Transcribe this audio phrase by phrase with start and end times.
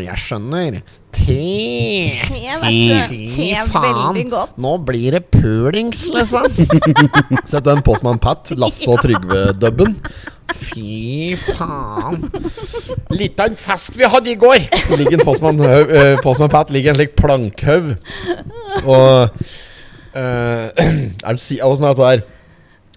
[0.00, 0.78] jeg skjønner.
[1.12, 1.36] Te.
[2.16, 3.24] Te, vet du.
[3.28, 4.54] Te er veldig godt.
[4.64, 6.48] Nå blir det pulings, liksom.
[7.50, 9.98] Sett den Postman Pat, Lasse og Trygve-dubben.
[10.56, 12.24] Fy faen.
[13.12, 14.64] Litt av en fest vi hadde i går.
[14.96, 17.92] Ligger en Postman, uh, Postman Pat ligger en slik plankhaug.
[18.82, 19.42] Og
[20.16, 20.68] uh,
[21.26, 22.24] Er det si Åssen er dette her?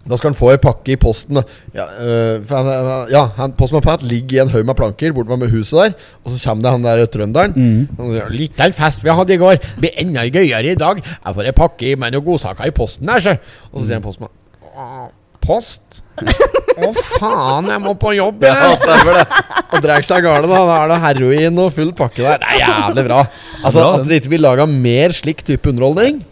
[0.06, 1.40] Da skal han få ei pakke i posten.
[1.74, 2.70] Ja, øh, han,
[3.10, 5.96] ja han, Postman Pat ligger i en haug med planker borte ved huset der.
[6.24, 7.56] Og så kommer det han der trønderen.
[7.58, 8.22] Mm.
[8.36, 9.58] Litt av en fest vi hadde i går.
[9.80, 11.02] Blir enda gøyere i dag.
[11.02, 13.38] Jeg får ei pakke med noen godsaker i posten her, så.
[13.72, 14.34] Og så sier han postmann
[15.46, 16.02] Post?
[16.76, 16.88] Å,
[17.20, 18.56] faen, jeg må på jobb, jeg.
[18.56, 19.26] Ja, stemmer det.
[19.76, 20.62] Og drar seg gale, da.
[20.66, 22.40] Da er det heroin og full pakke der.
[22.42, 23.20] Det er jævlig bra.
[23.62, 26.24] Altså, At det ikke blir laga mer slik type underholdning,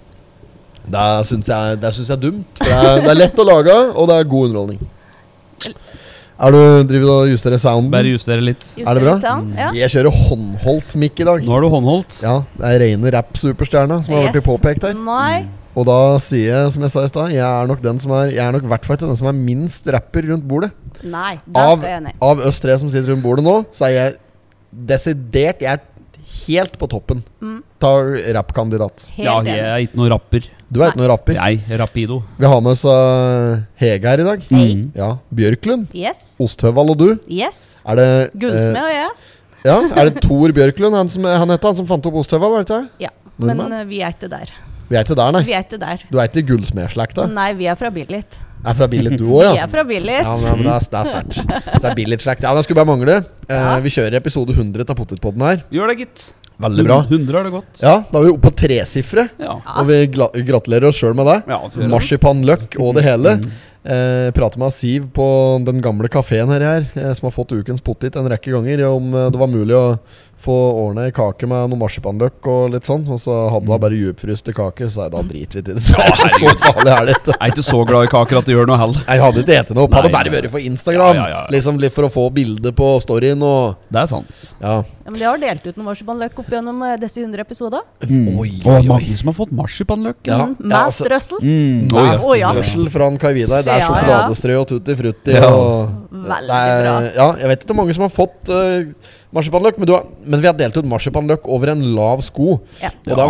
[0.92, 2.60] det syns jeg, det syns jeg er dumt.
[2.60, 4.82] For det er, det er lett å lage, og det er god underholdning.
[6.44, 6.60] Er du
[6.90, 7.92] driver du og justerer sounden?
[7.94, 8.64] Bare justere litt.
[8.76, 9.14] Justere Er det bra?
[9.16, 9.68] litt Sånn, ja.
[9.78, 11.44] Jeg kjører håndholdt mic i dag.
[11.46, 12.18] Nå har du håndholdt.
[12.26, 14.34] Ja, Det er rene rapp-superstjerna som har Yes.
[14.34, 14.94] blitt påpekt her.
[14.98, 15.46] Nei.
[15.76, 18.30] Og da sier jeg, som jeg sa i stad, jeg er nok den som er
[18.30, 20.72] Jeg er nok i hvert fall den som er minst rapper rundt bordet.
[21.04, 22.14] Nei, da Av, skal jeg ned.
[22.22, 24.16] av oss tre som sitter rundt bordet nå, så er jeg
[24.74, 25.80] desidert Jeg er
[26.48, 27.22] helt på toppen.
[27.84, 27.92] Ta
[28.38, 29.06] rappkandidat.
[29.20, 30.46] Ja, jeg er ikke noen rapper.
[30.74, 31.38] Du er ikke noen rapper.
[31.38, 32.22] Er rapido.
[32.40, 34.46] Vi har med oss uh, Hege her i dag.
[34.50, 34.68] Hei.
[34.80, 34.84] Mm.
[34.98, 35.88] Ja, Bjørklund.
[35.94, 36.24] Yes.
[36.42, 37.10] Osthøvald og du.
[37.30, 37.60] Yes.
[37.86, 38.08] Er det
[38.42, 39.10] Gullsmed eh, og jeg.
[39.64, 42.56] Ja, er det Tor Bjørklund han, som, han heter han som fant opp Osthøvald?
[42.56, 43.06] var det ikke?
[43.06, 43.12] Ja.
[43.38, 43.76] Men Nordmann?
[43.82, 44.56] eh, vi er ikke der.
[44.90, 45.44] Vi er ikke der, nei.
[45.48, 46.02] Vi er ikke der.
[46.12, 47.28] Du er ikke i gullsmedslekta?
[47.32, 48.40] Nei, vi er fra Billit.
[48.64, 49.64] Er fra Billit du òg, Vi ja?
[49.66, 50.22] er fra Billit.
[50.24, 51.42] Ja, men, det er, det er sterkt.
[51.42, 52.46] Så det er Billit-slekt.
[52.46, 53.18] Ja, det skulle bare mangle.
[53.48, 55.66] Eh, vi kjører episode 100 av Potetpodden her.
[55.74, 56.30] Gjør det, gitt.
[56.64, 57.02] Veldig bra.
[57.10, 57.84] 100 er det godt.
[57.84, 59.28] Ja, da er vi oppe på tresifre.
[59.42, 59.58] Ja.
[59.82, 60.00] Og vi
[60.48, 61.40] gratulerer oss sjøl med det.
[61.50, 61.94] Ja, får gjøre det.
[61.96, 63.38] Marsipan Løk og det hele.
[63.84, 65.26] Eh, prater med Siv på
[65.68, 69.10] den gamle kafeen her, her eh, som har fått ukens pottit en rekke ganger, om
[69.12, 69.98] eh, det var mulig å
[70.44, 73.06] få ordna ei kake med noe marsipanløk og litt sånn.
[73.12, 75.84] Og så hadde hun bare djupfryste kake, så jeg da driter vi i det.
[75.88, 76.00] Så,
[76.40, 77.34] så farlig er det ikke.
[77.34, 79.04] Jeg er ikke så glad i kaker at det gjør noe heller.
[79.08, 79.96] Jeg hadde ikke spist noe opp.
[79.98, 81.18] Hadde bare vært for Instagram.
[81.18, 81.54] Ja, ja, ja.
[81.54, 84.44] Liksom litt For å få bilde på storyen og Det er sant.
[84.62, 84.76] Ja.
[85.04, 87.82] Ja, men de har delt ut noen marsipanløk opp gjennom eh, disse 100 episoder.
[88.08, 88.38] Mm.
[88.40, 88.84] Oi, oi, oi.
[88.88, 90.22] mange som har fått marsipanløk.
[90.30, 90.38] Ja.
[90.48, 91.40] Mm, Ja, altså-.
[91.44, 91.90] Mm.
[91.92, 92.24] oh, yes.
[92.24, 92.54] oh, ja.
[92.56, 93.66] strøssel fra Kai Vidar.
[93.68, 93.90] Det er Ja, ja.
[93.90, 95.36] sjokoladestrø og tutti frutti.
[95.36, 95.50] Ja.
[95.52, 96.96] Og Veldig er, bra.
[97.18, 100.42] Ja, jeg vet ikke hvor mange som har fått uh, marsipanløk, men, du har, men
[100.44, 102.60] vi har delt ut marsipanløk over en lav sko.
[102.82, 102.92] Ja.
[103.08, 103.30] Og da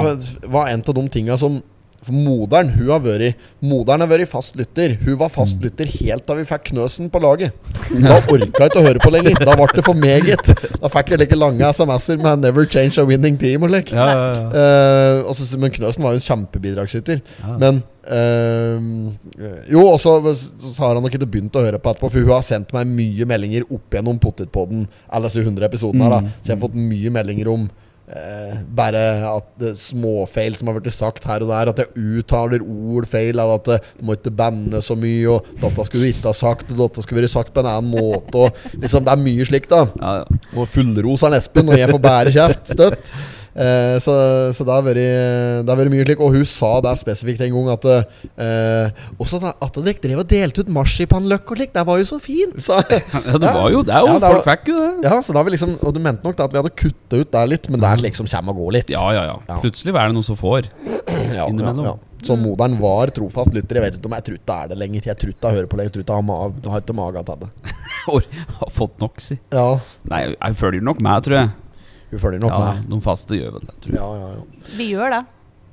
[0.52, 1.62] var en av de tinga som
[2.06, 4.96] for moderen hun har vært Moderen har vært fast lytter.
[5.04, 7.56] Hun var fast lytter helt da vi fikk Knøsen på laget.
[7.92, 9.38] Da orka jeg ikke å høre på lenger.
[9.40, 10.52] Da ble det for meget.
[10.82, 13.96] Da fikk jeg like lange SMS-er med 'Never change a winning team' og like.
[13.96, 15.22] Ja, ja, ja.
[15.24, 17.22] Uh, også, men Knøsen var jo en kjempebidragsyter.
[17.60, 18.78] Men uh,
[19.72, 20.18] Jo, og så,
[20.80, 23.28] har han nok ikke begynt å høre på etterpå, for hun har sendt meg mye
[23.30, 26.22] meldinger opp gjennom Potetpodden, alle disse 100 episodene her, da.
[26.24, 26.36] Mm.
[26.42, 27.70] Så jeg har fått mye meldinger om
[28.10, 33.08] eh, bare at småfeil som har blitt sagt her og der, at jeg uttaler ord
[33.10, 36.32] feil, eller at eh, du må ikke banne så mye, og dette skulle du ikke
[36.32, 39.24] ha sagt, og dette skulle vært sagt på en annen måte, og liksom, det er
[39.24, 39.86] mye slikt, da.
[40.02, 40.42] Ja, ja.
[40.58, 43.16] Og fullroser Espen, og jeg får bære kjeft støtt.
[43.54, 44.14] Eh, så,
[44.56, 46.22] så det har vært mye slik.
[46.26, 50.64] Og hun sa det spesifikt en gang at eh, Også at dere drev og delte
[50.66, 51.76] ut marsipanløk og slikt.
[51.78, 52.58] Det var jo så fint!
[52.64, 53.94] Så, ja, det var jo det.
[53.94, 54.92] jo Ja, det var- Folk fikk jo det.
[55.10, 57.32] ja, så da vi liksom Og du mente nok da at vi hadde kutta ut
[57.34, 58.90] der litt, men det liksom kommer og går litt.
[58.94, 59.38] Ja, ja, ja.
[59.50, 59.60] Ja.
[59.62, 60.70] Plutselig er det noen som får.
[61.34, 61.86] Ja, innimellom.
[61.86, 62.10] ja, ja.
[62.24, 63.80] Så moderen var trofast lytter.
[63.80, 65.08] Jeg vet ikke om jeg trutta er det lenger.
[65.10, 65.88] Jeg trutta hører på det.
[65.90, 66.38] Jeg ikke har, ma
[66.72, 67.50] har ikke maga til det.
[68.04, 69.38] Har fått nok, si.
[69.54, 69.78] Ja,
[70.12, 71.52] Nei, jeg følger nok med, tror jeg.
[72.14, 72.90] Hun følger nok Ja, med.
[72.94, 74.02] De faste gjør vel det, tror jeg.
[74.02, 74.76] Ja, ja, ja.
[74.78, 75.24] Vi gjør det.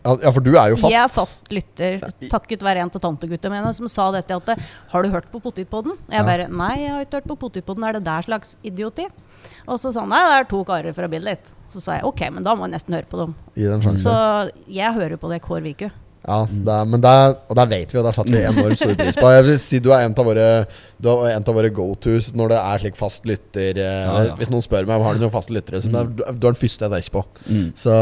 [0.01, 0.95] Ja, for du er jo fast.
[0.95, 1.99] Jeg er fast lytter,
[2.33, 5.99] takket være en av tantegutta mine som sa dette at Har du hørt på Potetpodden?
[6.09, 7.85] Jeg bare Nei, jeg har ikke hørt på Potetpodden.
[7.85, 9.05] Er det der slags idioti?
[9.69, 11.53] Og så sa han nei, det er to karer fra Billit.
[11.73, 13.35] Så sa jeg ok, men da må jeg nesten høre på dem.
[13.93, 14.15] Så
[14.69, 15.91] jeg hører på det hver uke.
[16.21, 18.93] Ja, er, men det er, og det vet vi, og det satte vi enormt stor
[18.99, 19.29] pris på.
[19.33, 20.49] Jeg vil si Du er en av våre
[21.01, 23.81] Du er en av våre go-tos når det er slik fast lytter.
[23.81, 24.35] eh, Ja, ja.
[24.37, 26.85] Hvis noen spør meg har du noen faste lyttere, så er, du er den første
[26.85, 27.23] jeg tenker på.
[27.49, 27.65] Mm.
[27.81, 27.95] Så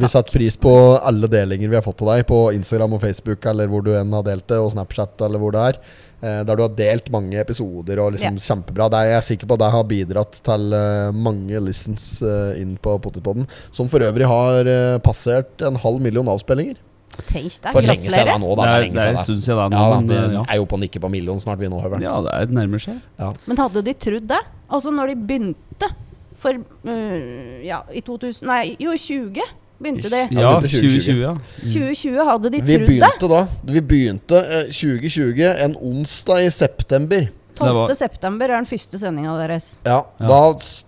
[0.00, 3.44] vi setter pris på alle delinger vi har fått av deg på Instagram og Facebook,
[3.52, 5.80] eller hvor du enn har delt det, og Snapchat, eller hvor det er.
[6.24, 8.88] Eh, der du har delt mange episoder, og liksom kjempebra.
[8.88, 12.08] Det er jeg sikker på at det har bidratt til eh, mange listens
[12.56, 13.44] inn på Potetpodden.
[13.68, 14.72] Som for øvrig har
[15.04, 16.80] passert en halv million avspillinger.
[17.26, 17.72] Tenk deg.
[17.72, 19.76] For lenge siden da nå, Det er, det er en stund siden da.
[19.76, 22.02] Ja, da, vi er jo på nikke på million snart, vi nå, Høveren.
[22.04, 22.98] ja, det er, nærmer seg.
[23.46, 24.42] Men hadde de trodd det?
[24.68, 25.88] Altså når de begynte
[26.36, 29.40] for uh, Ja, i 2000 Nei, jo, i 20
[29.80, 30.22] begynte de.
[30.32, 31.00] Ja, Ja, 2020.
[31.00, 31.34] 2020, ja.
[31.62, 32.86] 2020 hadde de Vi trodd det.
[32.88, 33.40] begynte da
[33.72, 37.28] Vi begynte eh, 2020 en onsdag i september.
[37.56, 37.96] Det var- 12.
[37.96, 39.78] september er den første sendinga deres.
[39.84, 40.26] Ja, Ja.
[40.28, 40.40] Da,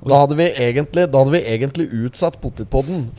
[0.07, 3.11] da, hadde vi egentlig, da hadde vi egentlig utsatt Potetpodden.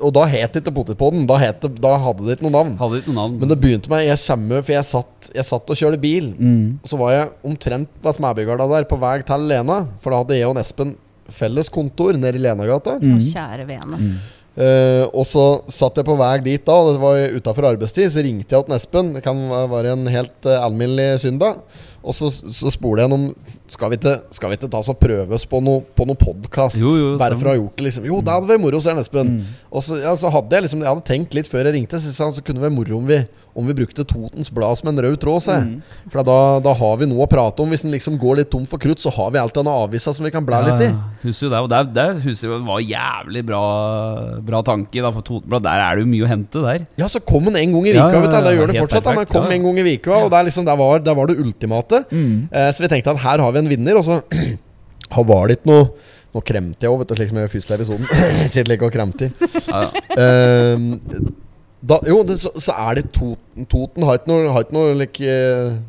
[0.00, 1.26] Og da het det ikke Potetpodden.
[1.26, 2.74] Da, det, da hadde det ikke noe navn.
[2.80, 3.38] Hadde ikke noe navn.
[3.40, 6.32] Men det begynte med Jeg kommer, for jeg satt, jeg satt og kjørte bil.
[6.38, 6.80] mm.
[6.82, 9.86] Og så var jeg omtrent ved Smæbygarda der på vei til Lena.
[10.00, 10.96] For da hadde jeg og Espen
[11.30, 12.98] felles kontor nede i Lenagata.
[12.98, 13.18] Mm.
[13.22, 14.18] Kjære vene.
[14.60, 18.10] Eh, og så satt jeg på vei dit da, og det var utafor arbeidstid.
[18.12, 19.12] Så ringte jeg til Espen.
[19.14, 19.38] Det kan
[19.70, 21.60] være en helt uh, alminnelig søndag.
[22.02, 23.36] Og så, så spoler jeg om
[23.70, 26.18] skal vi, ikke, skal vi ikke ta oss og prøve oss på noe, på noe
[26.18, 26.80] podkast?
[27.20, 28.08] Bare for å ha gjort det, liksom.
[28.08, 29.36] Jo, det hadde vært moro, sier Espen.
[29.36, 29.52] Mm.
[29.70, 32.10] Og så, ja, så hadde jeg liksom Jeg hadde tenkt litt før jeg ringte, så,
[32.34, 33.20] så kunne det vært moro om vi,
[33.54, 35.46] om vi brukte Totens Blad som en rød tråd.
[35.46, 35.68] jeg.
[35.68, 36.10] Mm.
[36.10, 37.70] For da, da har vi noe å prate om.
[37.70, 40.26] Hvis en liksom går litt tom for krutt, så har vi alltid denne avisa som
[40.26, 40.90] vi kan blæ litt i.
[41.28, 43.62] Husker jo det, og der, der husker jeg var jævlig bra,
[44.50, 44.98] bra tanke.
[44.98, 46.88] Da, for Totenblad, der er det jo mye å hente der.
[46.98, 48.50] Ja, så kom den en gang i Ja, vika, ja, vet du.
[48.50, 49.06] Det gjør den fortsatt.
[49.06, 49.54] da, Men kom ja.
[49.60, 52.02] en gang i vika, og det, er liksom, der, var, det var det ultimate.
[52.10, 54.20] Eh, så vi tenkte at her har vi en vinner, og så
[55.16, 55.90] har var det ikke noe
[56.30, 58.10] Nå kremte jeg òg, vet du, slik som jeg gjør første episoden.
[58.52, 59.32] Sitter like og kremter.
[59.66, 60.02] Ja, ja.
[60.22, 60.84] Ehm,
[61.82, 64.92] da, jo, det, så, så er det Toten Toten har ikke noe, har ikke noe
[65.00, 65.32] like,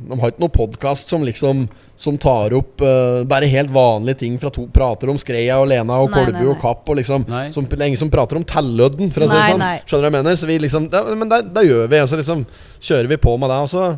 [0.07, 1.65] De har ikke noe podkast som liksom
[1.99, 5.99] Som tar opp uh, bare helt vanlige ting fra to Prater om Skreia og Lena
[5.99, 6.49] og Nei, Kolbu nei, nei.
[6.55, 7.43] og Kapp og liksom Nei.
[7.51, 9.61] som, Det er ingen som prater om Tellødden, for å si det sånn.
[9.67, 9.77] nei.
[9.83, 10.39] Skjønner du hva jeg mener?
[10.41, 12.45] Så vi liksom det, Men det gjør vi, og så liksom
[12.79, 13.61] kjører vi på med det.
[13.67, 13.89] Og så,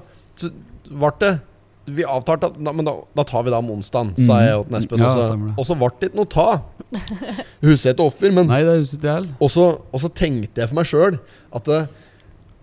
[0.44, 0.52] så
[0.90, 1.34] ble det
[1.86, 4.46] Vi avtalte at da, Men da, da tar vi det om onsdagen, sa Mhm.
[4.48, 5.02] jeg til Espen.
[5.58, 6.62] Og så- ble det ikke noe ta.
[7.64, 10.86] Huset et offer, men Nei, det er huset jeg og så, tenkte jeg for meg
[10.86, 11.20] sjøl
[11.54, 11.90] at det,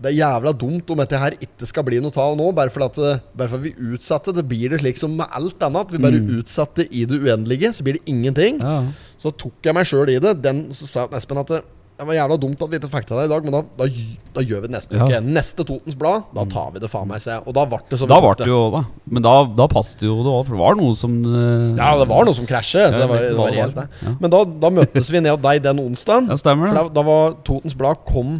[0.01, 2.85] det er jævla dumt om dette her ikke skal bli noe ta nå, bare fordi
[2.85, 4.33] at det, bare fordi vi utsatte.
[4.33, 5.91] Det blir det slik som med alt annet.
[5.91, 6.39] Vi bare Mm.
[6.41, 8.59] utsatte i det uendelige, så blir det ingenting.
[8.59, 8.85] Ja.
[9.19, 10.41] Så tok jeg meg sjøl i det.
[10.41, 11.61] Den, så sa Espen at det,
[12.01, 13.85] det var jævla dumt at vi ikke fikk til det i dag, men da, da,
[14.35, 15.05] da gjør vi det neste Ja.
[15.05, 15.19] uke.
[15.37, 17.37] Neste Totens Blad, da tar vi det faen meg, sa.
[17.45, 18.81] Og da ble det så Da vi det jo da.
[19.05, 22.07] Men da, da passet jo det òg, for det var noe som uh, Ja, det
[22.09, 22.89] var noe som krasjet.
[22.89, 23.87] Ja, det var, det var det.
[24.01, 24.15] Ja.
[24.19, 26.31] Men da, da møttes vi ned hos deg den onsdagen.
[26.33, 26.87] Ja, stemmer For det.
[26.89, 28.39] da, da var Totens Blad kom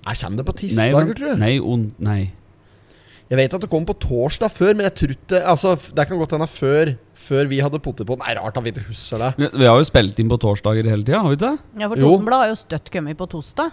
[0.00, 1.40] Nei, kommer det på tirsdager, tror du?
[1.42, 2.30] nei, on, nei.
[3.30, 6.32] Jeg vet at det kom på torsdag før, men jeg trodde Altså, det kan godt
[6.34, 8.24] hende før Før vi hadde pottet på den.
[8.26, 9.28] Nei, rart at vi ikke husker det.
[9.38, 11.82] Vi, vi har jo spilt inn på torsdager hele tida, har vi ikke det?
[11.82, 12.00] Ja, for.
[12.00, 13.70] Totenbladet har jo støtt kommet på torsdag.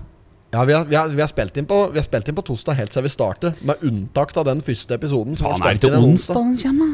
[0.54, 2.44] Ja, vi har, vi har, vi har, spilt, inn på, vi har spilt inn på
[2.51, 5.36] torsdag helt siden vi startet, med unntak av den første episoden.
[5.39, 6.94] Som Faen, er det ikke onsdag den kommer?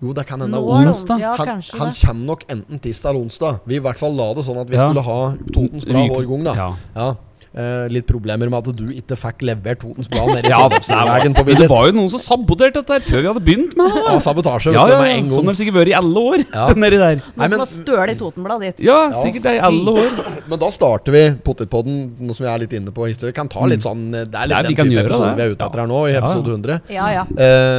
[0.00, 0.90] Jo, det kan hende onsdag.
[0.90, 1.20] onsdag?
[1.20, 3.60] Ja, Han, han kommer nok enten tirsdag eller onsdag.
[3.68, 4.88] Vi i hvert fall la det sånn at vi Ja.
[4.88, 5.18] skulle ha
[5.52, 6.44] Totens Blad vår gang.
[6.44, 6.70] da Ja.
[6.96, 7.08] Ja.
[7.50, 10.76] Eh, litt problemer med at du ikke fikk levert Totens Blad nede i Ja, det,
[10.86, 11.64] Tønsbergveien på billett.
[11.64, 14.02] det var jo noen som saboterte dette her før vi hadde begynt med det.
[14.06, 15.16] Ja, sabotasje Ja, ja, ja.
[15.32, 16.44] Sånn har det sikkert vært i alle år.
[16.54, 16.66] Ja.
[16.84, 17.18] Nedi der.
[17.18, 18.84] Noen Nei, men- som har støl i Totenbladet ditt.
[18.86, 20.20] Ja, Ja, sikkert det i alle år.
[20.50, 23.34] Men da starter vi Potetpodden, nå som vi er litt inne på historie.
[23.34, 25.34] Kan ta litt sånn Det er litt vi den type gjøre episode det.
[25.36, 25.84] vi er ute etter Ja.
[25.84, 26.78] her nå, i episode 100.
[26.94, 27.26] Ja, ja.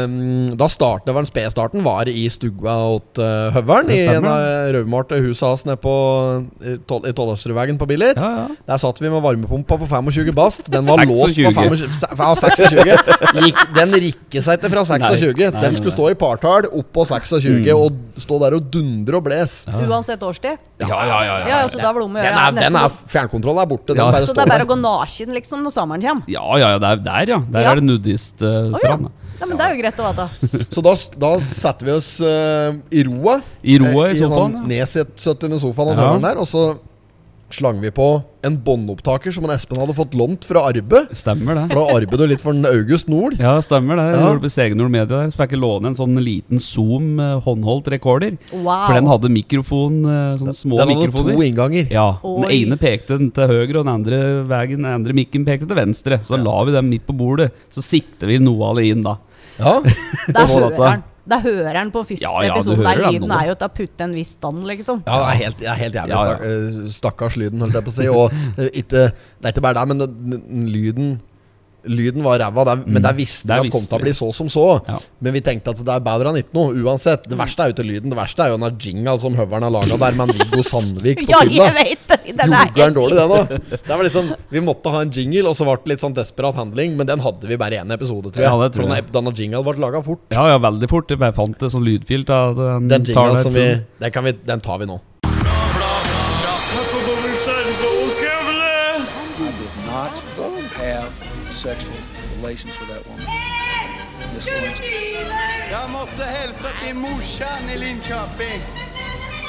[0.06, 3.92] Um, da startet var den spede-starten var i Stugva åt uh, Høveren.
[3.96, 4.44] I en av
[4.76, 5.96] rødmalte huset hans nede på
[6.64, 8.20] i Tol- i Tollefsrudvegen på Billit.
[8.20, 8.48] Ja, ja.
[8.72, 10.70] Der satt vi med varme på 25 bast.
[10.72, 11.12] Den var 26.
[11.12, 13.46] låst på 25, se- ja, 26.
[13.46, 15.36] Gikk, den rikker seg ikke fra 26.
[15.38, 17.70] Nei, nei, den skulle stå i partall oppå 26 Mm.
[17.76, 19.66] og stå der og dundre og bles.
[19.72, 20.58] Uansett årstid.
[20.82, 22.90] Ja, ja, ja, ja, Ja, så da var det om å Den er, den er
[23.08, 23.88] Fjernkontrollen er borte.
[23.96, 24.12] Den Ja.
[24.22, 26.24] så det er bare å gå naken liksom når sommeren kommer.
[26.28, 27.40] Ja, ja, ja, der, der ja.
[27.52, 29.08] Der er det nudiststrand.
[29.08, 29.12] Å,
[29.42, 30.66] Ja, men det er jo greit å vite.
[30.70, 33.40] Så da, da setter vi oss uh, i roa.
[33.66, 34.20] I roa i sofaen.
[34.20, 34.54] sofaen.
[34.54, 36.12] den Nedsettende sofaen og Ja.
[36.14, 36.38] sånn der.
[36.38, 36.62] Og så
[37.54, 38.06] slang vi på
[38.44, 41.04] en båndopptaker som en Espen hadde fått lånt fra Arbe.
[41.14, 41.64] Stemmer det.
[41.70, 43.36] For da arbeidet du litt for en August Nord.
[43.40, 44.06] Ja, stemmer det.
[44.18, 44.32] Ja.
[44.32, 44.40] Ja.
[44.42, 48.38] På Segenord Media der, så fikk jeg låne en sånn liten Zoom eh, håndholdt rekorder.
[48.54, 48.88] Wow.
[48.88, 51.36] For den hadde mikrofon, eh, sånne små Den hadde mikrofoner.
[51.38, 51.92] to innganger.
[51.94, 52.62] Ja, Den Oi.
[52.64, 56.22] ene pekte den til høyre, og den andre vegen, den andre mikken pekte til venstre.
[56.26, 57.52] Så la vi dem midt på bordet.
[57.70, 59.18] Så sikter vi noe av det inn, da.
[59.60, 59.78] Ja.
[59.82, 60.82] Der dette.
[60.82, 61.04] han.
[61.30, 62.82] Der hører han på første Ja, ja, episode.
[62.82, 63.36] Der lyden nå.
[63.38, 65.04] er jo til å putte en viss stand, liksom.
[65.06, 66.16] Ja, det er helt, det er helt jævlig.
[66.16, 66.38] Ja, ja.
[66.50, 68.08] Eh, stakkars lyden, holdt jeg på å si.
[68.10, 71.12] Og eh, ikke, det er ikke bare det, men lyden
[71.86, 73.08] Lyden var ræva, det er- men Mm.
[73.08, 74.82] det visste Det vi at kom til å bli så som så.
[74.88, 74.98] Ja.
[75.22, 77.24] Men vi tenkte at det er bedre enn ikke noe, uansett.
[77.28, 78.10] Det verste er jo ikke lyden.
[78.10, 81.30] Det verste er jo den jingle som Høveren har laga der med Viggo Sandvik på
[81.34, 82.38] Ja, jeg vet det!
[82.38, 83.48] Den er dårlig, den òg?
[83.70, 86.56] Det var liksom, vi måtte ha en jingle, og så ble det litt sånn desperat
[86.56, 86.96] handling.
[86.96, 88.44] Men den hadde vi bare én episode, tror jeg.
[88.46, 89.12] Ja, det tror For jeg.
[89.12, 90.20] den- Denne jingle ble laga fort.
[90.32, 91.08] Ja, ja, veldig fort.
[91.10, 92.28] Jeg bare fant det som lydfilt.
[92.28, 92.88] den.
[92.88, 95.00] Den tar som vi den, kan vi Den tar vi nå.
[101.62, 101.94] Sexual
[102.38, 103.26] relations with that woman.
[104.34, 104.48] Miss
[105.72, 108.62] Jag måste hälsa till morsan i Linköping.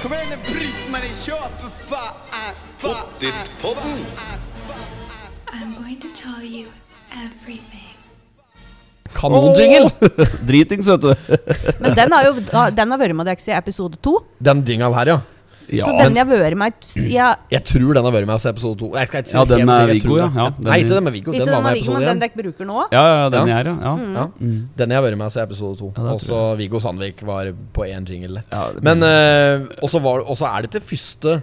[0.02, 2.14] Kom igen nu Britt-Marie, kör för fan!
[2.80, 4.06] Pottitpodden.
[5.52, 6.68] I'm going to tell you
[7.12, 7.96] everything.
[9.12, 9.90] Kanonjingle!
[10.46, 11.14] Dritings, vet du.
[11.80, 12.32] Men den har jo
[12.76, 14.18] den har vært med deg i episode to.
[14.38, 15.20] Den jinglen her, ja.
[15.70, 17.12] Ja, så den jeg har vært med i
[17.52, 18.88] Jeg tror den har vært med oss i episode to.
[18.98, 20.28] Jeg skal ikke si Ja, den er med Viggo, ja.
[20.34, 21.32] Ja, den Nei, ikke den med Viggo.
[21.32, 22.34] Den den var med i Viggo, episode men den én.
[22.36, 22.78] dere bruker nå.
[22.92, 23.58] ja, ja, den Ja.
[23.58, 23.76] er, ja.
[23.82, 23.94] ja.
[23.96, 24.14] Mm.
[24.14, 24.26] Ja.
[24.40, 24.68] Mm.
[24.76, 25.92] Den jeg har vært med oss i episode to.
[25.96, 28.44] Ja, også Og så Viggo Sandvik var på én jingle der.
[28.50, 31.42] ja Men uh, Og var- og så er det til første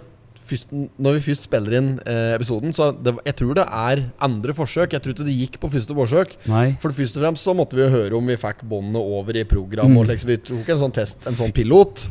[0.50, 4.54] Først, når vi først spiller inn eh, episoden, så det, jeg tror det er andre
[4.56, 4.96] forsøk.
[4.96, 6.34] Jeg tror ikke det gikk på første forsøk.
[6.50, 6.64] Nei.
[6.82, 9.46] For først og fremst så måtte vi jo høre om vi fikk båndene over i
[9.48, 9.94] program.
[9.94, 10.00] Mm.
[10.02, 12.08] Og liksom, vi tok en sånn test, en sånn pilot.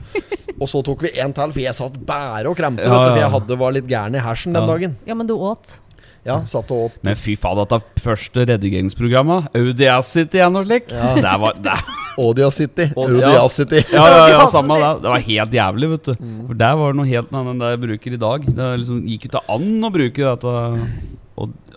[0.56, 2.88] og så tok vi en til, for jeg satt bare og kremte.
[2.88, 3.04] Ja, ja.
[3.12, 4.98] For jeg hadde, var litt gæren i hersen den dagen.
[5.10, 5.78] Ja, men du åt.
[6.30, 7.00] Ja, satt og åt.
[7.06, 11.14] Men fy faen, dette første redigeringsprogrammet, Audiacity er noe slikt, Ja.
[11.18, 11.78] det var det,
[12.20, 12.90] Audiacity.
[13.00, 13.84] Audiacity.
[13.96, 14.90] Ja, ja, ja, samme det.
[15.04, 16.14] Det var helt jævlig, vet du.
[16.20, 16.40] Mm.
[16.50, 18.50] For der var det noe helt annet enn det jeg bruker i dag.
[18.60, 20.56] Det liksom gikk ikke an å bruke dette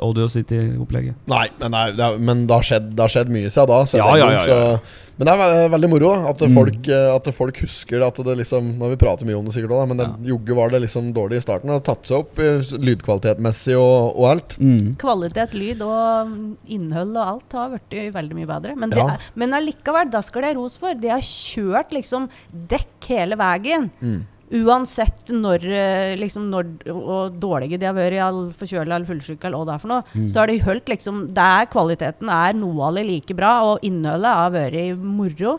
[0.03, 1.15] Aud- City-opplegget.
[1.31, 3.81] Nei, men, nei, det, er, men det, har skjedd, det har skjedd mye siden da.
[3.99, 4.43] Ja, ja, ja, ja.
[4.47, 6.57] Så, men det er veldig moro at, folk, Mm.
[6.57, 9.53] folk, eh, at folk husker det, at det liksom Når vi prater mye om det
[9.55, 11.69] sikkert også, men det, jogge var det liksom dårlig i starten.
[11.71, 14.57] Det har tatt seg opp eh, lydkvalitetmessig og, og alt.
[14.59, 14.95] Mm.
[15.03, 16.43] Kvalitet, lyd og mm,
[16.79, 18.75] innhold og alt har blitt veldig mye bedre.
[18.77, 19.17] Men, det Ja.
[19.39, 20.95] men allikevel, da skal det ros for.
[20.99, 22.29] De har kjørt liksom
[22.73, 23.91] dekk hele veien.
[24.03, 24.23] Mm.
[24.53, 29.57] Uansett når, eh, liksom når og dårlige de har vært, all forkjøla eller fullsyke eller
[29.63, 30.29] hva det er for noe, Mm.
[30.29, 34.35] så har de holdt liksom Der kvaliteten er noe av det like bra, og innholdet
[34.37, 35.59] har vært moro.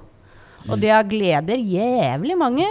[0.64, 0.70] Mm.
[0.72, 2.68] Og det har gleder jævlig mange.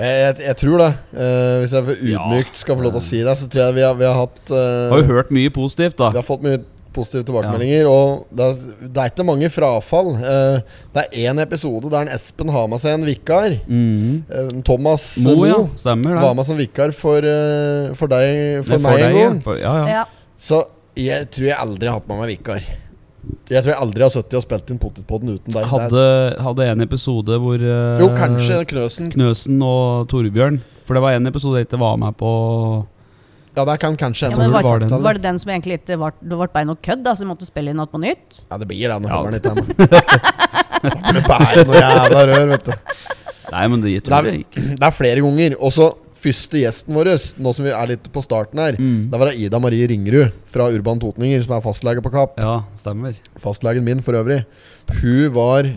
[0.00, 0.90] Jeg, jeg, jeg tror det.
[1.12, 3.74] Uh, hvis jeg for ydmykt skal få lov til å si det, så tror jeg
[3.76, 6.10] vi har, vi har hatt uh, Har jo hørt mye positivt, da.
[6.14, 6.62] Vi har fått mye
[6.94, 10.12] positive tilbakemeldinger, og det er, det er ikke mange frafall.
[10.18, 13.56] Uh, det er én episode der en Espen har med seg en vikar.
[13.70, 14.26] Mm.
[14.30, 15.62] Uh, Thomas Mo, Mo ja.
[15.80, 19.40] Stemmer var med som vikar for, uh, for deg, for meg en deg, gang.
[19.40, 19.46] ja.
[19.46, 19.98] For, ja, ja.
[20.00, 20.36] Ja.
[20.40, 20.64] Så
[20.98, 22.70] jeg tror jeg aldri har hatt med meg vikar.
[23.50, 25.66] Jeg tror jeg aldri har sittet og spilt inn Potetpodden uten deg.
[25.70, 26.04] Hadde,
[26.40, 29.10] hadde en episode hvor jo, kanskje Knøsen.
[29.12, 30.56] Knøsen og Torbjørn
[30.88, 32.30] For det var en episode jeg ikke var med på.
[33.56, 35.22] Ja, det kan kanskje Ja, var, var, det, var, det.
[35.24, 37.72] den som egentlig ikke var Det ble bare noe kødd, da, så vi måtte spille
[37.74, 38.42] inn alt på nytt?
[38.50, 39.16] Ja, det blir det når Ja.
[39.16, 41.24] høveren ikke er med.
[41.26, 42.76] Bare noe jævla rør, vet du.
[43.50, 45.56] Nei, men det, Det er, det er flere ganger.
[45.58, 45.90] Og så
[46.20, 49.08] første gjesten vår, nå som vi er litt på starten her, Mm.
[49.10, 52.38] det var Ida Marie Ringerud fra Urban Totninger, som er fastlege på Kapp.
[52.38, 53.16] Ja, stemmer.
[53.40, 54.44] Fastlegen min for øvrig.
[55.00, 55.72] Hun var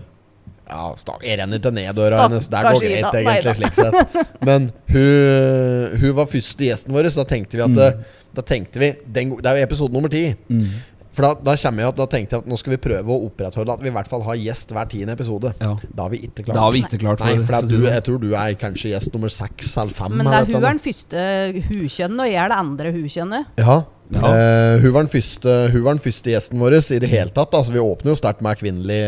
[0.64, 2.48] Ja, stak, jeg renner til ned døra hennes.
[2.52, 3.12] Det går greit, Ida.
[3.20, 4.18] egentlig, slik sett.
[4.48, 7.92] Men hun, hun var første gjesten vår, så da tenkte vi at det,
[8.34, 10.30] Da tenkte vi den, Det er jo episode nummer ti.
[10.50, 10.68] Mm.
[11.14, 13.28] For da, da kommer jeg at Da tenkte jeg at nå skal vi prøve å
[13.28, 15.54] opprettholde at vi i hvert fall har gjest hver tiende episode.
[15.62, 15.74] Ja.
[15.94, 16.56] Da har vi ikke klart.
[16.56, 17.26] Da har vi ikke klart.
[17.26, 17.92] Nei, for du, det.
[17.94, 20.16] jeg tror du er kanskje gjest nummer seks eller fem.
[20.18, 21.26] Men det er hun er den første
[21.70, 23.60] hukjønnet, og jeg er det andre hukjønnet.
[23.62, 23.84] Ja.
[24.14, 24.20] Ja.
[24.30, 27.54] Uh, hun, var den første, hun var den første gjesten vår i det hele tatt.
[27.56, 29.00] Altså, vi åpner jo sterkt med kvinnelig,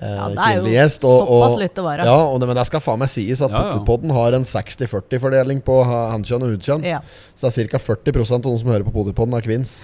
[0.00, 1.02] Ja, det er jo gjest.
[1.04, 2.04] Og, såpass lytt å være.
[2.08, 3.62] ja, og det, men det skal faen meg sies at Ja, ja.
[3.74, 6.86] Potetpodden har en 60-40-fordeling på hankjønn og hunkjønn.
[6.88, 7.02] Ja.
[7.36, 7.82] Så det er ca.
[7.84, 9.82] 40% av noen som hører på Potetpodden, er kvinns.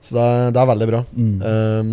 [0.00, 1.00] Så det er, det er veldig bra.
[1.10, 1.32] Mm.
[1.42, 1.88] Um,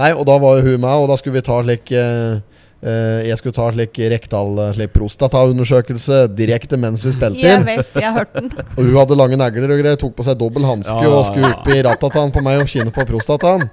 [0.00, 2.40] nei, og da var jo hun med, og da skulle vi ta slik uh,
[2.80, 7.66] Uh, Jeg skulle ta slik rektal slik prostataundersøkelse direkte mens vi spilte Jeg inn.
[7.68, 8.46] vet, jeg har hørt den.
[8.78, 11.10] Og hun hadde lange negler og greier, tok på seg dobbel hanske Ja.
[11.12, 13.66] og skulle opp i ratatan på meg og kinne på prostataen.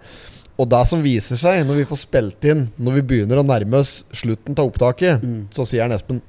[0.58, 3.84] Og det som viser seg når vi får spilt inn, når vi begynner å nærme
[3.84, 6.24] oss slutten av opptaket, så sier han Espen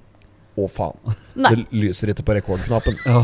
[0.59, 0.97] Å, faen.
[1.39, 1.55] Nei.
[1.55, 2.99] Det lyser ikke på rekordknappen.
[3.09, 3.23] Ja.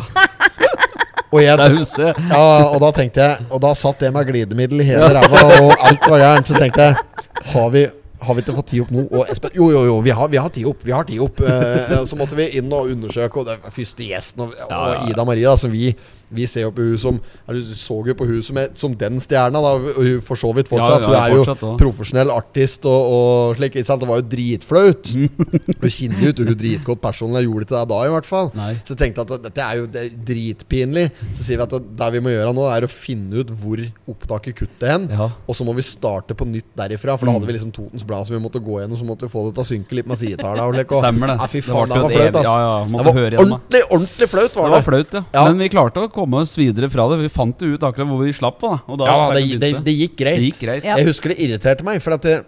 [1.35, 5.09] Og, jeg, ja, og da tenkte jeg Og da satt jeg med glidemiddel i hele
[5.17, 6.47] ræva, og alt var gærent.
[6.47, 7.83] Så tenkte jeg Har vi
[8.25, 9.05] har vi ikke fått tid opp nå?
[9.11, 10.85] Og Espen, jo, jo, jo, vi har, vi har tid opp.
[10.87, 14.07] Vi har tid opp eh, Så måtte vi inn og undersøke, og det var første
[14.07, 15.09] gjesten, og, og.
[15.11, 15.91] Ida Maria, som vi
[16.31, 19.21] vi ser jo på hun som eller, Du så jo på hun som, som den
[19.23, 19.73] stjerna, da.
[19.99, 21.05] Hun for så vidt fortsatt.
[21.05, 21.79] Ja, ja, hun er jo fortsatt også.
[21.83, 23.75] profesjonell artist og, og slik.
[23.75, 24.03] Ikke sant?
[24.05, 25.11] Det var jo dritflaut.
[25.83, 27.43] hun kjenner jo ikke hun dritgodt personlig.
[27.43, 28.51] Jeg gjorde til deg da, i hvert fall.
[28.59, 28.71] Nei.
[28.85, 31.07] Så jeg tenkte at dette er jo det er dritpinlig.
[31.37, 33.83] Så sier vi at det, det vi må gjøre nå, er å finne ut hvor
[34.15, 35.09] opptaket kutter hen.
[35.13, 35.31] Ja.
[35.49, 37.17] Og så må vi starte på nytt derifra.
[37.21, 38.99] For da hadde vi liksom Totens Blad som vi måtte gå gjennom.
[39.01, 40.85] Så måtte vi få det til å synke litt med sidetallene.
[40.95, 41.39] Stemmer det.
[41.41, 42.49] Ja, fy Det faen, det var jo et flaut, ass.
[42.49, 45.23] ja, ja, det var ordentlig, ordentlig flaut, Det var var flaut, ja.
[45.35, 45.45] Ja.
[45.49, 47.21] Men vi klarte å komme oss videre fra det.
[47.25, 48.73] Vi fant det ut akkurat hvor vi slapp på.
[48.73, 48.81] Da.
[48.89, 50.41] Og da Ja, det, det, det gikk greit.
[50.41, 50.87] Det gikk greit.
[50.87, 50.99] Ja.
[51.01, 52.41] Jeg husker det irriterte meg, for at det,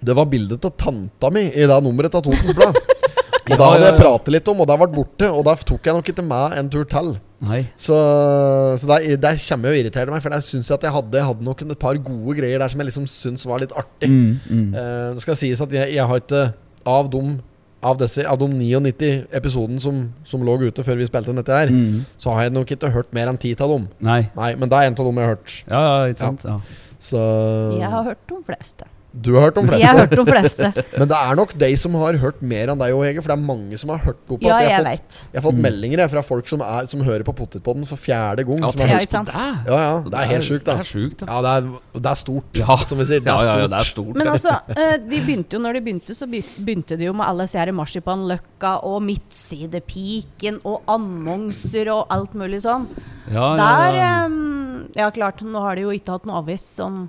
[0.00, 2.80] det var bildet av tanta mi i det nummeret av Totens Blad.
[3.46, 5.26] Og Ja, da hadde jeg pratet litt om, og det ble borte.
[5.30, 7.12] Og da tok jeg nok ikke med en tur til.
[7.46, 7.60] Nei.
[7.78, 7.94] Så,
[8.80, 11.20] så der, der kommer jeg og irriterer meg, for der syns jeg at jeg hadde,
[11.20, 14.10] jeg hadde nok et par gode greier der som jeg liksom syns var litt artig.
[14.10, 14.72] Mm, mm.
[14.74, 16.42] Uh, det skal sies at jeg, jeg har ikke
[16.96, 17.22] av de,
[17.86, 21.54] av disse, av de 99 episodene som, som lå ute før vi spilte inn dette
[21.54, 22.02] her, Mm.
[22.18, 23.86] så har jeg nok ikke hørt mer enn ti av dem.
[24.02, 24.20] Nei.
[24.36, 25.54] Nei, men det er en av dem jeg har hørt.
[25.70, 26.44] Ja, ja, ikke sant.
[26.48, 26.58] Ja.
[27.06, 27.20] Så
[27.78, 28.88] Jeg har hørt de fleste.
[29.22, 30.68] Du har hørt de Jeg har hørt de fleste.
[31.00, 33.22] Men det er nok de som har hørt mer enn deg òg, Hege.
[33.24, 35.44] For det er mange som har hørt opp Ja, at jeg har fått, jeg har
[35.46, 38.60] fått meldinger fra folk som, er, som hører på Potetpodden for fjerde gang.
[38.60, 39.06] Ja, som har?
[39.06, 40.76] Det, ja, ja, det er helt sjukt, da.
[40.76, 41.28] Det er sjukt, da.
[41.30, 42.76] Ja, det er, det er stort, Ja.
[42.90, 43.24] som vi sier.
[43.24, 44.14] Det Ja, er ja, det er stort.
[44.20, 47.46] Men altså, eh, de begynte jo når de begynte, så begynte de jo med alle
[47.48, 52.86] disse her Marsipanløkka og Midtsidepiken og annonser og alt mulig sånn.
[53.32, 54.16] ja, ja, Der ja.
[54.96, 57.08] Ja, klart, nå har de jo ikke hatt noe avis sånn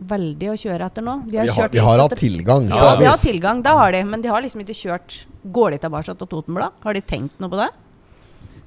[0.00, 1.12] veldig å kjøre etter nå.
[1.30, 3.92] De har Vi har, kjørt vi har hatt tilgang Ja, de har tilgang, det har
[3.92, 6.72] de, men de har liksom ikke kjørt Går de tilbake til Totenblad?
[6.82, 7.68] Har de tenkt noe på det?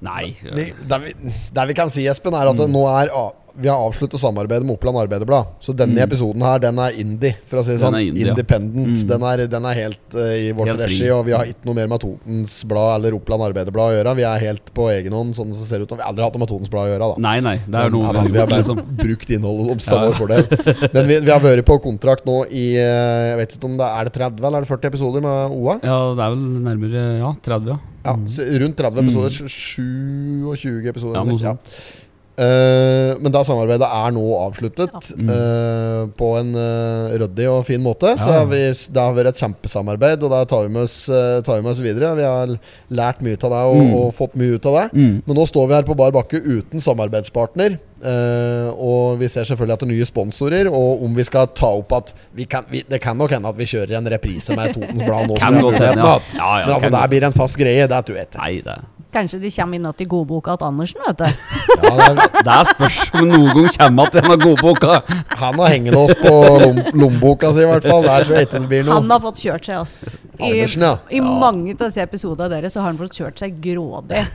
[0.06, 0.38] Nei.
[0.44, 1.14] Det, det, vi,
[1.58, 2.60] det vi kan si, Espen, er Mm.
[2.62, 5.46] at nå er a- vi har avsluttet samarbeidet med Oppland Arbeiderblad.
[5.66, 7.86] Så denne episoden her, den er indie, for å si det Mm.
[7.88, 7.98] Sånn.
[8.18, 8.28] ja.
[8.32, 8.98] Independent.
[9.02, 9.08] Mm.
[9.10, 10.98] Den, er, den er helt uh, i vårt Helt fri.
[11.00, 14.16] regi, og vi har ikke noe mer med Totens Blad eller Oppland Arbeiderblad å gjøre.
[14.20, 15.92] Vi er helt på egen hånd, sånn det ser ut.
[15.92, 17.22] Og vi har aldri hatt noe med Totens Blad å gjøre, da.
[17.28, 17.56] Nei, nei.
[17.66, 18.84] Det er noe Men, vi har har bare liksom.
[19.02, 20.02] brukt innholdet om Ja.
[20.06, 20.90] vår fordel.
[20.94, 23.88] Men vi, vi har vært på kontrakt nå i eh, Jeg vet ikke om det
[23.90, 25.80] er det 30 eller er det 40 episoder med OA?
[25.84, 27.78] Ja, det er vel nærmere ja, 30, ja.
[28.08, 29.50] Ja, så rundt 30 episoder.
[29.52, 31.18] 27 episoder.
[31.20, 31.74] Ja, noe sånt.
[31.74, 32.04] sånt.
[32.38, 35.30] Eh, men da samarbeidet er nå avsluttet Mm.
[35.30, 38.12] uh, på en uh, ryddig og fin måte.
[38.20, 38.40] Så Ja.
[38.40, 38.60] har vi,
[38.94, 41.82] det har vært et kjempesamarbeid, og da tar vi med oss, tar vi med oss
[41.82, 42.12] videre.
[42.16, 42.48] Vi har
[42.92, 43.94] lært mye av det og, Mm.
[43.96, 44.86] og fått mye ut av det.
[45.00, 45.24] Mm.
[45.26, 47.80] Men nå står vi her på bar bakke uten samarbeidspartner.
[48.06, 50.68] eh, og vi ser selvfølgelig etter nye sponsorer.
[50.70, 53.58] Og om vi skal ta opp at vi kan, vi, Det kan nok hende at
[53.58, 55.36] vi kjører en reprise med Totens Blad nå.
[55.40, 55.50] Ja.
[55.50, 57.88] Ja, ja, Men altså, blir det blir en fast greie.
[57.88, 58.38] Det tror jeg ikke.
[58.38, 58.78] Nei, det
[59.14, 61.28] Kanskje de kommer inn igjen til godboka til Andersen, vet du.
[61.28, 64.98] Ja, det er, Det er spørs om noen gang kommer til denne godboka.
[65.40, 66.34] han har hengelås på
[66.64, 68.04] lom, lommeboka si, i hvert fall.
[68.08, 68.98] Der tror jeg ikke det blir noe.
[69.00, 69.96] Han har fått kjørt seg, ass.
[70.38, 70.94] I, Andersen, ja.
[71.10, 74.26] I mange av disse episodene deres så har han fått kjørt seg grådig.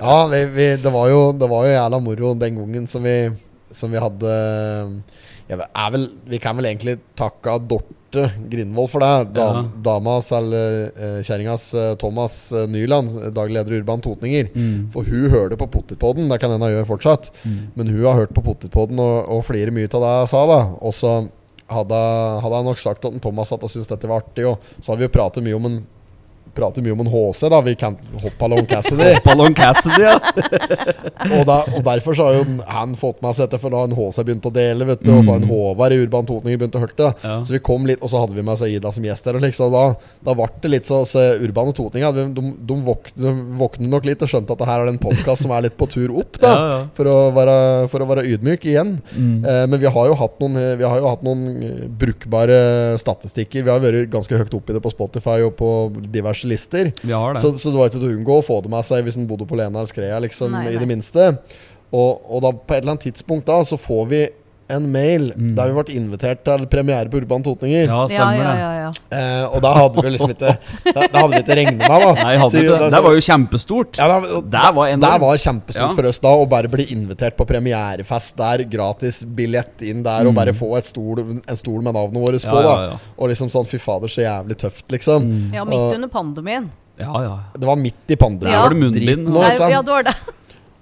[0.00, 3.16] Ja, vi, vi, det, var jo, det var jo jævla moro den gangen som vi,
[3.76, 4.30] som vi hadde
[5.56, 9.34] vel, Vi kan vel egentlig takke Dorte Grindvold for det.
[9.34, 9.82] Dam, Ja.
[9.82, 14.48] Damas, eller uh, kjerringas eh, Thomas eh, Nyland, daglig leder i Urban Totninger.
[14.54, 14.90] Mm.
[14.92, 17.30] For hun hørte på Potetpodden, det kan hende hun gjør fortsatt.
[17.74, 20.42] Men hun har hørt på Potetpodden og, og flirer mye av det jeg sa.
[20.50, 21.14] da Og så
[21.70, 22.02] hadde,
[22.42, 24.46] hadde jeg nok sagt at Thomas at jeg syntes dette var artig.
[24.50, 25.80] Og så har vi jo pratet mye om en
[26.54, 27.60] Prater mye om en HC, da.
[27.64, 29.12] Vi kan Hoppalong Cassidy.
[29.24, 30.16] Ballon Cassidy, ja.
[31.36, 33.90] og, da, og derfor så har jo han fått med seg dette, for da har
[33.90, 35.12] en HC begynt å dele, vet du.
[35.14, 37.10] Og så har en Håvard i Urban Totninger begynt å høre det.
[37.22, 37.36] Ja.
[37.46, 39.38] Så vi kom litt, og så hadde vi med oss Ida som gjest der.
[39.38, 39.84] Og liksom, da,
[40.26, 43.92] da ble det litt så, så Urban og Totninger de, de, de, våkne, de våknet
[43.92, 46.16] nok litt og skjønte at det her er en podkast som er litt på tur
[46.22, 46.50] opp, da.
[46.60, 46.78] Ja, ja.
[46.96, 47.52] For, å være,
[47.92, 48.96] for å være ydmyk igjen.
[49.14, 49.44] Mm.
[49.46, 52.58] Eh, men vi har jo hatt noen, vi har jo hatt noen eh, brukbare
[53.00, 53.64] statistikker.
[53.64, 55.70] Vi har vært ganske høyt oppe i det på Spotify og på
[56.12, 56.92] diverse lister.
[57.02, 57.42] Vi har det.
[57.42, 59.28] Så, så det var ikke til å unngå å få det med seg hvis en
[59.28, 61.32] bodde på Lena eller Skrea, liksom, Nei, i det minste.
[61.90, 64.20] Og, og da på et eller annet tidspunkt da så får vi
[64.70, 65.54] en mail Mm.
[65.56, 67.86] der vi ble invitert til premiere på Urban Totninger.
[67.86, 68.60] Ja, stemmer ja, det.
[68.60, 68.90] ja, ja.
[69.10, 70.52] Eh, og da hadde vi liksom ikke
[70.94, 72.12] Da, da hadde vi ikke regnet med, da.
[72.24, 72.80] Nei, hadde Så- ikke det.
[72.80, 73.98] da- Det var jo kjempestort.
[73.98, 75.00] ja, da, Det var enormt.
[75.12, 75.92] det var kjempestort Ja.
[75.98, 78.64] for oss da å bare bli invitert på premierefest der.
[78.64, 82.44] Gratis billett inn der, og bare få et stol, en stol med navnet vårt Mm.
[82.44, 82.62] Ja, på.
[82.62, 82.98] da ja, ja.
[83.18, 85.52] Og liksom sånn Fy fader, så jævlig tøft, liksom.
[85.54, 86.70] ja, midt under pandemien.
[86.98, 87.38] Ja, ja.
[87.58, 88.52] Det var midt i pandemien.
[88.52, 88.62] Ja.
[88.62, 89.24] Var det munnbind?
[89.28, 90.14] Nå, Nei, ja, det var det.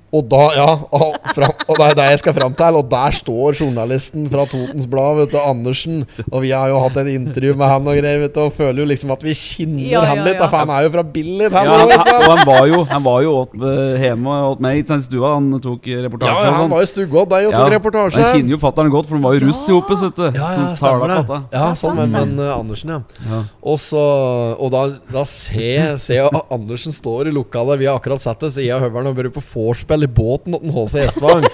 [0.09, 2.77] Og da, ja, og, fram, og det er det jeg skal fram til.
[2.81, 5.99] Og der står journalisten fra Totens Blad, vet du, Andersen.
[6.31, 8.81] Og vi har jo hatt et intervju med han og greier, vet du, og føler
[8.83, 10.41] jo liksom at vi kinner Ja, han ja, litt.
[10.41, 10.49] ja.
[10.49, 13.27] For han er jo fra Billit, Ja, han han, og han var jo, han var
[13.27, 15.35] jo åt, eh, hjemme hos meg i stua.
[15.35, 16.33] Han tok reportasje.
[16.33, 16.73] Ja, ja, han sånn.
[16.73, 18.25] var jo stuggodt deg og tok Ja, reportasje.
[18.25, 20.25] Jeg kjenner jo fatter'n godt, for de var jo russ i hopet, vet du.
[20.39, 21.43] Ja, ja, stemmer det.
[21.53, 23.01] Ja, sånn med men, uh, Andersen, ja.
[23.29, 23.43] Ja.
[23.61, 24.01] Og, så,
[24.57, 27.83] og da, da ser ser jeg Andersen står i lokalet.
[27.83, 30.59] Vi har akkurat sett det, så jeg og Høveren har vært på vorspiel i båten
[30.59, 31.07] til H.C.
[31.07, 31.49] Gjesvang.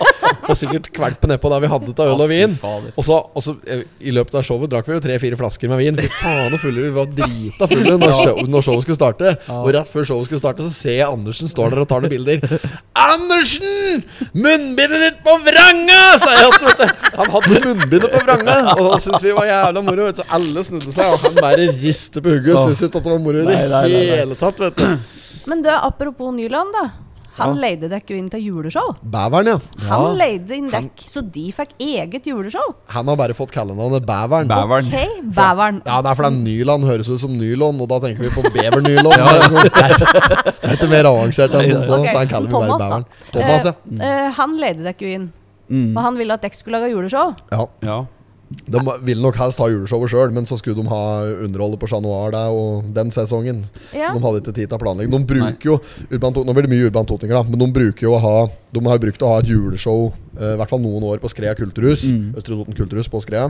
[0.45, 2.57] og sikkert kvalpe nedpå der vi hadde til øl og vin.
[2.65, 5.81] Og så, og så eh, I løpet av showet drakk vi jo tre-fire flasker med
[5.81, 5.97] vin.
[6.01, 9.35] Fy faen fulle Vi var drita fulle når, show, når showet skulle starte.
[9.55, 12.13] Og rett før showet skulle starte, så ser jeg Andersen står der og tar noen
[12.13, 12.45] bilder.
[13.05, 14.05] Andersen!
[14.35, 16.01] Munnbindet ditt på vranga!
[16.21, 17.09] Sa jeg at vet du.
[17.21, 20.09] Han hadde munnbindet på vranga, og da syntes vi var jævla moro.
[20.11, 20.25] Vet du.
[20.25, 23.15] Så alle snudde seg, og han bare rister på hugget og syntes ikke at det
[23.17, 24.61] var moro i det hele tatt.
[24.67, 26.85] vet du Men du, apropos Nyland, da.
[27.39, 28.93] Han leide dekk jo inn til juleshow.
[29.03, 29.89] Bæveren, ja.
[29.89, 32.75] Han leide inn dekk, så de fikk eget juleshow.
[32.95, 34.51] Han har bare fått kallenavnet Bæveren.
[34.51, 34.91] Bæveren.
[34.91, 35.81] Ok, Bæveren.
[35.87, 39.13] Ja, det er fordi Nyland høres ut som nylon, og da tenker vi på bevernylon.
[39.25, 42.13] Er sånn- det er ikke mer avansert enn som så, okay.
[42.13, 42.83] så han kaller vi bare Thomas.
[42.83, 43.07] Bæveren.
[43.35, 43.75] Thomas, ja.
[43.91, 45.31] Uh, uh, han leide dekk jo inn.
[45.69, 45.91] Mm.
[45.97, 47.35] Og han ville at dekk skulle lage juleshow.
[47.51, 47.67] ja.
[47.85, 48.05] Ja.
[48.65, 51.05] De ville nok helst ha juleshowet sjøl, men så skulle de ha
[51.45, 53.65] underholdet på Chat Noir der og den sesongen.
[53.93, 54.11] Ja.
[54.11, 55.13] Så de hadde ikke tid til å planlegge.
[55.13, 55.79] De bruker jo
[56.11, 58.37] Urban Nå blir det mye Urban Totinger, da, men de bruker jo å ha
[58.75, 61.55] De har brukt å ha et juleshow eh, i hvert fall noen år på Skrea
[61.59, 62.07] kulturhus.
[62.35, 63.49] Østre Toten kulturhus på Skrea.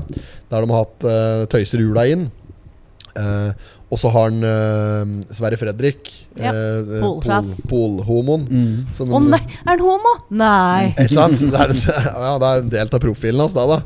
[0.51, 2.29] Der de har hatt uh, Tøyser jula inn.
[3.15, 3.53] Eh,
[3.95, 6.09] og så har han eh, Sverre Fredrik,
[6.41, 7.61] Ja, eh, polhomoen.
[7.71, 9.13] pol- pol mm.
[9.15, 10.15] Å nei, er han homo?
[10.35, 10.89] Nei.
[10.99, 11.39] ikke sant?
[11.53, 11.75] Det er,
[12.09, 13.79] ja, det er en del av profilen hans, det, da.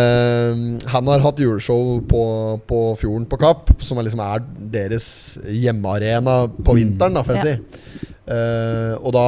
[0.00, 2.22] Eh, han har hatt juleshow på,
[2.66, 4.42] på Fjorden på Kapp, som er liksom er
[4.74, 5.08] deres
[5.46, 7.54] hjemmearena på vinteren, da, får jeg Ja.
[7.54, 8.02] si.
[8.26, 9.26] Eh, og da,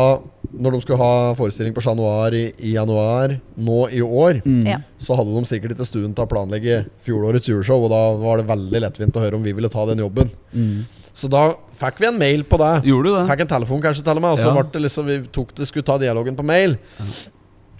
[0.53, 4.79] når de skulle ha forestilling på Chat Noir i, i januar nå i år, Ja.
[4.99, 8.47] så hadde de sikkert ikke stuen til å planlegge fjorårets juleshow, og da var det
[8.49, 10.31] veldig lettvint å høre om vi ville ta den jobben.
[11.13, 11.49] Så da
[11.81, 12.85] fikk vi en mail på det.
[12.87, 13.25] Gjorde du det?
[13.29, 14.55] Fikk en telefon kanskje til og med, og så Ja.
[14.55, 16.79] ble det liksom Vi tok det, skulle ta dialogen på mail.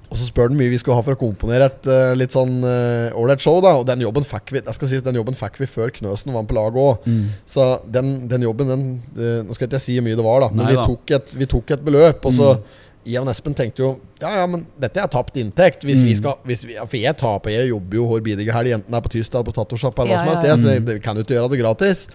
[0.09, 2.55] Og så spør han mye vi skulle ha for å komponere et uh, litt sånn
[2.65, 3.59] ålreit uh, show.
[3.61, 6.33] da Og den jobben fikk vi Jeg skal si, den jobben fikk vi før Knøsen
[6.33, 7.05] var med på laget òg.
[7.05, 7.27] Mm.
[7.45, 8.85] Så den, den jobben den,
[9.19, 10.87] uh, Nå skal ikke jeg si hvor mye det var, da men Nei vi da.
[10.89, 12.25] tok, et, vi tok et beløp.
[12.25, 12.65] Og så Mm.
[13.13, 15.85] jeg og Espen tenkte jo Ja, ja, men dette er tapt inntekt.
[15.87, 16.07] Hvis Mm.
[16.09, 18.95] vi skal hvis vi, For jeg taper Jeg jobber jo hver bidige helg, enten det
[18.99, 20.43] er på Tysdal, på Tattosjappa eller hva som helst.
[20.43, 20.57] ja, ja.
[20.57, 20.75] Så Mm.
[20.75, 22.09] jeg, vi kan jo ikke gjøre det gratis.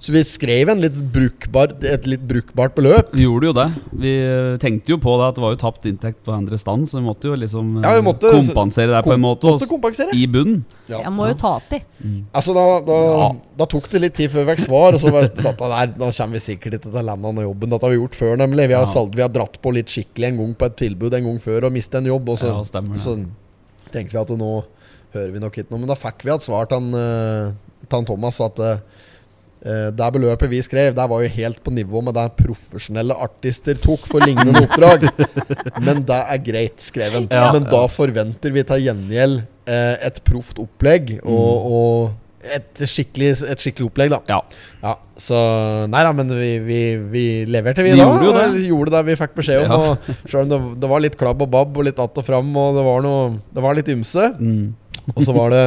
[0.00, 3.12] Så vi skrev en litt brukbar, et litt brukbart beløp.
[3.12, 3.68] Vi gjorde jo det.
[3.92, 6.86] Vi eh, tenkte jo på det at det var jo tapt inntekt på andre stand,
[6.88, 9.42] så vi måtte jo liksom eh, Ja, vi måtte- kompensere det på en måte.
[9.50, 10.14] Måtte kompensere.
[10.14, 10.64] I bunnen.
[10.88, 10.98] Ja.
[11.02, 11.80] Jeg må jo ta til.
[12.34, 13.32] Altså da, da, Ja.
[13.58, 14.94] da tok det litt tid før vi fikk svar.
[14.94, 17.44] Og så var jeg spent, der, Da kommer vi sikkert ikke til landet lande den
[17.46, 17.70] jobben.
[17.70, 18.68] Dette har vi gjort før, nemlig.
[18.68, 19.04] Vi har, Ja.
[19.06, 21.74] vi har dratt på litt skikkelig en gang på et tilbud en gang før og
[21.74, 22.28] miste en jobb.
[22.34, 23.02] Og så, Ja, stemmer ja.
[23.04, 23.16] så
[23.94, 24.52] tenkte vi at nå
[25.14, 25.82] hører vi nok ikke noe.
[25.82, 27.52] Men da fikk vi et svar til han, eh,
[27.86, 28.82] til han Thomas at eh,
[29.60, 34.06] det beløpet vi skrev, det var jo helt på nivå med det profesjonelle artister tok
[34.08, 35.04] for lignende oppdrag.
[35.86, 37.28] Men det er greit, skrev han.
[37.28, 37.50] Ja.
[37.52, 43.60] Men da forventer vi til gjengjeld uh, et proft opplegg og, og et, skikkelig, et
[43.60, 44.20] skikkelig opplegg, da.
[44.30, 44.38] Ja.
[44.80, 45.40] Ja, så
[45.92, 46.78] Nei da, men vi, vi,
[47.12, 48.06] vi leverte, vi, Vi da.
[48.08, 48.46] gjorde jo det.
[48.56, 49.70] Vi Gjorde det vi fikk beskjed om.
[49.70, 49.78] Ja.
[49.92, 52.48] Og Selv om det, det var litt klabb og babb og litt att og fram,
[52.56, 54.30] og det var, noe, det var litt ymse.
[54.40, 54.72] Mm.
[55.14, 55.64] Og så var det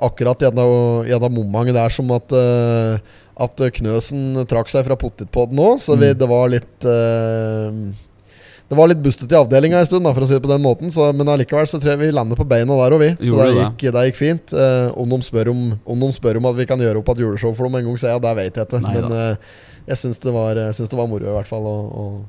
[0.00, 2.98] akkurat i det momentet der som at uh,
[3.38, 6.00] At Knøsen trakk seg fra potetpodden òg, så Mm.
[6.02, 7.76] vi, det var litt eh,
[8.68, 10.60] Det var litt bustet i avdelinga en stund, da, for å si det på den
[10.60, 10.90] måten.
[10.92, 13.10] Så, men allikevel så tror jeg vi lander på beina der òg, vi.
[13.24, 14.52] Så det gikk, det gikk fint.
[14.52, 17.54] Eh, om, de om, om de spør om at vi kan gjøre opp et juleshow
[17.56, 18.82] for dem en gang, så ja, det vet jeg ikke.
[18.84, 19.54] Nei men eh,
[19.88, 21.64] jeg syns det, var- syns det var moro, i hvert fall.
[21.64, 22.26] Og, og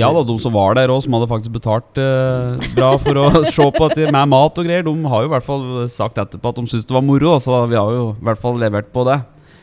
[0.00, 3.26] Ja da, de som var der òg, som hadde faktisk betalt eh, bra for å
[3.52, 6.16] se på at de, med mat og greier, de har jo i hvert fall sagt
[6.16, 7.34] etterpå at de syns det var moro.
[7.34, 9.18] da, Så vi har jo i hvert fall levert på det.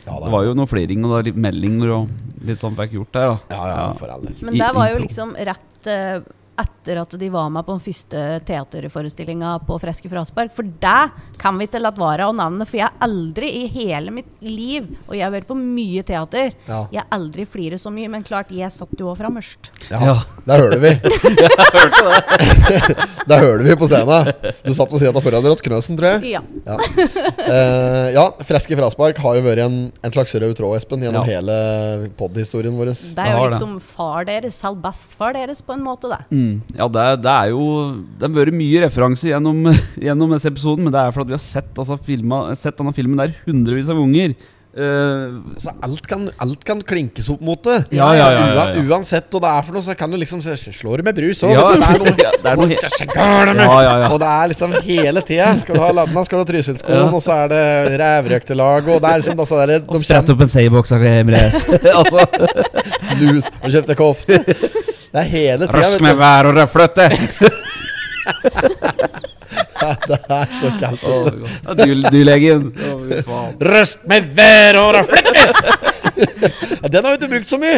[0.10, 2.10] Ja, Det var jo noe fliring og meldinger og
[2.48, 3.30] litt sånn fikk gjort der.
[3.30, 4.36] da ja, ja, for all del.
[4.48, 6.20] Men det var jo liksom rett eh,
[6.60, 10.52] etter at de var med på den første teaterforestillinga på Freske fraspark.
[10.56, 11.02] For det
[11.42, 14.84] kan vi ikke la være å nevne, for jeg har aldri i hele mitt liv
[15.08, 16.52] Og jeg har vært på mye teater.
[16.68, 16.82] Ja.
[16.92, 19.72] Jeg har aldri fliret så mye, men klart, jeg satt jo òg framerst.
[19.92, 20.18] Ja, Ja.
[20.50, 20.90] Der hører vi.
[23.30, 24.32] der hører vi på scenen.
[24.66, 26.34] Du satt ved siden av foran Rått Knøsen, tror jeg.
[26.36, 26.42] Ja.
[26.66, 26.78] Ja.
[26.80, 31.40] Uh, ja, Freske fraspark har jo vært en, en slags rød tråd, Espen, gjennom Ja.
[31.40, 32.94] hele pod-historien vår.
[33.16, 36.22] Det er jo liksom far deres, halv bestefar deres, på en måte, det.
[36.34, 36.49] Mm.
[36.78, 37.66] Ja, det, er- det er jo
[38.20, 39.66] Det har vært mye referanse gjennom,
[40.10, 43.20] gjennom disse episoden, men det er fordi vi har sett, altså, filma, sett denne filmen
[43.22, 44.38] der hundrevis av ganger.
[44.80, 47.80] Uh, Altså, alt, kan, alt kan klinkes opp mot det.
[47.98, 48.84] Ja, ja, ja, ja, ja.
[48.86, 51.52] Uansett hva det er for noe, så kan du liksom Slå det med brus òg?
[51.58, 53.64] Ja, det er noe, ja, det er noe he- Det så gærent med.
[53.66, 54.12] Ja, ja, ja.
[54.14, 55.50] Og det er liksom hele tida.
[55.66, 57.10] Skal du ha Ladna, skal du ha Trysilskolen, Ja.
[57.18, 57.64] og så er det
[58.04, 61.42] Rævrøktelag, og det er liksom altså, det er, og sprette opp en seierboks av Emre.
[62.00, 62.30] altså,
[63.26, 64.40] lus og kjøpte kofte.
[65.10, 65.74] Det er hele tida.
[65.80, 67.10] rask med vær og røflete!
[69.80, 71.04] Det er så kaldt.
[71.08, 71.46] Oh, du.
[71.48, 72.66] Ja, du, du legger inn.
[73.64, 75.78] Røst med vær og rødfløtte!
[76.20, 77.78] ja, den har vi ikke brukt så mye.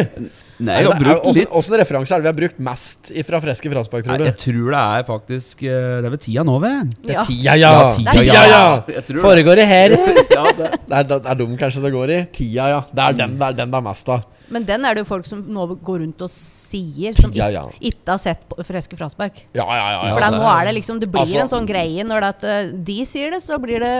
[0.62, 1.54] Nei, jeg har brukt litt.
[1.58, 4.74] Åssen referanse er det vi har brukt mest fra Freske fraspark, Nei, tror jeg tror
[4.74, 6.92] det er faktisk eh, Det er vel tida nå, ved?
[7.02, 7.72] Det er tida, ja.
[7.72, 8.60] Ja, tida, tida, ja.
[8.92, 9.00] ja.
[9.08, 9.16] Det.
[9.22, 9.96] Foregår det her?
[9.96, 10.70] Ja, det.
[10.86, 12.20] Det er, det er dum kanskje det går i.
[12.36, 12.84] Tida, ja.
[12.92, 14.28] Det er den det er, den det er mest av.
[14.52, 17.52] Men den er det jo folk som nå går rundt og sier, som Ja, ikke
[17.56, 17.64] ja.
[17.92, 19.40] ikke har sett på Freske fraspark.
[19.56, 20.02] Ja, ja, ja.
[20.08, 20.12] ja.
[20.14, 22.44] For da, nå er det liksom Det blir Altså- en sånn greie når det at
[22.44, 23.94] eh, de sier det, så blir det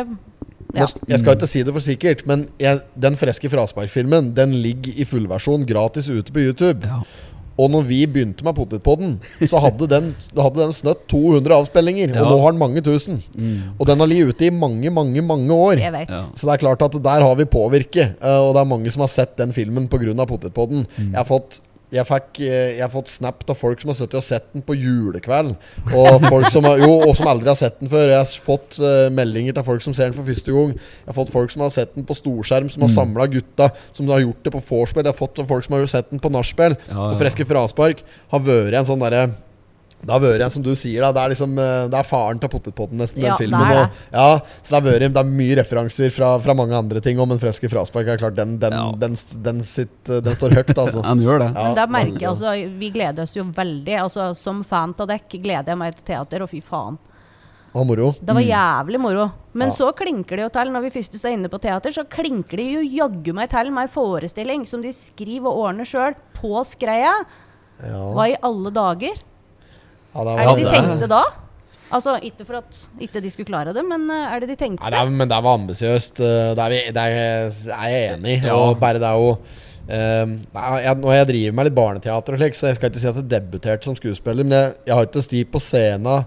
[0.75, 0.87] Ja.
[1.09, 5.05] Jeg skal ikke si det for sikkert, men jeg, den Freske Frasberg-filmen, Den ligger i
[5.05, 6.87] fullversjon gratis ute på YouTube.
[6.89, 7.03] Ja.
[7.61, 9.17] Og når vi begynte med Potetpodden,
[9.51, 12.15] så hadde den, hadde den snøtt 200 avspillinger.
[12.15, 12.23] Ja.
[12.25, 13.21] Og nå har den mange tusen.
[13.79, 15.81] Og den har ligget ute i mange, mange mange år.
[15.83, 16.09] Jeg vet.
[16.13, 16.23] Ja.
[16.37, 18.17] Så det er klart at der har vi påvirket.
[18.23, 20.25] eh, og det er mange som har sett den filmen pga.
[20.27, 20.87] Potetpodden.
[20.99, 21.61] Jeg har fått
[21.93, 24.65] jeg, fikk, eh, jeg har fått snap av folk som har sittet og sett den
[24.65, 25.53] på julekveld.
[25.93, 28.07] Og folk som, har, jo, og som aldri har sett den før.
[28.09, 30.73] Jeg har fått uh, meldinger til folk som ser den for første gang.
[30.79, 33.69] Jeg har fått folk som har sett den på storskjerm, som har samla gutta.
[33.93, 35.05] Som har gjort det på vorspiel.
[35.05, 36.79] Jeg har fått folk som har sett den på nachspiel.
[36.89, 37.09] Ja, ja.
[37.13, 39.27] Og Freske fraspark har vært en sånn derre
[40.03, 42.41] det har vært en, som du sier, da, det er liksom eh, Det er faren
[42.43, 43.61] til potetpotten, nesten, Ja, den filmen.
[43.69, 46.75] det er Og, ja, så det har vært Det er mye referanser fra, fra mange
[46.75, 48.89] andre ting Om en Freske fraspark er klart Den, den, Ja.
[48.99, 49.15] den,
[49.47, 51.05] den, sitt, den står høyt, altså.
[51.13, 51.51] Han gjør det.
[51.55, 53.97] Ja, Men da merker jeg altså Vi gleder oss jo veldig.
[54.03, 56.99] Altså Som fan av dekk gleder jeg meg til teater, og fy faen.
[57.73, 58.11] Og moro.
[58.21, 59.31] Det var jævlig moro.
[59.55, 59.73] Men Ja.
[59.79, 62.67] så klinker det jo til, når vi først er inne på teater, så klinker det
[62.75, 67.15] jo jaggu meg til med ei forestilling som de skriver og ordner sjøl, på skreia.
[67.81, 68.03] Ja.
[68.13, 69.17] Hva i alle dager?
[70.15, 71.23] Ja, det Er det de tenkte da?
[71.93, 74.81] Altså, ikke for at ikke de skulle klare det, men eh, er det de tenkte?
[74.81, 76.21] Nei, det er, men det var ambisiøst.
[76.25, 78.47] eh, Det, det er, jeg enig i.
[78.47, 78.55] Ja.
[78.57, 82.33] Og bare det er jo um, nei, jeg, Nå har jeg driver med litt barneteater,
[82.33, 84.49] og slik, så jeg skal ikke si at jeg debuterte som skuespiller.
[84.49, 86.25] Men jeg, jeg har ikke sti på scenen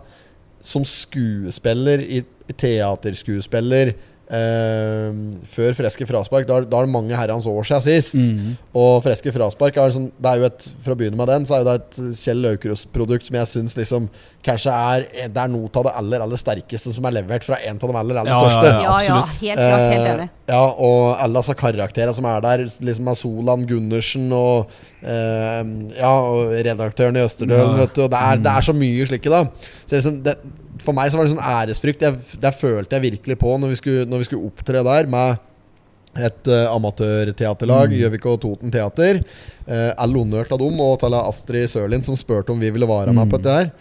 [0.65, 3.93] som skuespiller i, i teaterskuespiller
[4.29, 5.17] eh,
[5.55, 6.47] før Freske fraspark.
[6.49, 8.15] Da, da er det mange herrens år siden sist.
[8.15, 8.55] Mm.
[8.75, 11.59] Og Freske fraspark er sånn, det er jo et For å begynne med den, så
[11.59, 14.09] er det et Kjell Laukrust-produkt som jeg syns liksom
[14.45, 17.79] kanskje er Det er noe av det aller aller sterkeste som er levert fra en
[17.81, 18.83] av de aller aller Ja, ja, største.
[18.83, 19.85] ja, ja, helt klart.
[19.95, 20.27] Helt enig.
[20.29, 24.69] Uh, ja, og alle disse karakterene som er der, liksom av Solan Gundersen og
[25.01, 25.63] uh,
[25.97, 27.81] Ja, og redaktøren i Østerdølen, Ja.
[27.85, 28.03] vet du.
[28.05, 29.41] Og det er, det er så mye slike, da.
[29.87, 30.37] Så liksom, det,
[30.83, 32.05] for meg så var det sånn æresfrykt.
[32.05, 35.43] Jeg, det følte jeg virkelig på når vi skulle, når vi skulle opptre der med
[36.15, 39.19] et uh, amatørteaterlag, Gjøvik og Toten Teater.
[39.67, 43.15] Uh, all honnør til dem og til Astrid Sørlin, som spurte om vi ville være
[43.15, 43.71] med på dette her.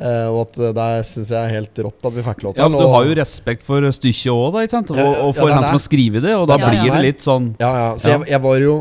[0.00, 2.62] Eh, og at uh, det syns jeg er helt rått at vi fikk lov til.
[2.62, 4.54] Ja, men Du har jo respekt for stykket òg.
[4.54, 6.70] Og, Ja, ja, og for er han som har skrevet det, og da Ja, ja.
[6.70, 7.90] blir det litt sånn Ja, ja.
[7.98, 8.18] Så Ja.
[8.18, 8.76] Jeg, jeg var jo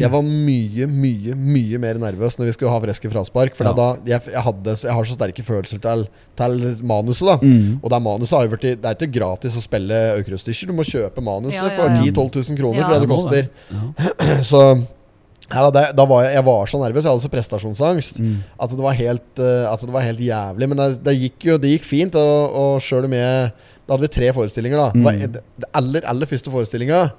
[0.00, 3.54] Jeg var mye, mye mye mer nervøs når vi skulle ha Freske fraspark.
[3.56, 3.72] For Ja.
[3.72, 7.26] da jeg, jeg, hadde, jeg har så sterke følelser til, til manuset.
[7.26, 7.80] da Mm.
[7.82, 10.66] Og det manuset har jo vært Det er ikke gratis å spille Aukrust-stykker.
[10.66, 12.88] Du må kjøpe manuset Ja, ja, for 10 000-12 000 kroner Ja.
[12.88, 14.42] for det det koster.
[14.50, 14.60] Så
[15.52, 17.04] ja, da, da var jeg, jeg var så nervøs.
[17.04, 18.36] Jeg hadde så prestasjonsangst Mm.
[18.58, 20.68] at, det var helt, eh, at det var helt jævlig.
[20.68, 22.14] Men det, det gikk jo det gikk fint.
[22.16, 23.52] Og, og sjøl om jeg
[23.84, 24.78] Da hadde vi tre forestillinger.
[24.80, 25.32] da det, var, Mm.
[25.34, 27.12] det, det aller aller første forestillinga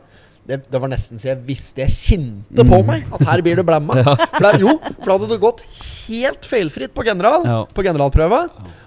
[0.45, 3.65] det, det var nesten så jeg visste Jeg kjente på meg at her blir det
[3.65, 3.95] blemma.
[4.37, 5.63] For det, jo, for da hadde det gått
[6.05, 7.59] helt feilfritt på general Ja.
[7.73, 8.43] På generalprøva.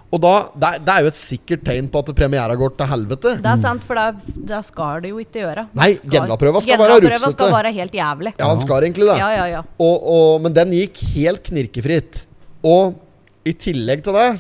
[0.09, 3.33] Og da, det, det er jo et sikkert tegn på at premiera går til helvete.
[3.45, 4.07] Det er sant, for da,
[4.49, 5.67] da skal det jo ikke gjøre.
[5.77, 7.35] Nei, Skal- generalprøva skal være Generalprøva rufsete.
[7.37, 8.33] skal være helt jævlig.
[8.39, 9.19] Ja, han skal egentlig det.
[9.21, 9.61] Ja, ja, ja.
[9.85, 12.23] Og, og, men den gikk helt knirkefritt.
[12.65, 12.97] Og
[13.45, 14.31] i tillegg til det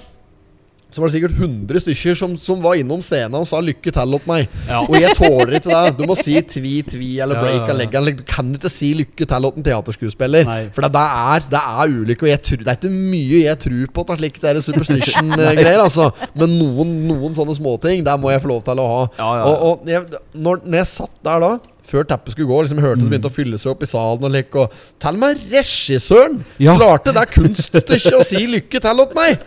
[0.90, 4.14] så var det sikkert 100 stykker som, som var innom scenen og sa 'lykke til'
[4.16, 4.46] opp meg.
[4.68, 4.80] Ja.
[4.86, 5.96] Og jeg tåler ikke det.
[5.98, 7.68] Du må si tvi, tvi eller break ja, ja.
[7.74, 8.08] eller legg an.
[8.08, 10.48] Du kan ikke si 'lykke til' opp en teaterskuespiller.
[10.48, 10.62] Nei.
[10.72, 12.30] For det, det, er, det er ulykke.
[12.32, 15.82] Og tror, det er ikke mye jeg tror på til slik det er superstition-greier.
[15.86, 16.08] altså.
[16.34, 19.02] Men noen, noen sånne småting, der må jeg få lov til å ha.
[19.44, 21.52] Og, og jeg, når, når jeg satt der da
[21.88, 24.24] før teppet skulle gå, liksom hørte det begynte å fylle seg opp i salen.
[24.28, 26.76] Og like, og til og med regissøren Ja.
[26.76, 29.38] klarte det kunststykket å si 'lykke til' åt meg!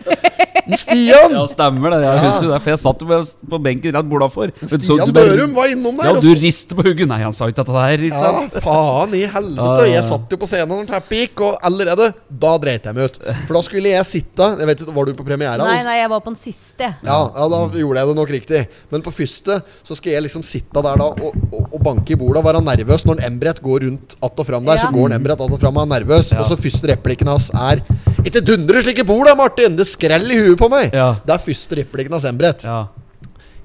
[0.77, 1.34] Stian!
[1.34, 1.99] Ja, stemmer det.
[2.06, 4.51] Jeg husker det, for jeg satt på- på benken rett bordafor.
[4.62, 6.06] Men Stian Dørum var innom der.
[6.06, 7.08] Ja, og du så- rister på hugget.
[7.08, 7.97] Nei, han sa ikke dette der.
[7.97, 8.54] Ikke Ja, sant?
[8.63, 9.91] faen i helvete.
[9.91, 13.17] Jeg satt jo på scenen når teppet gikk, og allerede da dreit jeg meg ut.
[13.47, 15.58] For da skulle jeg sitte Jeg vet ikke, Var du på premiera?
[15.58, 16.95] Nei, nei, jeg var på den siste.
[17.04, 18.67] Ja, ja, da gjorde jeg det nok riktig.
[18.91, 21.19] Men på første så skal jeg liksom sitte der da og,
[21.51, 23.04] og, og banke i bordet og være nervøs.
[23.06, 24.82] Når Embret går rundt att og fram der, Ja.
[24.88, 26.32] så går en Embret att og fram og er nervøs.
[26.32, 26.39] Ja.
[26.39, 27.82] Og så første replikken hans er
[28.26, 29.76] Ikke dundre slike bord da, Martin!
[29.76, 30.94] Det skrell i huet på meg!
[30.94, 31.15] Ja.
[31.26, 32.63] Det er første replikken hans Embret.
[32.63, 32.88] Ja.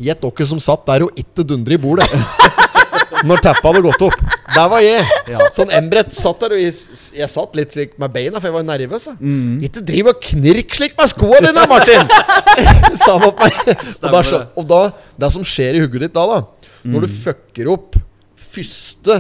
[0.01, 2.09] Gjett dere som satt der og ikke dundre i bordet.
[3.27, 4.17] Når teppet hadde gått opp.
[4.55, 5.05] Der var jeg.
[5.57, 6.75] Sånn Embret satt der, og jeg,
[7.17, 9.07] jeg satt litt slik med beina, for jeg var nervøs.
[9.09, 9.17] jeg.
[9.21, 9.63] Mm.
[9.65, 12.13] Ikke driv og knirk slik med skoa dine, Martin!
[13.03, 13.57] Sa han opp meg.
[13.73, 14.81] Og, da, og da,
[15.25, 16.43] det som skjer i hugget ditt da, da
[16.87, 17.97] Når du fucker opp
[18.57, 19.19] første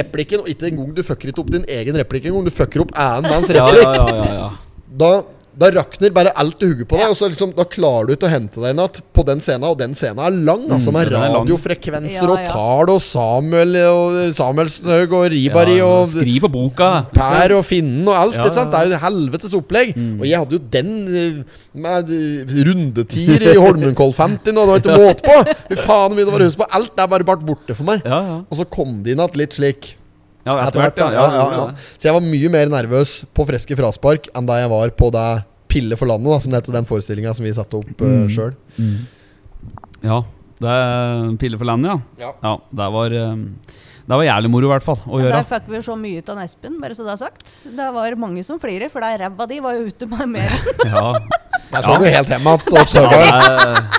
[0.00, 2.92] replikken, og ikke engang du fucker ikke opp din egen replikk engang, du fucker opp
[2.94, 4.50] annen manns Ja, ja, ja, ja, ja.
[5.02, 5.12] da
[5.58, 8.26] da rakner bare alt i hodet på deg, og så liksom, da klarer du ikke
[8.26, 9.66] å hente deg inn igjen på den scenen.
[9.68, 12.48] Og den scenen er lang, altså, med er radiofrekvenser Ja, og ja.
[12.50, 16.90] tall og Samuel og Samuelshaug og Ribari Ja, og Skriv på boka.
[17.14, 18.38] Per og Finnen og alt.
[18.38, 18.74] Ja, ikke sant?
[18.74, 19.94] Det er jo helvetes opplegg.
[19.94, 20.12] Mm.
[20.20, 24.64] Og jeg hadde jo den eh, med eh, rundetider i Holmenkoll 50 nå.
[24.64, 25.58] Det var ikke måte på!
[25.70, 26.70] Fy faen det var hus på.
[26.74, 28.02] Alt er bare bart borte for meg.
[28.06, 28.40] Ja, ja.
[28.48, 29.94] Og så kom det inn igjen litt slik.
[30.44, 31.66] Ja Etter hvert, ja, ja, ja, ja.
[31.96, 35.26] Så jeg var mye mer nervøs på Freske fraspark enn da jeg var på det
[35.74, 38.28] Pille for landet, da, som det heter den forestillinga som vi satte opp uh, Mm.
[38.30, 38.52] sjøl.
[40.04, 40.20] Ja.
[40.60, 42.28] Det er Pille for landet, ja.
[42.28, 42.32] Ja.
[42.44, 43.34] Ja, det var, eh,
[44.04, 45.32] det var jævlig moro, i hvert fall, å Men gjøre.
[45.40, 47.50] Der fikk vi så mye ut av Espen, bare så det er sagt.
[47.74, 50.54] Det var mange som flirer, for der ræva di var jo ute med mer.
[50.92, 51.14] Ja,
[51.72, 53.90] Der så du helt hjemme igjen.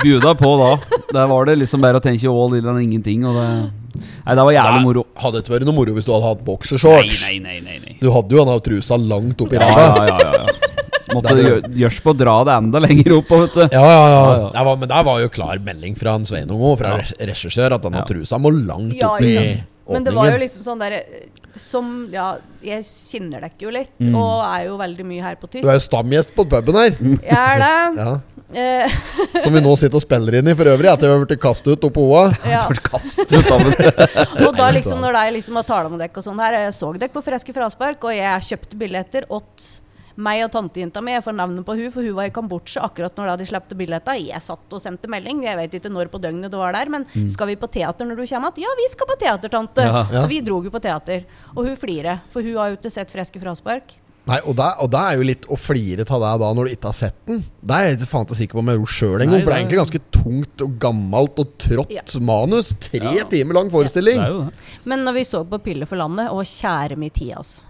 [0.00, 0.70] ja det på da.
[1.12, 3.26] Der var det liksom bare å tenke all in and ingenting.
[3.28, 3.48] Og det,
[3.94, 5.06] nei, det var jævlig moro.
[5.16, 7.20] Hadde ikke vært noe moro hvis du hadde hatt Nei, boksershorts.
[7.26, 7.60] nei, nei.
[7.60, 7.96] nei, nei.
[8.00, 9.86] Du hadde jo den trusa langt oppi ræva.
[9.86, 10.46] ja, ja, ja, ja.
[11.10, 13.28] Måtte gjør- gjørs på å dra det enda lenger opp.
[13.34, 13.60] Vet du.
[13.74, 14.50] Ja, ja, ja.
[14.54, 17.26] Det var, men der var jo klar melding fra en Sveinung òg, fra Ja.
[17.26, 18.04] regissør, at denne Ja.
[18.06, 19.66] trusa må langt Ja, opp i sant.
[19.90, 21.02] Men det var jo liksom sånn der
[21.52, 24.14] Som Ja, jeg kjenner deg jo litt, Mm.
[24.14, 25.62] og er jo veldig mye her på tysk.
[25.64, 27.96] Du er jo stamgjest på puben her, Jeg er det.
[27.98, 28.20] ja.
[28.52, 28.90] Eh,
[29.44, 31.76] som vi nå sitter og spiller inn i for øvrig, etter vi har blitt kastet
[31.76, 32.24] ut oppå OA.
[32.50, 32.64] ja.
[34.46, 36.90] Og da liksom, når de liksom har tala med dere og sånn her, jeg så
[36.96, 39.68] dere på Freske fraspark, og jeg kjøpte billetter åt
[40.20, 41.14] meg og tantejenta mi.
[41.14, 43.70] Jeg får navnet på hun, for hun var i Kambodsja akkurat når da de slapp
[43.78, 44.18] billetter.
[44.20, 47.06] Jeg satt og sendte melding, jeg vet ikke når på døgnet det var der, men
[47.30, 48.66] skal vi på teater når du kommer igjen?
[48.66, 49.86] Ja, vi skal på teater, tante.
[49.86, 50.04] Ja.
[50.10, 50.20] Ja.
[50.20, 51.24] Så vi dro jo på teater.
[51.54, 53.96] Og hun flirer, for hun har jo ikke sett Freske fraspark.
[54.28, 56.72] Nei, og det, og det er jo litt å flire av deg da når du
[56.76, 57.40] ikke har sett den.
[57.64, 59.40] Det er jeg ikke faen ikke sikker på om jeg gjorde sjøl engang.
[59.42, 62.02] For det er egentlig ganske tungt og gammelt og trått Ja.
[62.20, 62.74] manus.
[62.78, 63.24] Tre Ja.
[63.24, 64.18] timer lang Det forestilling.
[64.20, 64.52] er jo det.
[64.84, 67.62] Men når vi så på Pille for landet, og kjære mi tid, altså.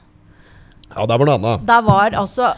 [0.90, 1.66] Ja, der var det annet.
[1.68, 2.48] Der var altså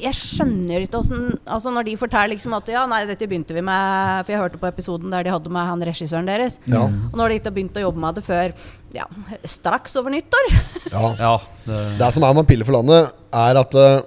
[0.00, 3.60] Jeg skjønner ikke åssen altså Når de forteller liksom at ja, nei, dette begynte vi
[3.64, 6.56] med For jeg hørte på episoden der de hadde med han regissøren deres.
[6.64, 8.54] Ja, Og når de ikke har begynt å jobbe med det før
[8.96, 9.04] ja,
[9.44, 10.46] straks over nyttår
[10.94, 11.04] ja.
[11.20, 11.34] Ja,
[11.66, 13.98] det, Det som er med Pille for landet, er at eh,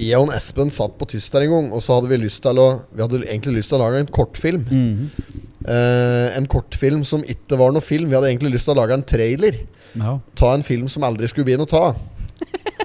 [0.00, 2.58] jeg og Espen satt på tyst der en gang, og så hadde vi lyst til
[2.58, 4.64] å Vi hadde egentlig lyst til å lage en kortfilm.
[4.70, 5.42] Mhm.
[5.64, 8.10] Uh, en kortfilm som ikke var noe film.
[8.10, 9.62] Vi hadde egentlig lyst til å lage en trailer.
[9.96, 10.18] ja.
[10.36, 11.94] Ta en film som aldri skulle bli noe ta.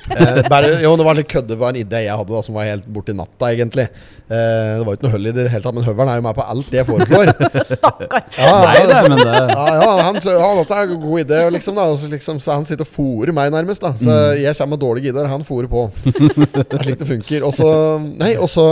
[0.09, 1.51] Eh, bare, jo, det var litt kødde.
[1.53, 3.85] Det var en idé jeg hadde da som var helt borti natta, egentlig.
[4.29, 6.25] Eh, det var jo ikke noe hull i det hele tatt, men Høveren er jo
[6.27, 7.31] med på alt det jeg foreslår.
[7.73, 8.25] Stakkar!
[8.38, 11.41] Ja, Nei, det, men det ja, ja, han sa ja, dette er en god idé,
[11.57, 13.85] liksom, da, så, liksom, så han sitter og fòrer meg, nærmest.
[13.85, 15.88] da Så jeg kommer med dårlige ideer, han fòrer på.
[16.59, 17.45] Det er slik det funker.
[17.47, 18.65] Og så Nei, og så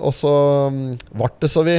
[0.00, 0.32] Og så
[0.72, 0.80] mm,
[1.14, 1.76] ble det så vi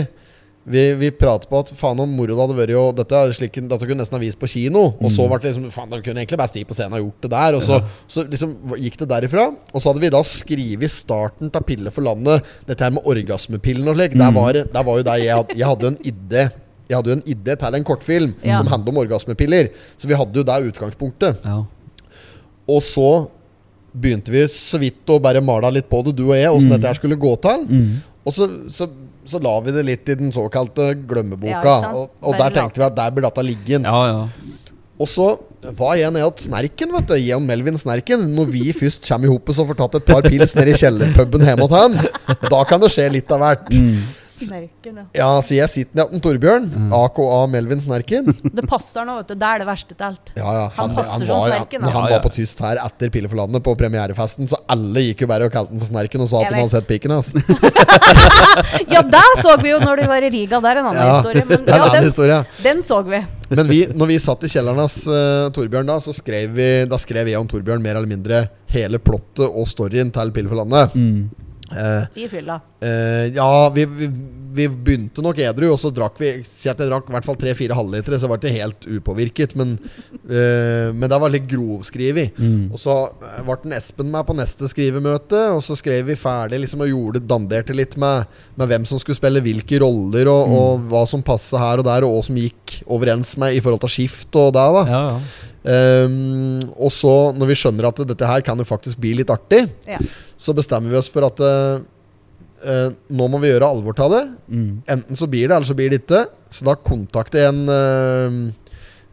[0.65, 3.59] vi, vi prater på at faen om moro det hadde vært jo Dette, er slik,
[3.69, 4.87] dette kunne nesten ha vist på kino.
[4.97, 7.27] Og så ble det liksom Faen, de kunne egentlig bare stige på scenen og gjort
[7.27, 7.57] det der.
[7.59, 7.77] Og så,
[8.09, 9.45] så liksom gikk det derifra.
[9.71, 13.91] Og så hadde vi da skrevet starten av Pille for landet, dette her med orgasmepillen
[13.93, 14.17] og slik.
[14.17, 16.47] Der, var, det- der var jo det jeg Jeg hadde en idé.
[16.89, 18.57] Jeg hadde jo en idé til en kortfilm Ja.
[18.57, 19.69] som handler om orgasmepiller.
[19.97, 21.45] Så vi hadde jo det utgangspunktet.
[21.45, 21.61] Ja.
[22.69, 23.09] Og så
[23.95, 26.89] begynte vi så vidt å bare male litt på det, du og jeg, åssen dette
[26.89, 27.63] her skulle gå til.
[27.69, 27.91] Mm.
[28.25, 28.87] Og så, så,
[29.25, 31.75] så la vi det litt i den såkalte glemmeboka.
[31.81, 33.81] Ja, og, og der tenkte vi at der burde dette ligge.
[33.81, 34.53] ja, ja.
[34.95, 35.25] Og så
[35.75, 37.15] var jeg nede hos Snerken, vet du.
[37.19, 38.21] Jan Melvin Snerken.
[38.35, 41.43] Når vi først kommer i hopet og får tatt et par pils nede i kjellerpuben
[41.43, 41.97] hjemme hos han,
[42.45, 43.73] da kan det skje litt av hvert.
[44.35, 45.05] Snerken, ja.
[45.15, 48.27] Ja, sier jeg sitter med Torbjørn, aka Melvin Snerken.
[48.55, 49.35] Det passer nå, vet du.
[49.39, 50.33] Det er det verste til alt.
[50.35, 52.17] Ja, ja, Han passer som var, Snerken, Han, han Ja, ja.
[52.17, 55.47] var på tyst her etter Pille for landet på premierefesten, så alle gikk jo bare
[55.47, 57.31] og kalte han for Snerken og sa at de hadde sett piken hans.
[58.91, 60.59] Ja, det så vi jo når de var i Riga.
[60.63, 61.45] Det er en annen Ja, historie.
[61.49, 62.37] Men ja, den, historie.
[62.63, 63.19] den så vi.
[63.49, 66.97] Men vi, når vi satt i kjelleren hans, uh, Torbjørn, da, så skrev vi Da
[67.01, 70.95] skrev jeg om Torbjørn mer eller mindre hele plottet og storyen til Pille for landet.
[70.95, 71.44] Mm.
[71.75, 72.61] Eh, I fylla.
[72.81, 74.07] eh, ja, vi, vi,
[74.55, 77.37] vi begynte nok edru, og så drakk vi Si at jeg drakk i hvert fall
[77.39, 79.55] tre-fire halvlitere, så jeg var ikke helt upåvirket.
[79.59, 79.75] Men,
[80.25, 82.37] uh, men det var litt grovskrevet.
[82.39, 82.69] Mm.
[82.73, 86.61] Og så eh, ble den Espen med på neste skrivemøte, og så skrev vi ferdig
[86.63, 90.87] liksom, og gjorde danderte litt med, med hvem som skulle spille hvilke roller, og, og
[90.91, 93.93] hva som passet her og der, og hva som gikk overens med i forhold til
[93.97, 94.69] skift og det.
[94.79, 95.19] da Ja, ja.
[95.65, 99.63] Um, Og så, når vi skjønner at dette her kan jo faktisk bli litt artig,
[99.89, 99.97] Ja.
[100.37, 101.81] så bestemmer vi oss for at eh,
[102.65, 104.23] eh, nå må vi gjøre alvor av det.
[104.49, 104.69] Mm.
[104.97, 106.25] Enten så blir det, eller så blir det ikke.
[106.51, 108.37] Så da kontakter jeg en, eh,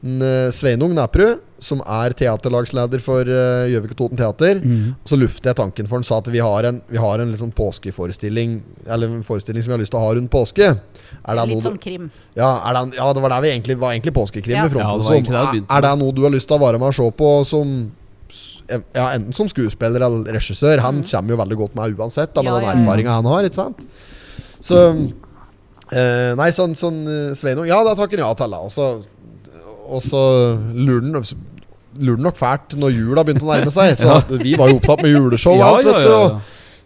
[0.03, 4.59] en eh, Sveinung Næprud, som er teaterlagsleder for Gjøvik og Toten Teater.
[4.67, 4.97] Mm.
[5.07, 7.53] Så lufter jeg tanken for han, sa at vi har en, vi har en sånn
[7.55, 8.57] påskeforestilling
[8.91, 10.73] Eller en forestilling som vi har lyst til å ha rundt påske.
[11.23, 12.11] Er det Litt noe sånn krim.
[12.35, 14.65] ja, er det, ja, det var der vi egentlig var egentlig påskekrim Ja.
[14.67, 16.57] vi frontet Ja, det var egentlig det det Er det noe du har lyst til
[16.59, 17.93] å være med og se på som
[18.71, 20.81] ja, enten som skuespiller eller regissør?
[20.85, 22.63] Han kommer jo veldig godt med uansett, da, med Mm.
[22.63, 23.45] Ja, den erfaringa han har.
[23.45, 23.83] Ikke sant?
[24.63, 24.79] Så
[25.93, 28.55] eh, Nei, sånn, sånn eh, Sveinung Ja, det takker han ja til.
[29.93, 30.23] Og så,
[30.73, 31.25] lurer han
[31.99, 33.97] lurer nok fælt når jula begynte å nærme seg.
[34.01, 34.21] Så ja.
[34.41, 36.41] vi var jo opptatt med juleshow Ja, alt, ja, ja, ja.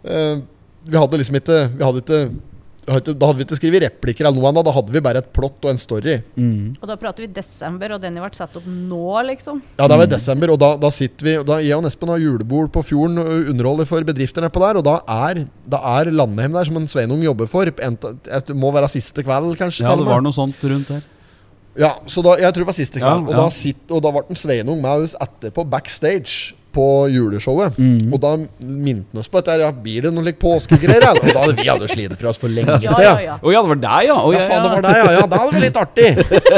[0.07, 0.37] Eh,
[0.87, 2.19] vi hadde liksom ikke Vi hadde ikke
[2.87, 2.95] Da
[3.27, 5.73] hadde vi ikke skrevet replikker eller noe annet, da hadde vi bare et plott og
[5.73, 6.13] en story.
[6.39, 6.77] Mm.
[6.79, 9.59] Og da prater vi desember, og den har vært satt opp nå, liksom.
[9.75, 12.21] Ja, det var i desember, og da, da sitter vi da Jeg og Espen har
[12.23, 16.55] julebord på fjorden og underholder for bedrifter nedpå der, og da er, da er Landheim
[16.55, 17.67] der som en Sveinung jobber for.
[17.83, 19.83] En, et, må være siste kveld, kanskje.
[19.83, 21.03] Ja, det var noe sånt rundt der.
[21.77, 23.27] Ja, så da, jeg tror det var siste Ja, kveld.
[23.27, 23.35] og.
[23.37, 27.77] Da sitt, og da ble Sveinung med oss etterpå backstage på juleshowet.
[27.79, 28.13] Mm.
[28.13, 31.07] Og da minte han oss på at der, ja, blir det noen like påskegreier.
[31.07, 31.13] ja?
[31.15, 33.03] Og da hadde vi hadde slitt fra oss for lenge siden.
[33.03, 33.37] ja, ja.
[33.41, 34.17] Å ja, det var deg, ja!
[34.21, 35.13] Oh, Ja, faen, det var deg, ja.
[35.17, 35.27] ja.
[35.31, 36.11] Da hadde vi litt artig.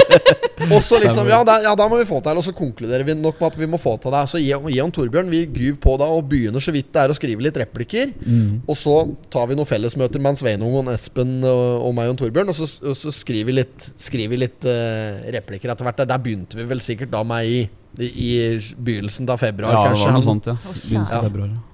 [0.69, 2.39] Og så liksom, ja, da, ja, da må vi få til.
[2.39, 4.23] Og så konkluderer vi nok med at vi må få til det.
[4.31, 7.13] Så jeg, jeg og Torbjørn vi gyver på da og begynner så vidt det er
[7.13, 8.13] å skrive litt replikker.
[8.19, 8.61] Mm.
[8.67, 8.97] Og så
[9.31, 12.67] tar vi noen fellesmøter med Sveinung og Espen og, og meg og Torbjørn, og så,
[12.83, 16.01] og så skriver vi litt, skriver vi litt uh, replikker etter hvert.
[16.01, 17.61] Der, der begynte vi vel sikkert da med i,
[17.97, 20.05] i, i begynnelsen av februar, Ja, det kanskje.
[20.05, 20.55] var noe sånt, ja.
[20.69, 21.47] Begynnelsen av februar.
[21.49, 21.65] ja.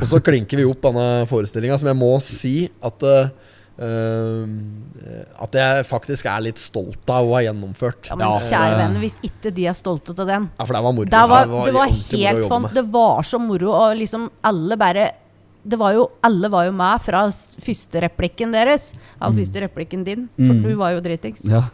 [0.00, 3.28] Og så klinker vi opp denne forestillinga, som jeg må si at eh,
[3.84, 4.44] eh,
[5.44, 8.08] At jeg faktisk er litt stolt av å ha gjennomført.
[8.10, 10.92] Ja, men kjære venn, hvis ikke de er stolte av den Ja, for det var
[10.96, 11.08] moro.
[11.10, 12.12] Det var, det var moro å helt
[12.44, 12.74] jobbe med.
[12.78, 15.10] Det var så moro, og liksom alle bare
[15.62, 17.26] det var jo, Alle var jo med fra
[17.60, 18.94] første replikken deres.
[19.20, 20.62] Eller første replikken din, for Mm.
[20.64, 21.42] du var jo dritings.
[21.44, 21.66] Ja.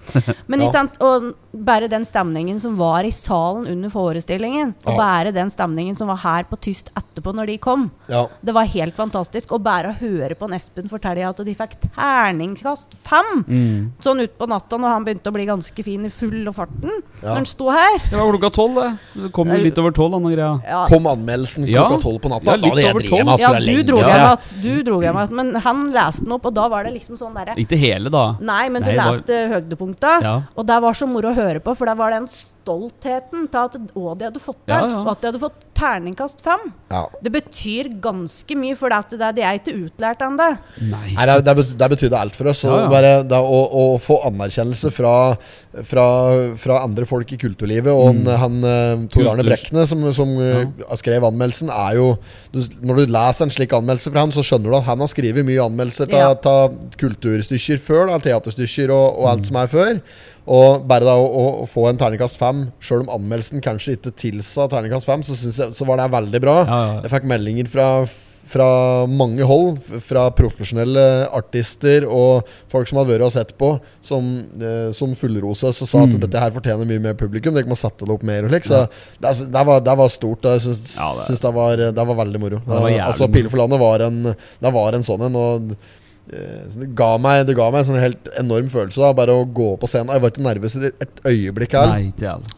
[0.49, 1.28] Men ikke sant, og
[1.64, 4.96] bare den stemningen som var i salen under forestillingen, og Ja.
[4.96, 8.26] bare den stemningen som var her på Tyst etterpå når de kom, Ja.
[8.44, 9.52] det var helt fantastisk.
[9.52, 13.92] Og bare å høre på en Espen fortelle at de fikk terningskast fem Mm.
[14.02, 16.90] sånn utpå natta når han begynte å bli ganske fin i full og farten.
[17.22, 17.28] Ja.
[17.30, 17.98] Når han sto her.
[18.11, 19.22] Det var klokka tolv, det.
[19.22, 20.61] Det kom jo litt over tolv, denne greia.
[20.66, 22.44] Ja, Kom anmeldelsen klokka tolv på natta?
[22.44, 23.38] Ja, litt over tolv.
[23.38, 24.62] ja du dro hjem igjen.
[24.62, 25.30] du dro hjem igjen.
[25.30, 28.36] men han leste den opp, og da var det liksom sånn derre Ikke hele, da.
[28.40, 30.42] Nei, men du Nei, var- leste høydepunkta, Ja.
[30.57, 32.28] og det var så moro å høre på, for der var den
[32.67, 34.99] stoltheten til at å, de hadde fått det, Ja, ja.
[35.05, 36.62] og at de hadde fått terningkast fem.
[36.91, 37.03] Ja.
[37.21, 40.47] Det betyr ganske mye, for det, at det, de er ikke utlært ennå.
[40.89, 41.11] Nei.
[41.14, 42.62] Nei, det, det, det betydde alt for oss.
[42.64, 42.89] Ja, ja.
[42.91, 45.12] bare det å, å få anerkjennelse fra,
[45.85, 46.07] fra,
[46.59, 48.25] fra andre folk i kulturlivet, og Mm.
[48.31, 50.64] han, han eh, Tor Arne Brekne, som, som eh,
[50.97, 52.07] skrev anmeldelsen, er jo
[52.55, 55.11] du, Når du leser en slik anmeldelse fra han, så skjønner du at han har
[55.12, 56.31] skrevet mye anmeldelser Ja.
[56.33, 60.01] av kulturstykker før, da, teaterstykker og, og alt som er før.
[60.47, 64.68] Og bare da å, å få en terningkast fem, sjøl om anmeldelsen kanskje ikke tilsa
[64.72, 66.57] terningkast fem, så, jeg, så var det veldig bra.
[66.66, 67.02] Ja, ja.
[67.07, 67.88] Jeg fikk meldinger fra,
[68.46, 68.66] fra
[69.11, 71.02] mange hold, fra profesjonelle
[71.34, 73.72] artister og folk som hadde vært og sett på,
[74.07, 74.28] som,
[74.62, 76.20] eh, som fullrosa og sa at Mm.
[76.22, 77.54] dette her fortjener mye mer publikum.
[77.59, 78.46] Dere må sette det opp mer.
[78.48, 78.84] slik Så
[79.20, 80.42] det, det, var, det var stort.
[80.46, 82.62] Jeg syns, det- syns var, det var veldig moro.
[82.66, 83.32] jævlig altså.
[83.32, 84.22] Pile for landet var en,
[84.62, 85.76] det var en sånn en.
[86.33, 89.31] Eh, så det ga meg Det ga meg en sånn helt enorm følelse da bare
[89.39, 90.11] å gå på scenen.
[90.16, 91.87] Jeg var ikke nervøs i et øyeblikk her.
[91.93, 92.09] Nei.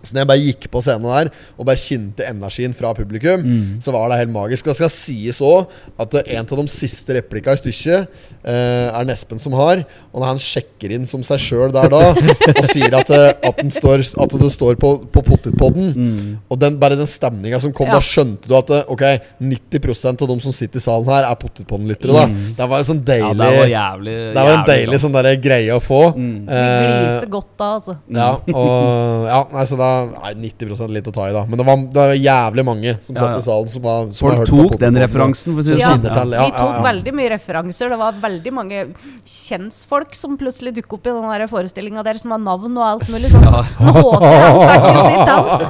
[0.02, 3.82] Så når jeg bare gikk på scenen der og bare kjente energien fra publikum, Mm.
[3.84, 4.64] så var det helt magisk.
[4.66, 5.68] Og det skal sies òg
[6.00, 8.08] at eh, en av de siste replikka i stykket
[8.48, 9.82] eh, er Nespen som har.
[10.12, 13.60] Og når han sjekker inn som seg sjøl der da, og sier at, eh, at,
[13.60, 16.38] den står, at det står på, på potetpodden Mm.
[16.50, 17.96] Og den, bare den stemninga som kom, Ja.
[17.98, 19.02] da skjønte du at eh, ok,
[19.42, 22.12] 90% av de som sitter i salen her, er potetpodden-lyttere.
[22.14, 22.56] da Yes.
[22.58, 25.28] Det var en sånn Ja, det var jævlig Det var en jævlig deilig sånn der
[25.42, 26.00] greie å få.
[26.16, 26.46] Mm.
[26.48, 27.96] Vi Eh, gliser godt da, altså.
[28.08, 31.44] ja, og ja, nei, så da Nei, 90% litt å ta i, da.
[31.48, 34.28] Men det var, det var jævlig mange som Ja, satt i salen som, var, som
[34.28, 36.04] Folk har hørt på tok den referansen, for å si det sånn.
[36.06, 36.14] Ja.
[36.24, 36.82] ja, Vi tok ja, ja.
[36.88, 37.88] veldig mye referanser.
[37.94, 38.84] Det var veldig mange
[39.28, 43.30] kjentfolk som plutselig dukker opp i den forestillinga deres har navn og alt mulig.
[43.32, 43.62] Sånn Ja.
[43.78, 44.24] når HC
[44.68, 45.60] han jo sitt navn.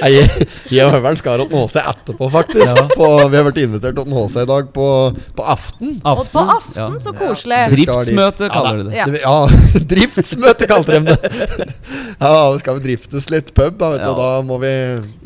[0.00, 0.46] Nei, jeg,
[0.86, 2.72] og Høveren skal ha HC etterpå, faktisk.
[2.80, 2.84] Ja.
[2.96, 4.86] På, vi har vært invitert til HC i dag på,
[5.38, 5.96] på aften.
[6.06, 7.60] Og på aften, så koselig.
[7.74, 8.96] Driftsmøte, kaller de det.
[9.00, 9.06] Ja.
[9.20, 11.18] Ja, driftsmøte kalte de det.
[12.20, 14.12] Ja, skal vi driftes litt pub, da, vet du, Ja.
[14.12, 14.72] og da må vi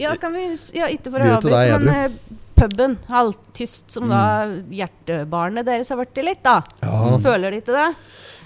[0.03, 2.11] Ja, kan vi Ja, ikke for å avbryte, men eh,
[2.55, 4.21] puben, halvtyst, som da
[4.71, 6.61] hjertebarnet deres har blitt litt, da.
[6.83, 7.19] Ja.
[7.25, 7.89] Føler de ikke det?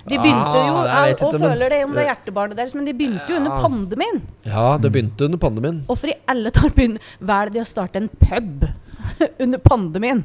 [0.09, 2.75] De begynte jo, Ah, jeg vet og men- føler det om det er hjertebarnet deres,
[2.75, 4.23] men de begynte jo under pandemien.
[4.47, 5.83] Ja, det begynte under pandemien.
[5.87, 8.65] Hvorfor i alle tar begynner velger de å starte en pub
[9.45, 10.25] under pandemien?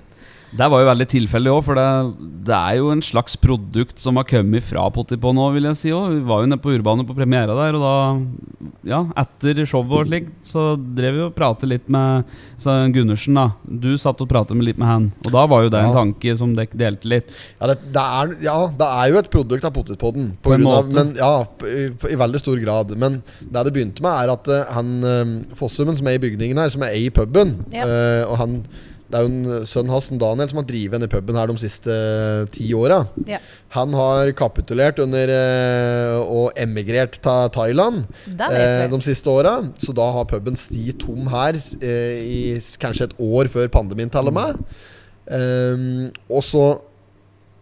[0.54, 1.86] Det var jo veldig tilfeldig òg, for det,
[2.46, 5.94] det er jo en slags produkt som har kommet fra Potipå nå, vil jeg si
[5.96, 6.12] òg.
[6.14, 10.12] Vi var jo nede på Urbane på premiera der, og da, ja, etter showet og
[10.12, 12.30] slik, så drev vi og pratet litt med
[12.62, 13.48] så Gundersen, da.
[13.66, 16.38] Du satt og pratet med litt med han, og da var jo det en tanke
[16.40, 17.34] som dere delte litt.
[17.58, 20.86] Ja det, det er, ja, det er jo et produkt av Potipodden, På en måte.
[20.86, 20.94] av-.
[20.94, 21.34] Men, ja,
[21.66, 22.94] i, i veldig stor grad.
[23.00, 26.62] Men det det begynte med, er at uh, han uh, Fossumen som er i bygningen
[26.62, 27.88] her, som er i puben Ja.
[27.90, 28.60] uh, Og han
[29.14, 31.94] det er jo en sønn hans, Daniel, som har drevet denne puben her de siste
[31.94, 33.04] eh, ti åra.
[33.30, 33.38] Ja.
[33.76, 39.60] Han har kapitulert under eh, og emigrert til Thailand eh, de siste åra.
[39.78, 42.42] Så da har puben sti tom her eh, i
[42.82, 44.66] kanskje et år før pandemien, og med.
[45.24, 46.64] Um, og så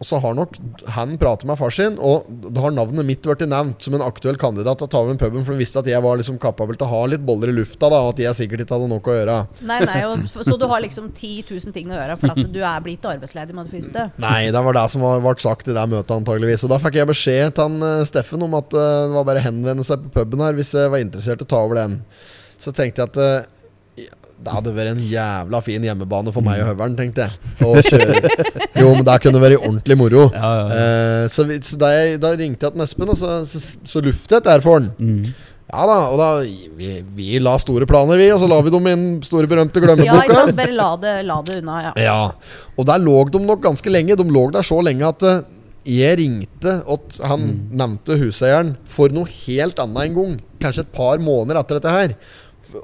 [0.02, 0.56] Og så har nok
[0.96, 4.34] han pratet med far sin, og da har navnet mitt blitt nevnt som en aktuell
[4.40, 6.88] kandidat til å ta over puben, for de visste at jeg var liksom kapabel til
[6.88, 9.14] å ha litt boller i lufta, da, og at jeg sikkert ikke hadde nok å
[9.14, 9.36] gjøre.
[9.70, 12.60] Nei, nei, og, Så du har liksom 10 000 ting å gjøre for at du
[12.66, 14.08] er blitt arbeidsledig med det første?
[14.26, 16.66] Nei, det var det som ble sagt i det møtet, antageligvis.
[16.66, 19.44] Og da fikk jeg beskjed til han, eh, Steffen om at eh, det var bare
[19.44, 22.00] å henvende seg på puben her hvis jeg var interessert i å ta over den.
[22.58, 23.61] Så tenkte jeg at eh,
[24.42, 27.52] det hadde vært en jævla fin hjemmebane for meg og høveren, tenkte jeg.
[27.62, 28.18] Å kjøre.
[28.82, 30.26] Jo, men det kunne vært ordentlig moro.
[30.34, 30.82] Ja, ja, ja.
[30.82, 34.02] Uh, så vi, så da, jeg, da ringte jeg til Espen, og så, så, så
[34.04, 34.90] luftet jeg der for han.
[34.98, 35.32] Mm.
[35.72, 36.28] Ja da, og da
[36.76, 39.80] vi, vi la store planer, vi, og så la vi dem i den store, berømte
[40.04, 40.58] Ja, ikke sant?
[40.58, 41.92] Bare la det, la det unna, ja.
[41.96, 42.20] Ja,
[42.76, 44.18] og der lå de nok ganske lenge.
[44.18, 45.40] De lå der så lenge at uh,
[45.88, 50.36] jeg ringte at han nevnte huseieren for noe helt annet en gang.
[50.62, 52.14] Kanskje et par måneder etter dette her.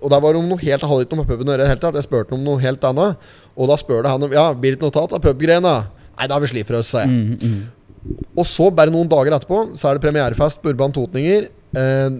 [0.02, 1.62] Og der var det om noe helt, jeg hadde ikke noe med puben å gjøre
[1.62, 1.98] i det hele tatt.
[1.98, 3.28] Jeg spurte om noe helt annet.
[3.56, 5.74] Og da spurte han om Ja, blir det noe tatt av pubgreiene?
[6.18, 7.12] Nei, da har vi slitt for oss, sa jeg.
[7.14, 8.18] Mm, mm.
[8.38, 11.48] Og så, bare noen dager etterpå, så er det premierefest på Urban Totninger.
[11.78, 12.18] Eh,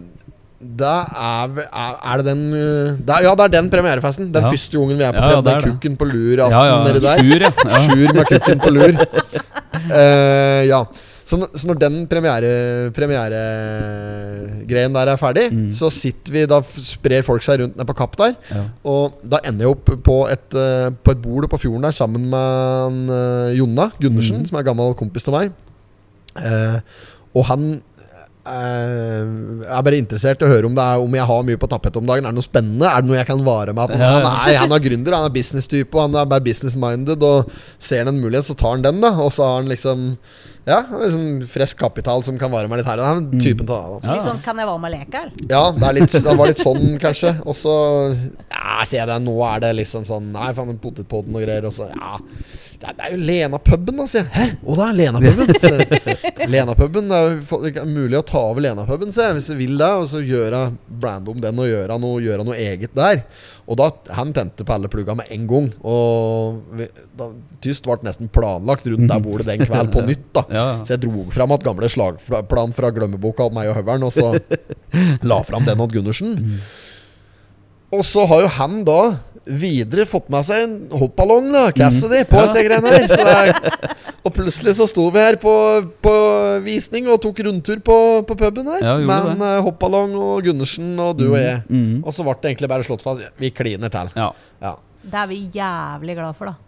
[0.59, 4.31] da er, er, det den eh, det er, Ja, det er den premierefesten.
[4.35, 4.51] Den Ja.
[4.51, 6.79] første gangen vi er på Ja, ja, med det kukken på lur Ja, aften ja.
[6.89, 7.23] nedi der.
[7.23, 7.53] Sjur, ja.
[7.63, 7.83] ja.
[7.87, 8.99] Sjur med kukken på lur.
[9.89, 10.83] Eh, ja.
[11.29, 12.51] Så, så når den premiere
[12.97, 15.71] premieregreien der er ferdig, Mm.
[15.77, 18.35] så sitter vi Da sprer folk seg rundt ned på Kapp der.
[18.51, 18.63] Ja.
[18.89, 22.29] Og da ender jeg opp på et, eh, på et bord på fjorden der sammen
[22.31, 24.47] med eh, Jonna Gundersen, Mm.
[24.49, 25.53] som er gammel kompis til meg.
[26.39, 26.79] Uh,
[27.35, 27.83] og han
[28.49, 31.69] jeg er bare interessert i å høre om, det er, om jeg har mye på
[31.69, 32.25] tapetet om dagen.
[32.25, 32.87] Er det noe spennende?
[32.89, 33.99] Er det noe jeg kan vare meg på?
[33.99, 34.29] Ja, ja.
[34.63, 37.21] Han, er, er gründer, han er business-type, og han er bare business-minded.
[37.29, 39.11] Og ser han en mulighet, så tar han den, da.
[39.21, 40.07] Og så har han liksom
[40.69, 43.01] Ja, sånn frisk kapital som kan vare meg litt her.
[43.01, 43.41] Og det er Mm.
[43.41, 44.05] typen til det.
[44.05, 44.15] Ja.
[44.19, 45.31] Litt sånn 'kan jeg være med leker'?
[45.51, 47.31] Ja, det, er litt, det var litt sånn, kanskje.
[47.47, 47.75] Og så
[48.53, 51.65] ja, ser jeg det, nå er det liksom sånn Nei, faen, den potetpoden og greier.
[51.65, 52.19] Og så, ja
[52.79, 54.31] Det er, det er jo Lena-puben, da, sier jeg.
[54.31, 54.57] Hæ?
[54.65, 55.47] Å, det er Lena-puben?
[56.53, 59.59] Lena-puben, Det er jo det er mulig å ta over Lena-puben, sier jeg, hvis jeg
[59.59, 59.89] vil det.
[59.99, 60.61] Og så gjøre
[61.01, 63.25] brande om den og gjøre noe, gjøre noe eget der.
[63.69, 65.73] Og da Han tente på alle plugga med en gang.
[65.85, 66.87] Og vi,
[67.19, 70.29] da, Tyst ble nesten planlagt rundt der bordet den kvelden på nytt.
[70.33, 70.83] da Ja, ja.
[70.85, 74.35] Så jeg dro fram at gamle slagplan fra glemmeboka av meg og høveren, og så
[75.31, 76.37] la fram den til Gundersen.
[77.95, 79.01] Og så har jo han da
[79.49, 82.49] videre fått med seg en hoppballong, da, Cassidy, på Ja.
[82.51, 83.07] dette greiene her.
[83.09, 83.95] Så det er,
[84.29, 85.55] og plutselig så sto vi her på,
[86.05, 86.13] på
[86.67, 87.97] visning og tok rundtur på,
[88.29, 88.85] på puben her.
[88.85, 91.63] Ja, Men uh, eh, hoppballong og Gundersen og du og jeg.
[91.71, 92.03] Mm.
[92.05, 94.13] Og så ble det egentlig bare slått fast vi kliner til.
[94.21, 94.33] Ja.
[94.61, 94.77] Ja.
[95.09, 96.68] Det er vi jævlig glad for, da.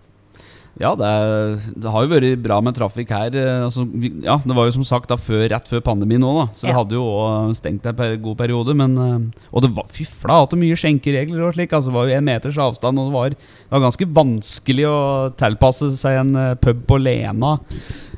[0.79, 3.35] Ja, det, er, det har jo vært bra med trafikk her.
[3.37, 6.53] eh, Altså, vi, ja, Det var jo som sagt da før, rett før pandemien òg,
[6.55, 8.77] så Så vi hadde jo òg stengt en per, god periode.
[8.77, 11.73] Men, eh, og det var fy flate mye skjenkeregler og slik.
[11.73, 15.01] Altså, det var jo en meters avstand, og det var, det var ganske vanskelig å
[15.41, 17.59] tilpasse seg en eh, pub på Lena.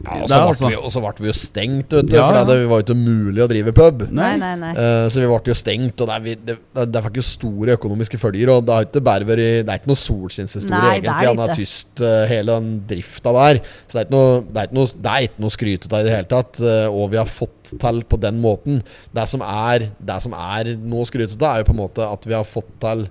[0.02, 2.16] Ja, og så er ble altså- vi, vi jo stengt, vet du.
[2.16, 2.44] Ja, For ja.
[2.44, 4.10] det var jo ikke mulig å drive pub.
[4.10, 4.72] Nei, nei, nei.
[4.74, 7.76] Uh, så vi ble jo stengt, og det, er, vi, det, det, fikk jo store
[7.78, 8.50] økonomiske følger.
[8.50, 11.28] Og det har ikke bare vært Det er ikke noe solskinnshistorie, er egentlig.
[11.30, 13.60] Han er tyst, uh, hele den drifta der.
[13.86, 16.14] Så det er ikke noe, det er noe, det ikke noe skrytet av i det
[16.16, 16.60] hele tatt.
[16.60, 18.82] eh, og vi har fått til på den måten.
[19.14, 22.28] Det som er, det som er noe skrytet av, er jo på en måte at
[22.28, 23.06] vi har fått til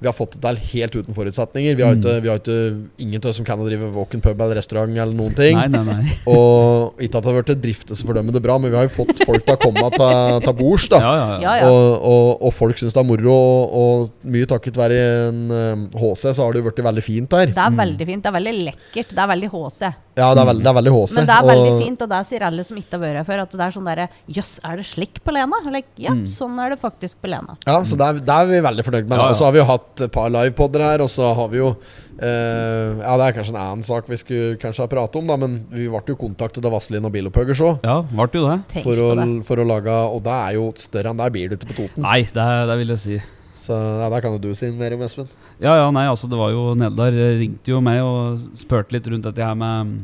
[0.00, 1.74] vi har fått det til helt uten forutsetninger.
[1.76, 2.02] Vi har Mm.
[2.02, 2.58] ikke, vi har ikke
[3.02, 5.56] ingen av oss som kan drive walk-in pub eller restaurant eller noen ting.
[5.56, 6.12] Nei, nei, nei.
[6.30, 9.56] Og ikke at det har vært driftesfordømmende bra, men vi har jo fått folk til
[9.56, 10.88] å komme til, til bords.
[10.92, 11.38] da Ja, ja, ja.
[11.42, 11.70] Ja, ja.
[11.72, 15.86] Og, og, og folk syns det er moro, og, og mye takket være en um,
[15.98, 17.50] HC, så har det jo blitt veldig fint der.
[17.54, 18.22] Det er veldig fint.
[18.22, 19.14] Det er veldig lekkert.
[19.16, 19.82] Det er veldig HC.
[20.18, 21.14] Ja, det er veldig, det er veldig HC.
[21.18, 23.26] Men det er veldig og- fint, og det sier alle som ikke har vært her
[23.28, 25.60] før, at det er sånn derre Jøss, er det slik på Lena?
[25.70, 27.54] Like, ja, sånn er det faktisk på Lena.
[27.66, 29.16] Ja, så det er, det er vi veldig fornøyd med.
[29.18, 29.30] Ja, ja.
[29.30, 31.72] Og så har vi jo hatt et par livepoder her, og så har vi jo
[32.18, 35.36] Uh, Ja, det er kanskje en annen sak vi skulle kanskje ha pratet om, da,
[35.38, 37.84] men vi ble jo kontaktet av Vazelin og Bilopphøggers òg.
[37.86, 38.56] Ja, ble jo det.
[38.82, 39.26] For, å- det.
[39.46, 42.02] for å lage Og det er jo større enn det blir det ikke på Toten.
[42.02, 43.20] Nei, det, det vil jeg si.
[43.62, 45.30] Så ja, der kan jo du si mer om, Espen.
[45.62, 49.22] Ja, ja, nei, altså det var jo Neldar ringte jo meg og spurte litt rundt
[49.30, 49.94] dette her med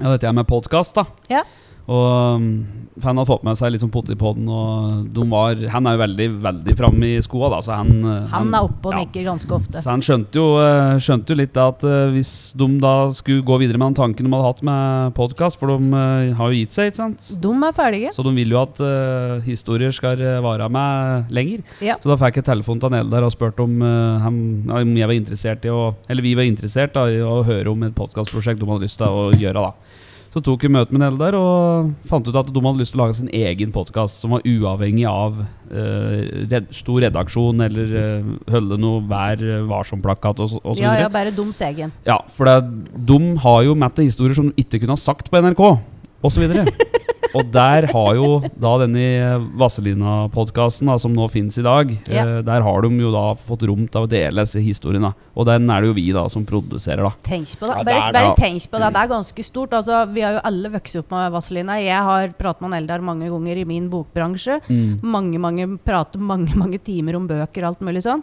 [0.00, 1.04] Ja, dette her med podkast, da.
[1.28, 1.44] Ja.
[1.84, 2.48] Og um,
[3.02, 6.28] han hadde fått med seg litt sånn Potipodden, og de var Han er jo veldig,
[6.44, 9.02] veldig framme i skoa, da, så han uh, Han er oppe og ja.
[9.02, 9.82] nikker ganske ofte.
[9.82, 13.58] Så han skjønte jo, eh, skjønte jo litt at eh, hvis de da skulle gå
[13.62, 16.02] videre med den tanken de hadde hatt med podkast, for de
[16.38, 17.30] har jo gitt seg, ikke sant?
[17.42, 18.12] De er ferdige.
[18.14, 21.64] Så de vil jo at uh, historier skal vare med lenger.
[21.84, 21.98] Ja.
[22.02, 24.38] Så da fikk jeg telefon til Eldar og spurte om, uh, han,
[24.70, 27.84] om jeg var interessert i å Eller vi var interessert da, i å høre om
[27.86, 29.68] et podkastprosjekt de hadde lyst til å gjøre.
[29.68, 30.02] da
[30.34, 33.04] Så tok vi møte med Eldar og fant ut at de hadde lyst til å
[33.04, 35.36] lage sin egen podkast som var uavhengig av
[35.70, 41.04] eh, red, stor redaksjon eller uh, holde noe Vær varsom-plakat og, og så Ja, videre.
[41.04, 41.94] ja, bare Doms egen.
[42.08, 42.56] Ja, for det,
[43.06, 45.62] de har jo med historier som de ikke kunne ha sagt på NRK,
[46.26, 46.50] osv.
[47.34, 49.04] og der har jo da denne
[49.58, 52.24] Vazelina-podkasten som nå finnes i dag, Ja.
[52.38, 55.14] eh, der har de jo da fått rom til å dele disse historiene.
[55.36, 57.12] Og den er det jo vi da som produserer, da.
[57.22, 57.84] Tenk på det.
[57.84, 58.92] Bare, bare tenk på det.
[58.94, 59.70] Det er ganske stort.
[59.72, 61.78] Altså, vi har jo alle vokst opp med Vazelina.
[61.82, 64.60] Jeg har pratet med Eldar mange ganger i min bokbransje.
[65.02, 68.22] Mange, mange prater mange, mange timer om bøker og alt mulig sånn.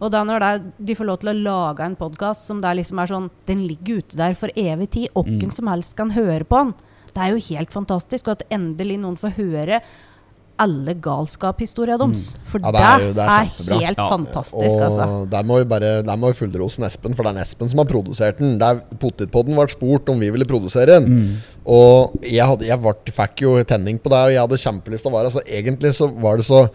[0.00, 2.70] Og da når det er, de får lov til å lage en podkast som det
[2.70, 5.08] er liksom er sånn Den ligger ute der for evig tid.
[5.14, 6.74] Hvem som helst kan høre på den.
[7.14, 8.28] Det er jo helt fantastisk.
[8.28, 9.80] Og at endelig noen får høre
[10.60, 12.34] alle galskapshistoriene deres.
[12.44, 14.08] For Ja, det, det er jo- det er er, helt Ja.
[14.10, 15.30] fantastisk, og altså.
[15.30, 17.86] der må vi bare Der må vi fullrose Espen, for det er Espen som har
[17.86, 18.58] produsert den.
[18.58, 21.40] Der Potetpodden ble spurt om vi ville produsere den.
[21.64, 25.12] Og jeg, hadde, jeg vart, fikk jo tenning på det, og jeg hadde kjempelyst til
[25.12, 26.68] å være altså, egentlig så var det så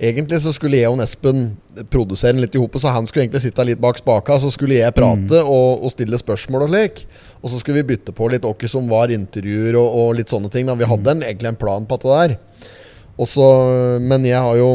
[0.00, 1.56] Egentlig så skulle jeg og Espen
[1.90, 4.74] produsere den litt i hopet, så han skulle egentlig sitte litt bak spaka, så skulle
[4.80, 7.06] jeg prate og, og stille spørsmål og slik.
[7.42, 10.50] Og så skulle vi bytte på litt åkke som var intervjuer og, og litt sånne
[10.52, 10.68] ting.
[10.68, 10.78] Da.
[10.78, 12.36] Vi hadde en, egentlig en plan på det der.
[13.20, 13.46] Også,
[14.00, 14.68] men jeg har jo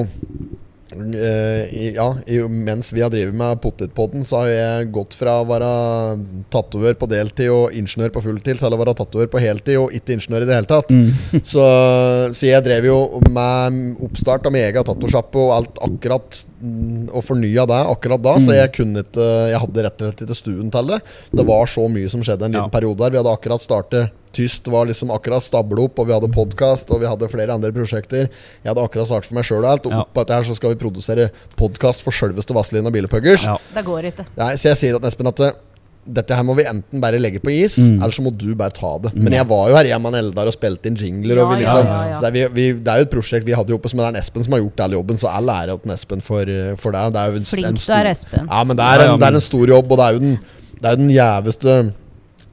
[0.96, 5.48] i- ja, i, mens vi har drevet med Potetpodden, så har jeg gått fra å
[5.50, 5.72] være
[6.54, 10.16] tatover på deltid og ingeniør på fulltid til å være tatover på heltid og ikke
[10.16, 10.94] ingeniør i det hele tatt.
[11.52, 11.66] så,
[12.32, 12.98] så jeg drev jo
[13.30, 18.38] med oppstart av min egen tattosjappe og alt akkurat mm, Og fornya det akkurat da,
[18.44, 21.02] så jeg kunne ikke Jeg hadde rett og slett ikke stuen til det.
[21.36, 22.74] Det var så mye som skjedde en liten Ja.
[22.74, 23.12] periode der.
[23.14, 27.02] Vi hadde akkurat startet Tyst var liksom akkurat stabla opp, og vi hadde podkast og
[27.02, 28.28] vi hadde flere andre prosjekter.
[28.62, 29.88] Jeg hadde akkurat startet for meg sjøl og alt.
[29.90, 30.04] Og Ja.
[30.06, 33.44] oppå dette her så skal vi produsere podkast for sjølveste Vazelina Bilepuggers.
[33.50, 33.58] Ja.
[33.74, 34.28] Det går ikke.
[34.38, 35.42] Nei, så jeg sier til Espen at
[36.08, 37.98] dette her må vi enten bare legge på is, Mm.
[38.02, 39.12] eller så må du bare ta det.
[39.14, 41.42] Men jeg var jo her hjemme med Eldar og spilte inn jingler.
[41.44, 42.16] og vi Ja, liksom, ja, ja, ja.
[42.16, 44.16] Så det, er, vi, vi, det er jo et prosjekt vi hadde oppe, men det
[44.16, 45.18] er Espen som har gjort all jobben.
[45.20, 46.46] Så all ære til Espen for,
[46.78, 47.14] for det.
[47.14, 48.48] det er jo en, Flink en du er, Espen.
[48.48, 50.40] Ja, men det er, en, det er en stor jobb, og det er jo den,
[50.80, 51.94] det er jo den jæveste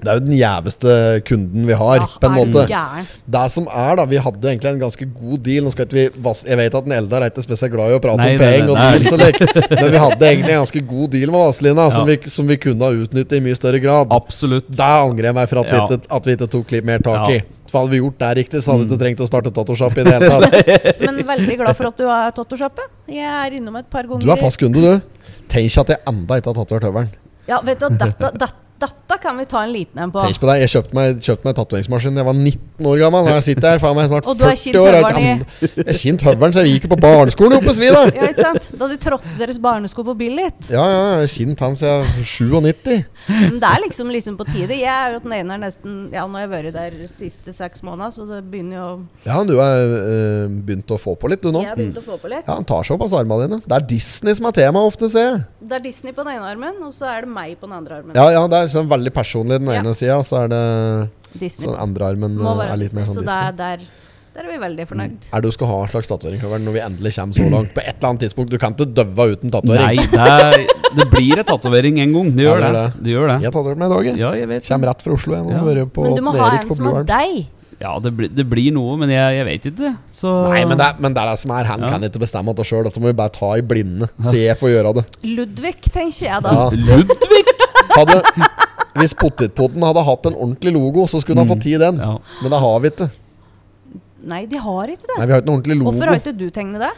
[0.03, 0.95] det er jo den jæveste
[1.29, 2.65] kunden vi har, Ja, på en er måte.
[2.69, 3.07] gæren?
[3.37, 5.65] Det som er, da Vi hadde egentlig en ganske god deal.
[5.65, 6.05] Nå skal ikke vi
[6.51, 8.65] Jeg vet at den Eldar er ikke spesielt glad i å prate Nei, om penger
[9.81, 12.17] men vi hadde egentlig en ganske god deal med Vazelina, som, Ja.
[12.17, 14.13] vi, som vi kunne ha utnyttet i mye større grad.
[14.13, 14.69] Absolutt.
[14.69, 15.87] Da angrer jeg meg for at, Ja.
[15.87, 17.43] vi, ikke, at vi ikke tok litt mer tak i.
[17.71, 20.05] For hadde vi gjort det riktig, så hadde vi ikke trengt å starte tattosjappe i
[20.05, 21.01] det hele tatt.
[21.07, 22.87] Men veldig glad for at du har tattosjappe.
[23.11, 24.23] Jeg er innom et par ganger.
[24.23, 25.01] Du er fast kunde, du.
[25.49, 27.11] Tenk at jeg enda ikke har tatovert høvelen.
[27.49, 30.23] Ja, vet du, dette, dette, dette kan vi ta en liten en på.
[30.25, 33.27] Tenk på deg, Jeg kjøpte meg, kjøpte meg tatoveringsmaskin Jeg var 19 år gammel.
[33.29, 34.95] Her jeg sitter her, faen meg snart Og du har 40 år.
[34.95, 38.05] Jeg har ikke- kjent høvelen så jeg gikk jo på barneskolen oppe i Svi, da.
[38.11, 38.71] Ja, ikke sant?
[38.79, 40.71] Da du trådte deres barnesko på Billit.
[40.71, 43.05] Ja, ja, jeg har kjent han siden jeg er 97.
[43.29, 44.75] Men det er liksom, liksom på tide.
[44.77, 47.55] Jeg er jo den ene her nesten Ja, nå har jeg vært der de siste
[47.55, 48.89] seks måneder, så det begynner jo
[49.25, 51.63] Ja, du har øh, begynt å få på litt, du nå.
[51.63, 52.45] Jeg har begynt å få på litt.
[52.47, 53.61] Ja, Han tar seg opp av armene dine.
[53.65, 55.45] Det er Disney som er tema ofte, ser jeg.
[55.63, 58.01] Det er Disney på den ene armen, og så er det meg på den andre
[58.03, 58.15] armen.
[58.19, 59.81] Ja, ja, det er sånn veldig personlig den Ja.
[59.81, 61.11] ene sida, og så er det
[61.41, 61.69] Disney.
[61.69, 63.05] den andre armen eh, er litt mer Disney.
[63.05, 63.35] sånn Så Disney.
[63.35, 63.79] der, der,
[64.35, 65.29] der er vi veldig fornøyd.
[65.33, 67.75] Er det du skal ha en slags tatovering når vi endelig kommer så langt?
[67.75, 68.51] På et eller annet tidspunkt.
[68.51, 70.67] Du kan ikke døve uten Nei, det, er,
[70.99, 72.31] det blir et tatovering en gang.
[72.35, 72.85] Det Ja, gjør det er det.
[72.95, 73.03] det.
[73.05, 73.37] Det gjør det.
[73.43, 74.19] Jeg har tatovert meg i dag, jeg.
[74.19, 74.69] Ja, jeg vet.
[74.69, 75.35] Kommer rett fra Oslo.
[75.35, 75.45] Jeg
[75.79, 75.85] Ja.
[75.87, 77.47] på Men du må ha en som er deg.
[77.81, 79.89] Ja, det blir, det blir noe, men jeg, jeg vet ikke.
[80.15, 81.65] Så Nei, men det, men det er det som er.
[81.65, 81.89] Han Ja.
[81.91, 82.85] kan ikke bestemme det sjøl.
[82.87, 84.09] Dette må vi bare ta i blinde.
[84.23, 85.05] Så jeg får gjøre det.
[85.27, 86.53] Ludvig, tenker jeg da.
[86.55, 86.71] Ja.
[86.71, 87.45] Ludvig!
[87.95, 88.23] Hadde,
[89.01, 91.99] hvis Potetpotten hadde hatt en ordentlig logo, så skulle han ha fått tid den.
[92.03, 92.15] Ja.
[92.43, 93.09] Men det har vi ikke.
[94.25, 95.17] Nei, de har ikke det.
[95.19, 95.91] Nei, vi har ikke en ordentlig logo.
[95.91, 96.93] Hvorfor har ikke du tegnet det?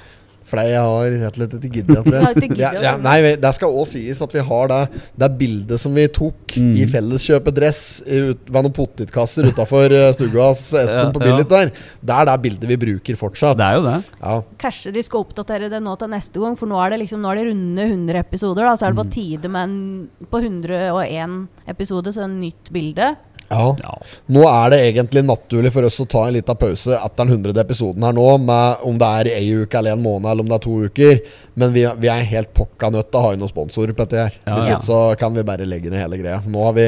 [0.46, 2.42] Fordi jeg har rett og slett ikke giddet, tror Jeg jeg.
[2.50, 4.80] giddet, Ja, ja, nei, det skal òg sies at vi har det,
[5.18, 6.70] det bildet som vi tok Mm.
[6.78, 11.26] i felleskjøpet dress ut- ved noen potetkasser utafor stua hos Espen Ja, på ja.
[11.26, 11.72] Billit der.
[12.00, 13.58] Det er det bildet vi bruker fortsatt.
[13.58, 14.10] Det er jo det.
[14.22, 14.36] Ja.
[14.62, 17.32] Kanskje de skal oppdatere det nå til neste gang, for nå er det liksom Nå
[17.32, 18.64] er det runde 100 episoder.
[18.64, 19.04] Da, så er det Mm.
[19.04, 23.16] på tide med en På 101 episode, så en nytt bilde.
[23.50, 23.68] Ja.
[23.82, 23.94] Ja.
[24.32, 27.56] Nå er det egentlig naturlig for oss å ta en liten pause etter den 100.
[27.62, 30.58] episoden her nå, med om det er ei uke eller en måned eller om det
[30.58, 31.24] er to uker.
[31.54, 34.22] Men vi, vi er helt pokka nødt til å ha inn noen sponsorer på dette
[34.26, 34.38] her.
[34.44, 34.76] Ja, Hvis ja.
[34.78, 36.42] ikke så kan vi bare legge ned hele greia.
[36.46, 36.86] Nå har vi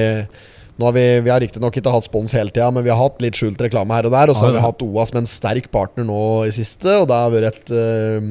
[0.79, 3.19] nå har vi, vi har riktignok ikke hatt spons hele tida, men vi har hatt
[3.23, 4.31] litt skjult reklame her og der.
[4.31, 7.19] Og så har vi hatt OA som en sterk partner nå i siste, og det
[7.19, 8.29] har vært et, eh,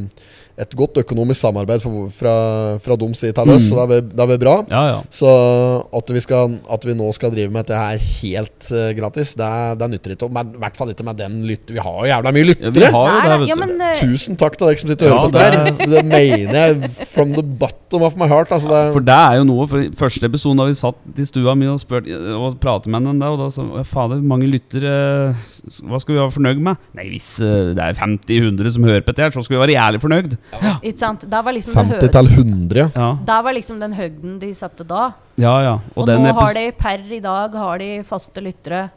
[0.58, 2.34] et godt økonomisk samarbeid for, fra,
[2.82, 3.52] fra deres side mm.
[3.54, 4.56] oss, så det er, det er vel bra.
[4.72, 5.00] Ja, ja.
[5.14, 5.30] Så
[5.94, 9.50] at vi, skal, at vi nå skal drive med dette her helt uh, gratis, det,
[9.78, 10.30] det nytter ikke.
[10.34, 12.90] Men I hvert fall ikke med den lytter Vi har jo jævla mye lyttere!
[12.90, 13.76] ja, du.
[13.86, 15.90] eh, Tusen takk til dere som sitter og Ja, hører på dette.
[15.94, 18.50] Det mener jeg from the bottom of my heart.
[18.56, 21.54] Altså det, For det er jo noe For første episode da vi satt i stua
[21.60, 21.86] mi og,
[22.34, 24.98] og pratet med henne, og da sa fader, mange lyttere
[25.86, 26.82] Hva skal vi være fornøyd med?
[26.98, 29.78] Nei, hvis uh, det er 50-100 som hører på dette, her, så skal vi være
[29.78, 30.38] jævlig fornøyd.
[30.56, 31.26] Ikke sant?
[31.30, 32.88] Der var liksom 50 det hø til 100, ja.
[32.96, 35.12] Ja, Der var liksom den høgden de satte da.
[35.36, 35.56] ja.
[35.64, 35.74] ja.
[35.96, 38.88] Og, Og, den nå har de per i dag har de faste lyttere.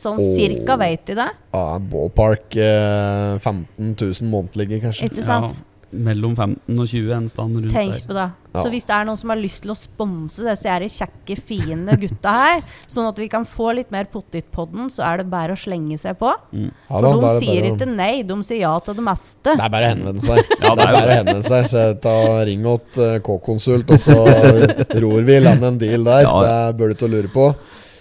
[0.00, 0.28] Sånn oh.
[0.32, 5.10] cirka veit de det, ja ballpark eh, 15 000 månedlige, kanskje.
[5.10, 5.52] ikke sant?
[5.52, 8.04] Ja, mellom 15 og 20 en stand rundt Tenk der.
[8.06, 8.26] på det.
[8.54, 8.60] Ja.
[8.62, 11.96] Så hvis det er noen som har lyst til å sponse disse her kjekke, fine
[11.98, 15.58] gutta her, sånn at vi kan få litt mer pottitpodden, så er det bare å
[15.58, 16.30] slenge seg på.
[16.54, 19.06] Ja For da, de er sier bare å- ikke nei, de sier ja til det
[19.10, 19.56] meste.
[19.56, 20.40] Det er bare å henvende seg.
[20.64, 21.68] Ja, det er bare å henvende seg.
[21.74, 22.16] Så ta
[22.46, 24.18] Ring åt eh, K-konsult, og så
[25.04, 26.22] ror vi i land en deal der.
[26.26, 26.56] Ja, ja.
[26.70, 27.50] Det bør du ikke lure på.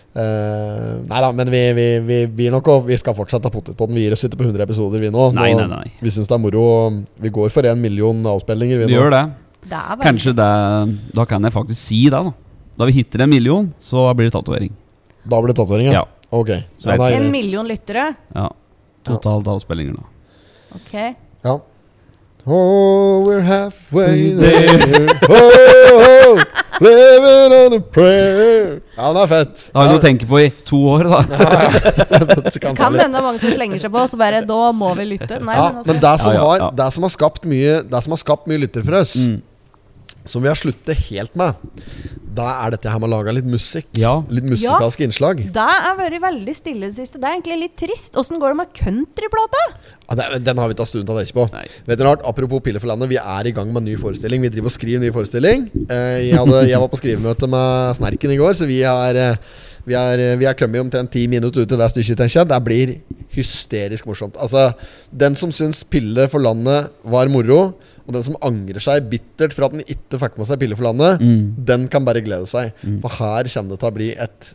[0.09, 3.95] Uh, nei da, men vi, vi, vi, vi, nok, vi skal fortsette potetpodden.
[3.95, 5.29] Vi gir oss ikke på 100 episoder, vi nå.
[5.37, 5.93] Nei, nå nei, nei.
[6.01, 6.63] Vi syns det er moro.
[7.21, 8.99] Vi går for en million avspillinger, vi, Vi nå.
[9.03, 9.23] gjør det.
[9.69, 10.51] Det er Kanskje det
[11.17, 12.31] Da kan jeg faktisk si det, da.
[12.79, 14.71] Da vi hitter en million, så blir det tatovering.
[15.27, 16.01] Da blir det tatovering, ja?
[16.01, 16.05] Ja.
[16.31, 16.53] Ok.
[16.79, 18.15] Så En million lyttere.
[18.35, 18.49] ja.
[19.03, 20.03] Totalt avspillinger, da.
[20.75, 20.93] Ok.
[21.43, 21.53] Ja.
[22.51, 25.19] Oh, we're halfway Mm, there.
[25.29, 26.37] Oh, oh,
[26.81, 28.79] living on a prayer.
[28.97, 29.55] Ja, det er fett.
[29.69, 31.19] Det har vi noe å tenke på i to år, da.
[32.49, 35.37] Det kan Kan hende mange som slenger seg på, så bare Da må vi lytte.
[35.43, 38.15] Nei, Ja, men altså men det som, har, det som har skapt mye Det som
[38.17, 39.37] har skapt mye lytter for oss, Mm.
[40.31, 41.57] Som vi har sluttet helt med,
[42.39, 43.89] da er dette her med å lage litt musikk.
[43.97, 44.19] Ja.
[44.31, 45.41] Litt musikalske innslag.
[45.53, 47.19] Det har vært veldig stille i det siste.
[47.21, 48.17] Det er egentlig litt trist.
[48.19, 49.63] Åssen går det med countryplata?
[50.09, 51.47] Ja, den har vi tatt stund til å tenke på.
[51.53, 51.65] Nei.
[51.89, 54.45] Vet du rart, Apropos Pille for landet, vi er i gang med en ny forestilling.
[54.45, 55.67] Vi driver og skriver ny forestilling.
[55.87, 59.41] Eh, jeg, hadde, jeg var på skrivemøte med Snerken i går, så vi har eh,
[59.89, 62.49] vi er, vi er kommet omtrent ti minutter ut i det stykket, tenker jeg.
[62.51, 62.95] Det blir
[63.33, 64.37] hysterisk morsomt.
[64.41, 64.69] Altså,
[65.09, 67.73] Den som syns Pille for landet var moro,
[68.09, 70.87] og den som angrer seg bittert for at den ikke fikk med seg Pille for
[70.89, 71.53] landet, Mm.
[71.69, 72.73] den kan bare glede seg.
[73.03, 74.53] For her kommer det til å bli et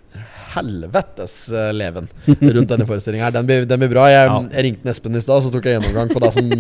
[0.55, 3.31] helvetes eh, leven rundt denne forestillinga.
[3.35, 4.07] Den, blir- den blir bra.
[4.13, 4.41] Jeg, Ja.
[4.57, 6.51] jeg ringte Espen i stad, så tok jeg gjennomgang på det som,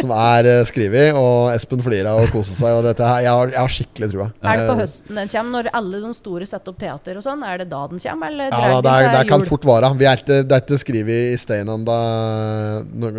[0.00, 1.14] som er uh, skrevet.
[1.18, 2.74] Og Espen flira og koste seg.
[2.78, 4.28] Og dette jeg, har, jeg har skikkelig trua.
[4.42, 5.52] Er det på Eh, høsten den kommer?
[5.54, 7.42] Når alle de store setter opp teater og sånn?
[7.46, 9.92] Er det da den kommer, eller Ja, det, er, det kan fort være.
[10.00, 11.84] Vi er ikke, det er ikke skrevet i stein ennå,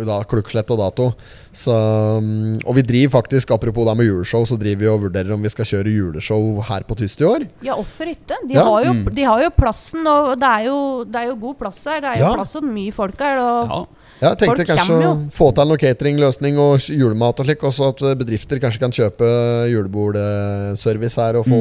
[0.06, 1.08] da, klukkslett og dato.
[1.56, 1.72] Så,
[2.20, 5.40] mm, og vi driver faktisk, apropos det med juleshow, så driver vi og vurderer om
[5.46, 7.46] vi skal kjøre juleshow her på Tyst i år.
[7.64, 8.36] Ja, hvorfor ikke?
[8.48, 8.64] De, Ja.
[8.68, 9.14] har jo, Mm.
[9.14, 12.00] de har jo plassen, og det er jo, det er jo god plass her.
[12.00, 12.34] Det er jo Ja.
[12.34, 13.38] plass og mye folk her.
[13.38, 13.84] Og Ja.
[14.16, 17.62] Ja, jeg tenkte Folk kanskje kommer å få til noe cateringløsning og julemat og slik,
[17.68, 19.26] og så at eh, bedrifter kanskje kan kjøpe
[19.68, 21.60] julebordservice her og få,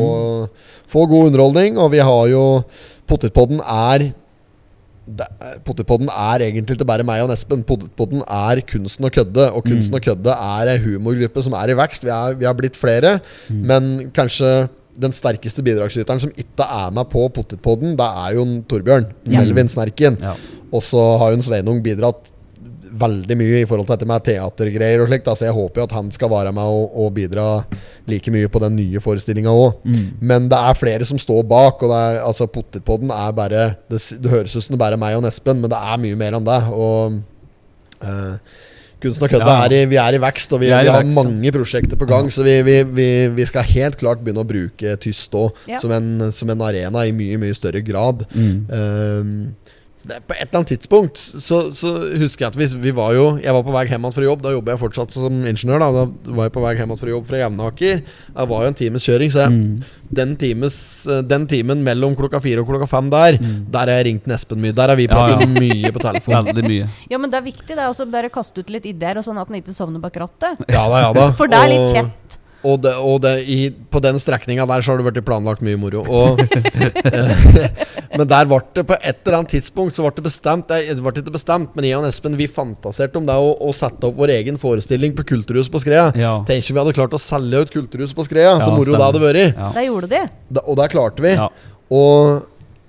[0.87, 1.77] få god underholdning.
[1.77, 2.43] Og vi har jo
[3.05, 4.13] Potetpodden er
[5.05, 5.27] det,
[5.67, 7.61] Potetpodden er egentlig ikke bare meg og Espen.
[7.67, 9.51] Potetpodden er kunsten å kødde.
[9.53, 12.07] Og kunsten å kødde er ei humorgruppe som er i vekst.
[12.07, 13.19] Vi, er, vi har blitt flere,
[13.51, 14.69] men kanskje
[15.01, 19.09] den sterkeste bidragsyteren som ikke er med på Potetpodden, det er jo en Torbjørn.
[19.27, 19.41] Ja.
[19.41, 20.17] Melvin Snerken.
[20.21, 20.35] Ja.
[20.71, 22.31] Og så har jo Sveinung bidratt
[22.95, 25.27] veldig mye i forhold til dette med teatergreier og slikt.
[25.27, 27.47] Altså jeg håper jo at han skal være med og, og bidra
[28.07, 29.81] like mye på den nye forestillinga òg.
[30.21, 33.99] Men det er flere som står bak, og det er, altså Potetpodden er bare Det,
[34.21, 36.39] det høres ut som det bare er meg og Espen, men det er mye mer
[36.39, 36.61] enn det.
[36.71, 37.19] Og
[38.05, 38.63] eh,
[39.05, 39.65] Kunsten og kødda Ja.
[39.69, 42.07] er i, vi er i vekst, og vi, Vi vi har vekst, mange prosjekter på
[42.09, 42.31] gang.
[42.33, 45.79] Så vi, vi, vi, vi skal helt klart begynne å bruke Tyst òg Ja.
[45.83, 48.25] som, en, som en arena i mye, mye større grad.
[48.33, 48.65] Mm.
[48.73, 49.55] Um,
[50.05, 51.89] det, på et eller annet tidspunkt så, så
[52.21, 54.43] husker jeg at vi, vi var jo Jeg var på vei hjem fra jobb.
[54.45, 55.81] Da jobber jeg fortsatt som ingeniør.
[55.81, 58.03] Da, da var jeg på vei hjem fra jobb fra Jevnaker.
[58.35, 59.81] Det var jo en times kjøring, så jeg, Mm.
[60.09, 64.05] Den, times, eh, den timen mellom klokka fire og klokka fem der, der har jeg
[64.09, 64.73] ringt Espen mye.
[64.75, 65.59] Der har vi pratet Ja, ja.
[65.59, 66.51] mye på telefon.
[66.65, 66.87] Mye.
[67.09, 69.37] Ja, men det er viktig det er også bare kaste ut litt ideer, og sånn
[69.37, 70.61] at han ikke sovner bak rattet.
[70.71, 71.29] Ja da, ja da.
[71.37, 72.37] For det er litt kjett.
[72.65, 75.77] Og, det, og det, i, på den strekninga der så har det vært planlagt mye
[75.79, 76.01] moro.
[76.07, 76.41] Og,
[77.11, 77.43] eh,
[78.17, 81.11] men der ble det på et eller annet tidspunkt Så ble det bestemt Det ble
[81.11, 84.37] ikke bestemt, men jeg og Espen Vi fantaserte om det å, å sette opp vår
[84.37, 86.09] egen forestilling på Kulturhuset på Skrea.
[86.19, 86.37] Ja.
[86.47, 88.55] Tenk ikke vi hadde klart å selge ut Kulturhuset på Skrea.
[88.63, 89.55] så moro moro det hadde vært.
[89.55, 89.71] Ja.
[89.75, 90.21] Det gjorde de.
[90.49, 91.33] Da, og det klarte vi.
[91.37, 91.49] Ja.
[91.93, 92.45] Og,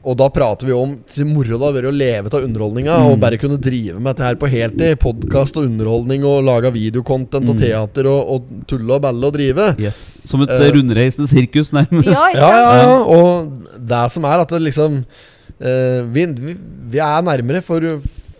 [0.06, 2.94] og da prater vi om til moro det vært å leve av underholdninga.
[3.02, 3.06] Mm.
[3.10, 4.98] Og bare kunne drive med dette her på heltid.
[5.02, 7.50] Podkast og underholdning og lage videocontent Mm.
[7.50, 9.66] og teater og, og tulle og balle og drive.
[9.82, 10.04] Yes.
[10.24, 12.12] Som et uh, rundreisende sirkus, nærmest.
[12.14, 13.00] Ja, Ja, ja, ja.
[13.16, 16.54] Og det som er at det liksom uh, vi, vi,
[16.94, 17.82] vi er nærmere for,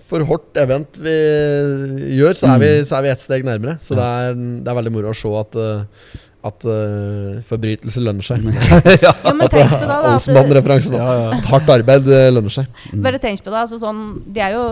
[0.07, 1.17] for hvert event vi
[2.21, 3.79] gjør, så er vi, så er vi ett steg nærmere.
[3.83, 6.15] Så det, er, det er veldig moro å se at uh,
[6.47, 8.45] at uh, forbrytelse lønner seg.
[9.05, 9.99] Jo, men tenk på da.
[10.13, 11.09] Olsmann-referanse ja.
[11.39, 12.71] At hardt arbeid uh, lønner seg.
[13.03, 13.65] Bare tenk på det.
[13.65, 14.69] Altså sånn, de er jo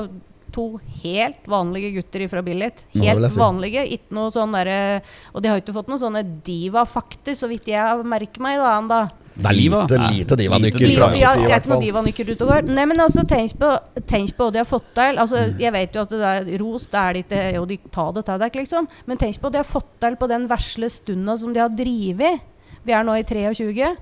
[0.54, 0.64] to
[1.02, 2.84] helt vanlige gutter fra Billit.
[2.94, 3.40] Helt si.
[3.40, 3.82] vanlige.
[3.96, 5.02] Ikke noe sånn derre
[5.32, 9.00] Og de har ikke fått noen sånne diva-fakter, så vidt jeg merker meg da enda.
[9.36, 9.80] Det er Diva?
[9.82, 11.80] lite, lite diva-nykker fra Diva, min ja, side, i det er hvert fall.
[11.82, 12.68] diva-nykker ute og går.
[12.70, 13.70] Nei, men altså, tenk på,
[14.06, 15.18] tenk på de har fått til.
[15.18, 15.58] Altså, Mm.
[15.58, 16.20] jeg vet jo at det
[16.54, 18.88] er ros, det er det ikke Jo, de tar det til deg, liksom.
[19.06, 21.68] Men tenk på hva de har fått til på den vesle stunda som de har
[21.68, 22.40] drevet.
[22.86, 23.96] Vi er nå i 23,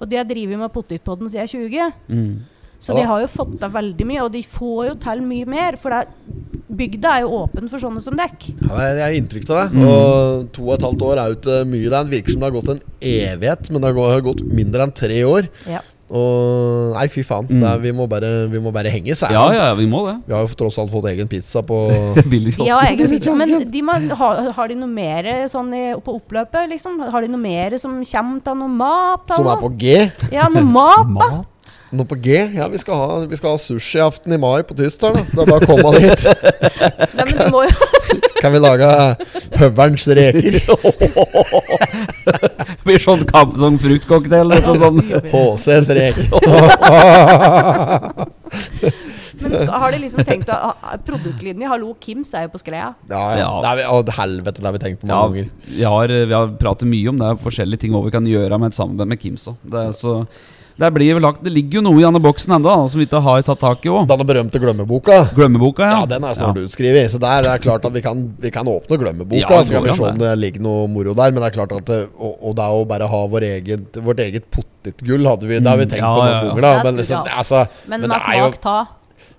[0.00, 1.92] og de har drevet med potetpodden siden 20.
[2.08, 2.44] Mm.
[2.82, 5.46] Så Ja de har jo fått til veldig mye, og de får jo til mye
[5.46, 5.76] mer.
[5.78, 6.08] For er,
[6.72, 8.48] bygda er jo åpen for sånne som dekk.
[8.64, 9.78] Ja, jeg har inntrykk av Mm.
[9.78, 9.86] det.
[9.86, 11.88] Og to og et halvt år er jo ikke mye.
[11.94, 15.20] Det virker som det har gått en evighet, men det har gått mindre enn tre
[15.22, 15.48] år.
[15.70, 15.80] Ja.
[16.12, 17.46] Og nei, fy faen.
[17.48, 17.62] Mm.
[17.64, 19.30] er, vi, må bare, vi må bare henge seg.
[19.30, 19.38] Mm.
[19.38, 20.16] Ja, ja, vi må det.
[20.26, 21.78] Vi har jo tross alt fått egen pizza på
[22.32, 22.66] Billigkiosken.
[22.68, 23.36] ja, egen pizza.
[23.38, 26.98] Men de må, har, har de noe mer sånn i, på oppløpet, liksom?
[27.14, 29.32] Har de noe mer som kommer til noe mat?
[29.38, 29.96] Som er på G.
[30.34, 31.30] Ja, noe mat, da.
[31.38, 31.48] Mat?
[31.94, 32.34] Noe på G?
[32.56, 35.14] Ja, vi skal ha, vi skal ha sushiaften i mai på Tysdal.
[35.30, 36.24] Det er bare å komme dit.
[37.14, 37.72] Nei, men du må jo
[38.42, 38.88] Kan vi lage
[39.60, 40.58] høvelens reker?
[42.82, 44.50] Det blir sånn, kamp, sånn fruktcocktail.
[44.82, 44.98] Sånn.
[45.30, 46.26] HCs reker.
[49.42, 50.72] Men skal, har de liksom tenkt å
[51.06, 52.92] Produktlinje, hallo, Kims er jo på Skreia.
[53.10, 53.38] Ja, ja.
[53.40, 53.48] Ja.
[53.64, 55.46] Det er, vi- å, helvete, det har vi tenkt på mange Ja, ganger.
[55.78, 57.30] vi har, vi har pratet mye om det.
[57.42, 59.56] Forskjellige ting hva vi kan gjøre med et samarbeid med Kims òg.
[60.72, 62.88] Det, er så- det, blir vel lagt- det ligger jo noe i denne boksen ennå
[62.90, 64.06] som vi ikke har tatt tak i òg.
[64.08, 65.18] Denne berømte glemmeboka.
[65.36, 66.00] Glemmeboka, ja.
[66.00, 67.10] Ja, den er snart utskrevet.
[67.12, 69.40] Så der er det klart at vi kan, vi kan åpne glemmeboka.
[69.50, 71.30] Ja, så kan vi se om det ligger noe moro der.
[71.32, 74.00] Men det er klart at det, og, og det er å bare ha vår eget,
[74.02, 76.42] vårt eget potetgull hadde vi, Det har vi tenkt ja, på noen ja.
[76.48, 76.62] ganger.
[76.62, 76.82] Da.
[76.84, 78.86] Men, liksom, altså, Men, men det er jo.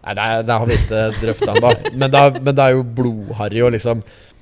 [0.04, 1.70] Nei, det, er, det har vi ikke drøfta ennå.
[2.02, 4.33] Men, er- men det er jo blodharry og liksom eh,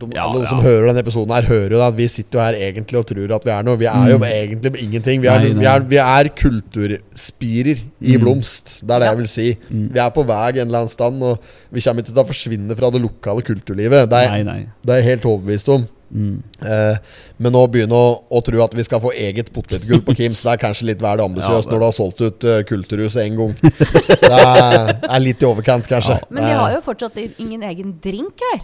[0.00, 0.50] de, Ja, Alle ja.
[0.50, 3.34] som hører denne episoden, her hører jo at vi sitter jo her egentlig og tror
[3.36, 3.76] at vi er noe.
[3.80, 5.20] Vi er jo egentlig ingenting.
[5.22, 5.42] Vi er, Mm.
[5.42, 5.60] Nei, nei.
[5.60, 8.20] Vi er, vi er kulturspirer i Mm.
[8.22, 8.80] blomst.
[8.86, 9.10] Det er det Ja.
[9.12, 9.58] jeg vil si.
[9.70, 11.38] Vi er på vei en eller annen stand, og
[11.72, 14.08] vi kommer ikke til å forsvinne fra det lokale kulturlivet.
[14.08, 14.66] Det er, Nei, nei.
[14.84, 15.88] det er jeg helt overbevist om.
[16.14, 16.40] Mm.
[16.62, 16.96] Eh,
[17.40, 20.52] men å begynne å, å tro at vi skal få eget potetgull på Kims, det
[20.52, 23.56] er kanskje litt vel ambisiøst Ja, når du har solgt ut uh, Kulturhuset én gang.
[24.22, 26.20] Det er, er litt i overkant, kanskje.
[26.30, 28.60] Men de har jo fortsatt ingen egen drink her.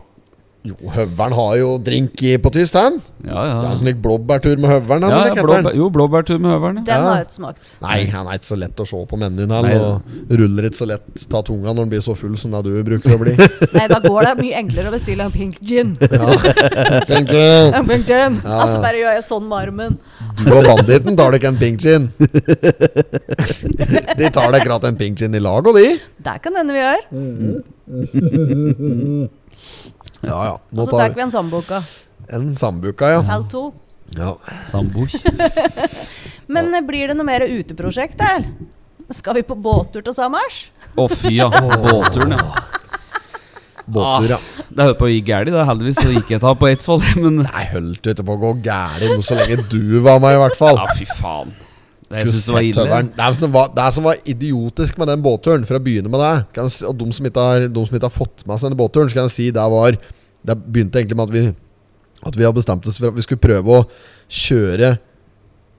[0.63, 3.01] Jo, Høveren har jo drink i, på tyst, han.
[3.27, 3.55] Ja, Det ja.
[3.67, 5.03] er sånn lik blåbærtur med høveren.
[5.11, 6.77] ja, ja blåbær, jo, blåbærtur med høveren.
[6.87, 7.01] Den Ja.
[7.03, 7.73] har jeg ikke smakt.
[7.83, 9.51] Nei, han er ikke så lett å se på menyen.
[9.51, 12.63] Han, og ruller ikke så lett ta tunga når han blir så full som det
[12.69, 13.35] du bruker å bli.
[13.75, 15.97] Nei, da går det mye enklere å bestille en pink gin.
[16.13, 16.31] Ja,
[17.11, 17.75] pink gin.
[17.75, 18.39] En pink gin.
[18.45, 19.99] Ja, Altså bare gjør jeg sånn med armen.
[20.45, 22.07] Du og banditten tar deg ikke en pink gin.
[24.15, 25.99] De tar deg akkurat en pink gin i lag, og de.
[26.23, 27.03] Det kan hende vi gjør.
[30.23, 30.57] Ja, ja.
[30.79, 31.83] Og så tar vi en sambuka
[32.33, 33.23] en sambuca, ja.
[33.27, 33.63] Halv to.
[34.17, 34.37] ja.
[34.71, 35.11] Sambor.
[36.53, 38.47] Men eh, blir det noe mer uteprosjekt eller?
[39.13, 40.63] Skal vi på båttur til Samars?
[40.97, 41.51] Å, fy, ja.
[41.85, 42.55] Båtturen, ja.
[43.85, 44.39] Båttur, ja.
[44.71, 45.51] Det holdt på å gi galt.
[45.53, 45.67] da.
[45.69, 49.17] Heldigvis så gikk jeg ta på Eidsvoll, men Nei, holdt ikke på å gå gærent
[49.19, 50.79] noe så lenge du var med, i hvert fall.
[50.81, 51.53] Ja, fy faen.
[52.13, 52.83] Det, jeg synes det var ille.
[53.09, 56.13] Det, er som var, det er som var idiotisk med den båtturen, for å begynne
[56.13, 58.61] med det kan jeg Og de som, ikke har, de som ikke har fått med
[58.61, 61.45] seg denne båtturen, så kan jeg si det var Det begynte egentlig med at vi
[62.29, 63.87] At vi hadde bestemt oss for at vi skulle prøve å
[64.33, 64.93] kjøre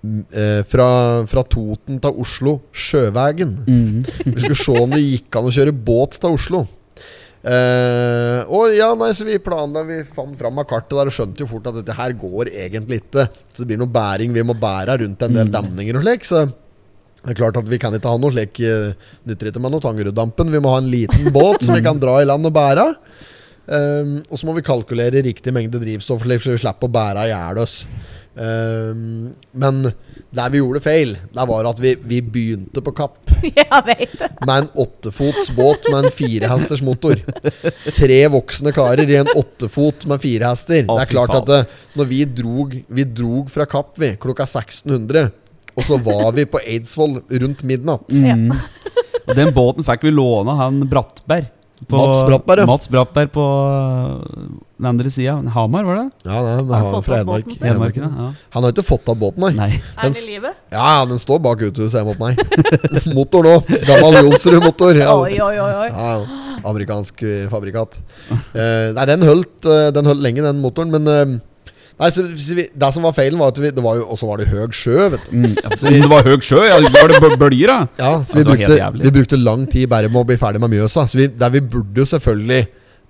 [0.01, 0.87] mm, eh, fra,
[1.29, 3.53] fra Toten til Oslo sjøveien.
[3.63, 4.01] Mm.
[4.25, 6.65] Vi skulle se om det gikk an å kjøre båt til Oslo.
[7.43, 11.43] Eh, og ja, nei, så vi planla Vi fant fram av kartet der og skjønte
[11.43, 13.27] jo fort at dette her går egentlig ikke.
[13.51, 16.27] Så det blir noe bæring vi må bære rundt en del demninger og slik.
[16.29, 18.95] Så det er klart at vi kan ikke ha noe slik eh,
[19.27, 20.51] Nytter ikke med noe Tangeruddampen.
[20.55, 22.87] Vi må ha en liten båt som vi kan dra i land og bære.
[23.63, 27.31] Um, og så må vi kalkulere riktig mengde drivstoff, så vi slipper å bære i
[27.31, 27.77] hjel oss.
[28.33, 29.83] Um, men
[30.33, 33.29] der vi gjorde feil, der var at vi, vi begynte på Kapp
[34.47, 37.21] med en åttefots båt med en firehesters motor.
[37.93, 40.87] Tre voksne karer i en åttefot med fire hester.
[40.89, 41.61] Det er klart at det,
[41.99, 45.29] når vi drog, vi drog fra Kapp vi, klokka 1600,
[45.73, 48.09] og så var vi på Eidsvoll rundt midnatt.
[48.09, 48.49] Mm.
[49.29, 51.51] Den båten fikk vi låne av han Brattberg.
[51.89, 52.67] På, Mats Brattberg, ja.
[52.69, 55.35] Mats Brattberg på øh, den andre sida.
[55.55, 56.05] Hamar, var det?
[56.25, 57.45] Ja, nei, men Har han fått fra Hedmark.
[57.47, 58.03] båten?
[58.03, 58.29] Ja.
[58.55, 59.53] Han har ikke fått av båten, nei.
[59.57, 59.69] Nei.
[59.97, 60.53] Er den i live?
[60.73, 63.13] Ja, den står bak uthuset hjemme hos meg.
[63.17, 63.55] Motor nå.
[63.87, 64.99] Gammel Jonsrud-motor.
[64.99, 65.15] Ja.
[65.15, 65.87] Oi, oi, oi.
[65.89, 66.59] Ja, ja.
[66.69, 67.99] amerikansk eh, fabrikat.
[68.29, 71.39] Uh, nei, den holdt, eh, den holdt lenge, den motoren, men eh,
[71.99, 74.27] Nei, så, så vi, Det som var feilen, var at vi, det var jo, også
[74.29, 75.33] var det høg sjø, vet du.
[75.37, 76.61] Mm, ja, Om det var høg sjø?
[76.65, 77.79] Ja, var det bø- bølger, da?
[78.01, 80.73] Ja, så Ja, vi, brukte, vi brukte lang tid bare med å bli ferdig med
[80.73, 81.05] Mjøsa.
[81.07, 82.61] Så vi, der vi burde jo selvfølgelig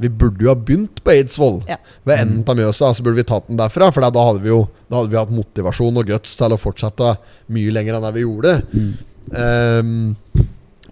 [0.03, 1.61] Vi burde jo ha begynt på Eidsvoll.
[1.69, 1.77] Ja.
[2.03, 3.91] Ved enden av Mjøsa så burde vi tatt den derfra.
[3.93, 7.13] For da hadde vi jo Da hadde vi hatt motivasjon og guts til å fortsette
[7.53, 8.55] mye lenger enn det vi gjorde.
[9.37, 10.15] Ehm,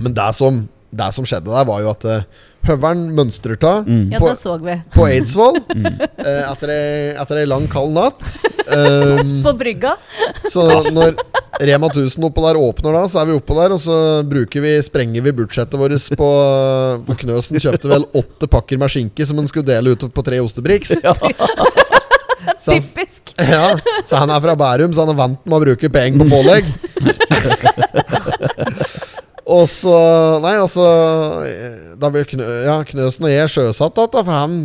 [0.01, 0.61] men det som,
[0.91, 2.23] det som skjedde der, var jo at uh,
[2.67, 4.11] høveren mønstrer av Mm.
[4.11, 4.75] Ja, på, det så vi.
[4.95, 5.57] på Eidsvoll
[6.27, 8.21] eh, etter, ei, etter ei lang, kald natt.
[8.67, 9.95] Um, På brygga.
[10.53, 11.15] så når
[11.61, 13.95] Rema 1000 oppå der åpner da, så er vi oppå der, og så
[14.27, 16.29] bruker vi, sprenger vi budsjettet vårt på
[17.07, 20.39] på Knøsen kjøpte vel åtte pakker med skinke som han skulle dele ut på tre
[20.43, 20.95] ostebriks.
[22.61, 23.33] Så han, Typisk.
[23.37, 26.29] ja, så han er fra Bærum, så han er vant med å bruke penger på
[26.29, 26.65] pålegg.
[29.51, 29.93] Og så
[30.43, 30.83] Nei, altså
[31.99, 34.55] Da ble Knø, ja, Knøsen og jeg sjøsatt igjen, for han,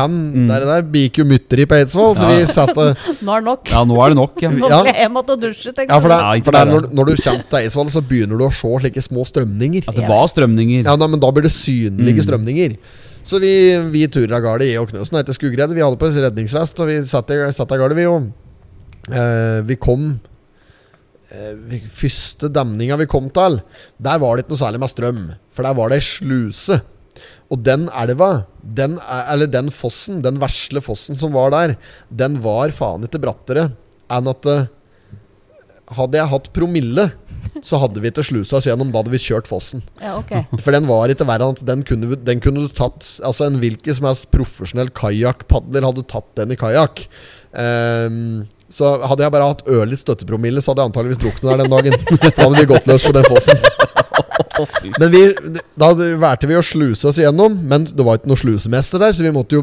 [0.00, 0.16] han
[0.48, 2.32] der, der biker jo mytteri på Eidsvoll, så Ja.
[2.40, 2.86] vi satte
[3.26, 3.70] Nå er det nok.
[3.74, 4.50] Ja, nå er det nok, ja.
[4.62, 7.14] Nå skal jeg måtte dusje, tenkte Ja, for, det, Ja, for det når, når du
[7.22, 9.86] kommer til Eidsvoll, så begynner du å se slike små strømninger.
[9.90, 10.82] At det var strømninger.
[10.88, 12.26] Ja, nei, Men da blir det synlige Mm.
[12.26, 12.76] strømninger.
[13.24, 13.52] Så vi,
[13.94, 15.70] vi turer av gårde, jeg og Knøsen, etter Skugred.
[15.76, 18.06] Vi hadde på oss redningsvest, og vi satt av gårde, vi.
[18.10, 18.32] Og
[19.12, 20.16] eh, vi kom
[21.32, 23.60] eh, Første demninga vi kom til,
[24.02, 25.22] der var det ikke noe særlig med strøm.
[25.56, 26.80] For der var det ei sluse.
[27.52, 28.30] Og den elva,
[28.64, 31.74] den, er- eller den fossen, den vesle fossen som var der,
[32.08, 33.70] den var faen ikke brattere
[34.12, 34.70] enn at eh,
[35.92, 37.02] Hadde jeg hatt promille,
[37.60, 38.88] så hadde vi ikke slusa oss gjennom.
[38.94, 39.82] Da hadde vi kjørt fossen.
[40.00, 40.46] Ja, okay.
[40.62, 43.58] For den var ikke verre enn at den kunne, den kunne du tatt Altså en
[43.60, 47.02] hvilken som helst profesjonell kajakkpadler hadde tatt den i kajakk.
[47.60, 51.74] Ehm, så hadde jeg bare hatt ørlitt støttepromille, så hadde jeg antageligvis druknet der den
[51.74, 51.98] dagen.
[52.08, 53.60] For da hadde vi gått løs på den fossen.
[55.00, 55.22] Men vi,
[55.80, 59.24] da valgte vi å sluse oss igjennom, men det var ikke noe slusemester der, så
[59.24, 59.62] vi måtte jo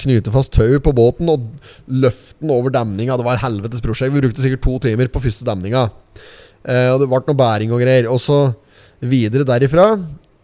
[0.00, 1.46] knyte fast tau på båten og
[1.90, 3.16] løfte den over demninga.
[3.18, 4.14] Det var et helvetes prosjekt.
[4.14, 5.88] Vi brukte sikkert to timer på første demninga.
[6.66, 8.10] Eh, og det ble noe bæring og greier.
[8.12, 8.40] Og så
[9.02, 9.90] videre derifra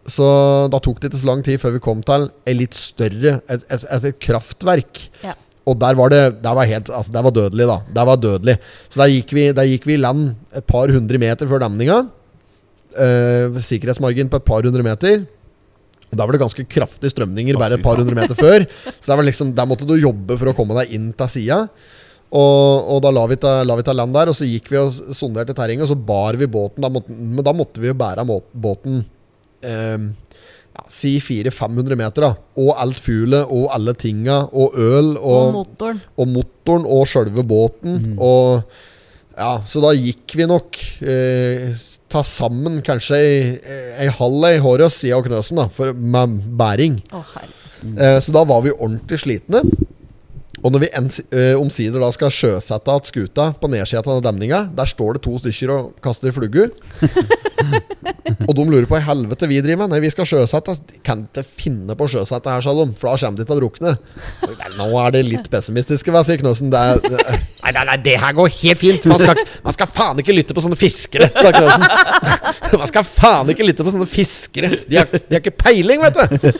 [0.05, 0.27] Så
[0.69, 3.63] da tok det ikke så lang tid før vi kom til ei litt større et,
[3.71, 5.05] et, et kraftverk.
[5.23, 5.37] Ja.
[5.69, 7.79] Og der var det Der var helt Altså, det var dødelig, da.
[7.95, 8.57] Det var dødelig.
[8.89, 12.03] Så der gikk vi, der gikk vi i land et par hundre meter før demninga.
[12.93, 15.25] Eh, sikkerhetsmargin på et par hundre meter.
[16.11, 18.67] Og Da var det ganske kraftige strømninger bare et par hundre meter før.
[19.01, 21.63] Så der, var liksom, der måtte du jobbe for å komme deg inn til sida.
[22.33, 24.81] Og, og da la vi, ta, la vi ta land der, og så gikk vi
[24.81, 26.81] og sonderte terrenget, og så bar vi båten.
[26.85, 29.03] Da måtte, men da måtte vi jo bære båten
[29.61, 30.07] eh,
[30.73, 32.23] ja, si 400-500 meter.
[32.29, 36.01] da Og alt fuglet, og alle tinga, og øl Og og, motoren.
[36.17, 38.17] og motoren og sjølve båten.
[38.19, 38.63] Og
[39.37, 41.73] ja, Så da gikk vi nok eh,
[42.13, 43.37] ta sammen kanskje ei,
[44.05, 46.99] ei halv ei Hårøs, sida og Knøsen, da, for, med bæring.
[47.17, 47.25] Oh.
[47.97, 49.63] Eh, så da var vi ordentlig slitne.
[50.63, 54.69] Og når vi ens, eh, omsider da skal sjøsette igjen skuta på nedsida av demninga,
[54.77, 56.71] der står det to stykker og kaster flugger.
[58.49, 59.93] og de lurer på hva i helvete vi driver med.
[59.93, 60.77] Nei, vi skal sjøsette.
[61.07, 63.61] Kan ikke finne på å sjøsette her, sa de, for da kommer de til å
[63.61, 63.95] drukne.
[64.79, 66.71] Nå er det litt pessimistiske, hva sier Knøsen.
[66.73, 69.11] Det er, det er, nei, nei, nei, det her går helt fint.
[69.11, 71.89] Man skal, man skal faen ikke lytte på sånne fiskere, sa Knøsen.
[72.73, 74.71] Man skal faen ikke lytte på sånne fiskere.
[74.89, 76.53] De har, de har ikke peiling, vet du.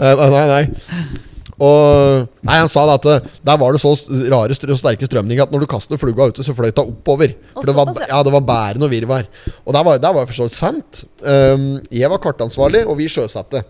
[0.00, 1.28] Uh, nei, nei.
[1.60, 3.92] Og Nei, han sa at eh, der var det så
[4.32, 7.34] rare og sterke strømninger at når du kastet flugga ute, så fløyt det oppover.
[7.52, 8.22] For det var, ja.
[8.24, 9.28] det var bærende og virvar.
[9.66, 11.02] Og der var, der var jeg for så vidt sant.
[11.20, 13.64] Um, jeg var kartansvarlig, og vi sjøsatte.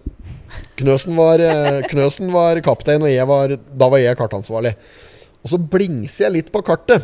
[0.79, 4.77] Knøsen var, eh, Knøsen var kaptein, og var, da var jeg kartansvarlig.
[5.43, 7.03] Og så blingser jeg litt på kartet.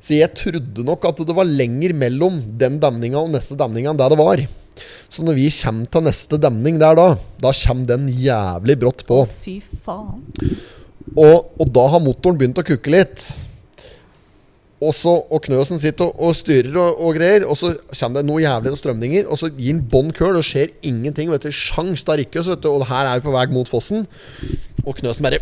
[0.00, 4.00] Så jeg trodde nok at det var lenger mellom den demninga og neste demninga enn
[4.00, 4.42] det det var.
[5.08, 7.08] Så når vi kommer til neste demning der da,
[7.42, 9.24] da kommer den jævlig brått på.
[9.44, 10.24] Fy faen.
[11.16, 13.24] Og, og da har motoren begynt å kukke litt.
[14.76, 18.28] Og, så, og Knøsen sitter og, og styrer og, og greier, og så kommer det
[18.28, 19.28] noe jævlig til strømninger.
[19.30, 21.30] Og så gir han bånn køl, og skjer ingenting.
[21.32, 24.04] vet du, Sjans da ikke, du, og her er vi på vei mot fossen.
[24.86, 25.40] Og Knøsen bare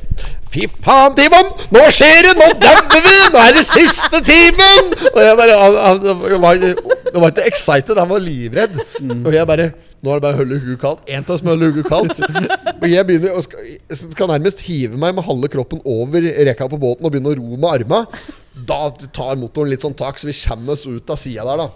[0.48, 1.50] Fy faen, Timon!
[1.74, 2.36] Nå skjer det!
[2.38, 3.16] Nå dauer vi!
[3.34, 4.94] Nå er det siste timen!
[5.10, 8.78] Og jeg bare han, han, var, det var ikke excited, han var livredd.
[9.02, 9.72] Og jeg bare
[10.04, 11.04] Nå er det bare å holde huet kaldt.
[11.08, 12.18] En av oss må holde huet kaldt.
[12.82, 13.70] Og jeg begynner å skal,
[14.12, 17.56] skal nærmest hive meg med halve kroppen over reka på båten og begynne å ro
[17.56, 18.26] med armene.
[18.68, 18.82] Da
[19.16, 21.70] tar motoren litt sånn tak, så vi kommer oss ut av sida der, da.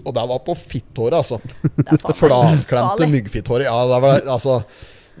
[0.00, 1.38] Og det var på fitthåret, altså.
[2.18, 3.68] Flatklemte myggfitthåret.
[3.68, 4.58] Ja, det var, altså,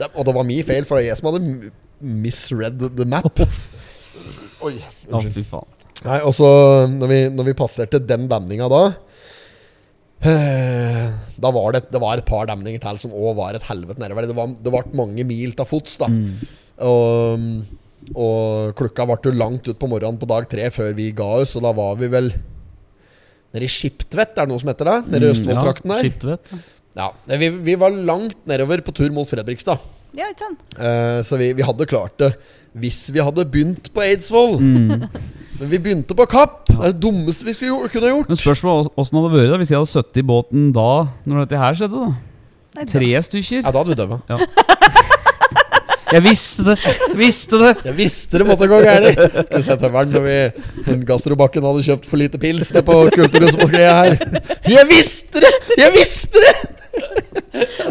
[0.00, 1.70] det, og det var min feil, for det var jeg som hadde
[2.00, 3.44] misread the map.
[4.66, 4.74] Oi,
[5.06, 5.54] unnskyld.
[6.00, 6.48] Nei, og så
[6.90, 8.82] når vi, når vi passerte den demninga da
[10.20, 14.26] Da var det, det var et par demninger til som òg var et helvete nedover.
[14.28, 16.10] Det var, det ble mange mil til fots, da.
[16.84, 17.46] Og,
[18.12, 21.56] og klokka ble jo langt ut på morgenen på dag tre før vi ga oss,
[21.56, 22.32] og da var vi vel
[23.50, 24.98] nede i Skiptvet, er det noe som heter det?
[25.10, 26.04] Nede i Østfold-trakten der.
[26.04, 26.52] Skiptvet.
[26.98, 27.08] Ja,
[27.40, 29.80] vi, vi var langt nedover på tur mot Fredrikstad.
[30.16, 30.62] Ja, ikke sant?
[30.74, 32.34] Eh, så vi, vi hadde klart det
[32.78, 34.60] hvis vi hadde begynt på Eidsvoll.
[35.60, 36.62] Men vi begynte på Kapp.
[36.70, 38.28] Det er det dummeste vi skulle, gjort- kunne gjort.
[38.32, 40.86] Men spørsmålet åssen hadde det vært da hvis jeg hadde sittet i båten da
[41.28, 42.00] Når dette her skjedde?
[42.06, 43.64] da Nei, Tre stykker.
[43.66, 44.20] Ja, da hadde vi dødd.
[46.10, 46.74] Jeg visste det!
[47.14, 47.68] Visste det!
[47.86, 49.20] Jeg visste det måtte gå gærent!
[49.46, 53.68] Skulle sett tømmeren når vi Gastrobakken hadde kjøpt for lite pils nede på Kulturhuset på
[53.70, 54.16] Skreia her.
[54.66, 55.52] Jeg visste det!
[55.78, 56.54] Jeg visste det!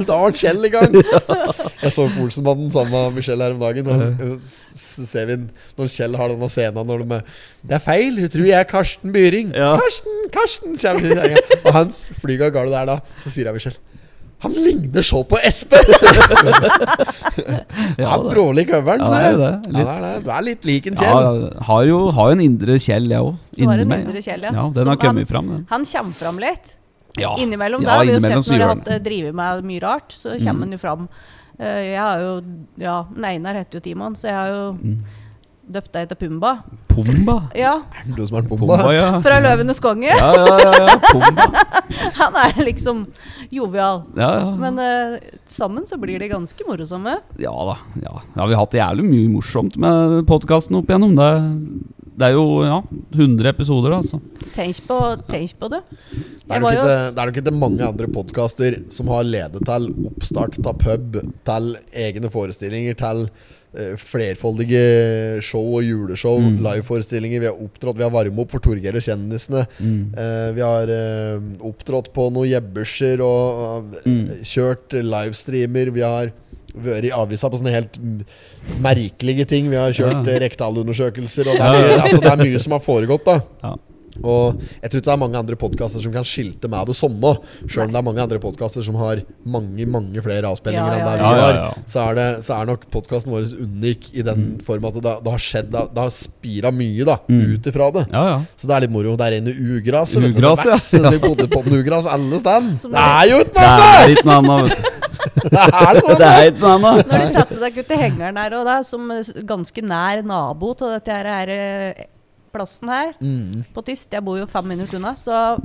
[0.09, 0.97] Da var Kjell i gang.
[0.99, 3.87] Jeg så Olsenbanden sammen med Michelle her om dagen.
[3.87, 4.35] Og
[4.89, 5.35] ser vi
[5.77, 7.23] når Kjell har denne scenen når de er
[7.67, 9.53] Det er feil, hun tror jeg er Karsten Byring.
[9.55, 9.75] Ja.
[9.79, 11.35] Karsten, Karsten senga.
[11.65, 12.97] Og hans flyga gale der da.
[13.23, 13.77] Så sier jeg Michelle
[14.39, 15.83] han ligner så på Espen!
[17.99, 18.29] Ja, Han da.
[18.31, 19.59] brålig coveren, Ja, sier det er jeg.
[19.67, 19.79] jo.
[19.79, 20.21] Ja, det er.
[20.23, 21.11] Du er litt lik en Kjell.
[21.11, 23.33] Ja, har jo har jo en indre Kjell, jeg òg.
[23.59, 24.05] Inni meg.
[24.07, 24.53] indre Kjell, ja.
[24.55, 24.63] ja.
[24.75, 25.65] Den Som har kommet han- fram, den.
[25.69, 26.75] Han kommer fram litt.
[27.19, 27.33] Ja.
[27.41, 28.05] Innimellom Ja, der.
[28.05, 30.71] Vi har jo sett når de har eh, drevet med mye rart, så kommer han
[30.71, 31.09] jo fram.
[31.59, 32.33] Eh, jeg har jo
[32.79, 34.99] Ja, den Einar heter jo Timon, så jeg har jo Mm.
[35.69, 36.63] døpt deg til Pumba.
[36.89, 37.35] Pumba.
[37.55, 38.77] Ja, Er det du som er Pumba?
[38.77, 39.19] Pumba, ja.
[39.25, 40.07] fra Løvenes konge.
[40.09, 40.95] Ja, ja, ja, ja.
[41.11, 41.65] Pumba.
[42.19, 43.03] Han er liksom
[43.51, 44.03] jovial.
[44.15, 44.49] Ja, ja.
[44.55, 47.17] Men uh, sammen så blir de ganske morsomme.
[47.37, 47.75] Ja da.
[48.01, 48.21] Ja.
[48.35, 51.15] ja, vi har hatt jævlig mye morsomt med podkasten opp igjennom.
[51.17, 51.29] Det,
[52.19, 52.77] det er jo ja,
[53.15, 54.19] 100 episoder, da, altså.
[54.55, 54.97] Tenk på,
[55.29, 55.79] tenk på det.
[56.11, 59.61] Det er nok jo ikke, det er nok ikke mange andre podkaster som har ledet
[59.69, 61.69] til oppstart av pub, til
[62.07, 63.23] egne forestillinger, til
[63.77, 66.57] eh, flerfoldige show og juleshow, Mm.
[66.65, 67.39] liveforestillinger.
[67.43, 69.65] Vi har opptrådt, vi har varmet opp for Torgeir og kjendisene.
[69.79, 69.99] Mm.
[70.17, 74.41] Uh, vi har uh, opptrådt på noen jebberser og Mm.
[74.43, 75.91] kjørt livestreamer.
[75.93, 76.31] Vi har
[76.75, 78.23] vært i avisa på sånne helt mm,
[78.83, 79.69] merkelige ting.
[79.71, 80.33] Vi har kjørt Ja.
[80.35, 81.47] eh, rektalundersøkelser.
[81.51, 83.39] Og det, er mye, altså, det er mye som har foregått, da.
[83.63, 83.75] Ja.
[84.19, 87.37] Og jeg tror ikke det er mange andre podkaster som kan skilte med det samme.
[87.71, 90.99] Sjøl om det er mange andre podkaster som har mange mange flere avspillinger Ja, enn
[90.99, 91.29] ja, det ja.
[91.29, 91.69] vi har, ja.
[91.87, 95.31] Så, er det, så er nok podkasten vår unik i den form at det, det
[95.31, 97.53] har skjedd Det har spira mye da Mm.
[97.53, 98.05] ut ifra det.
[98.11, 98.37] Ja, ja.
[98.59, 99.15] Så det er litt moro.
[99.15, 100.15] Det er ugras.
[100.15, 101.09] vet du, Ugras, det ja.
[101.15, 102.89] Det ugras alle steder.
[102.91, 105.08] Det er jo ikke Det noe annet!
[105.43, 105.49] Du.
[105.49, 106.61] Det er noe Det annet!
[106.61, 106.93] noe.
[107.09, 109.09] Når de satte deg ut i hengeren der, og er som
[109.49, 112.05] ganske nær nabo til dette her, her eh,
[112.53, 113.63] plassen her, Mm.
[113.75, 115.57] på Tyst, jeg bor jo fem minutter unna, så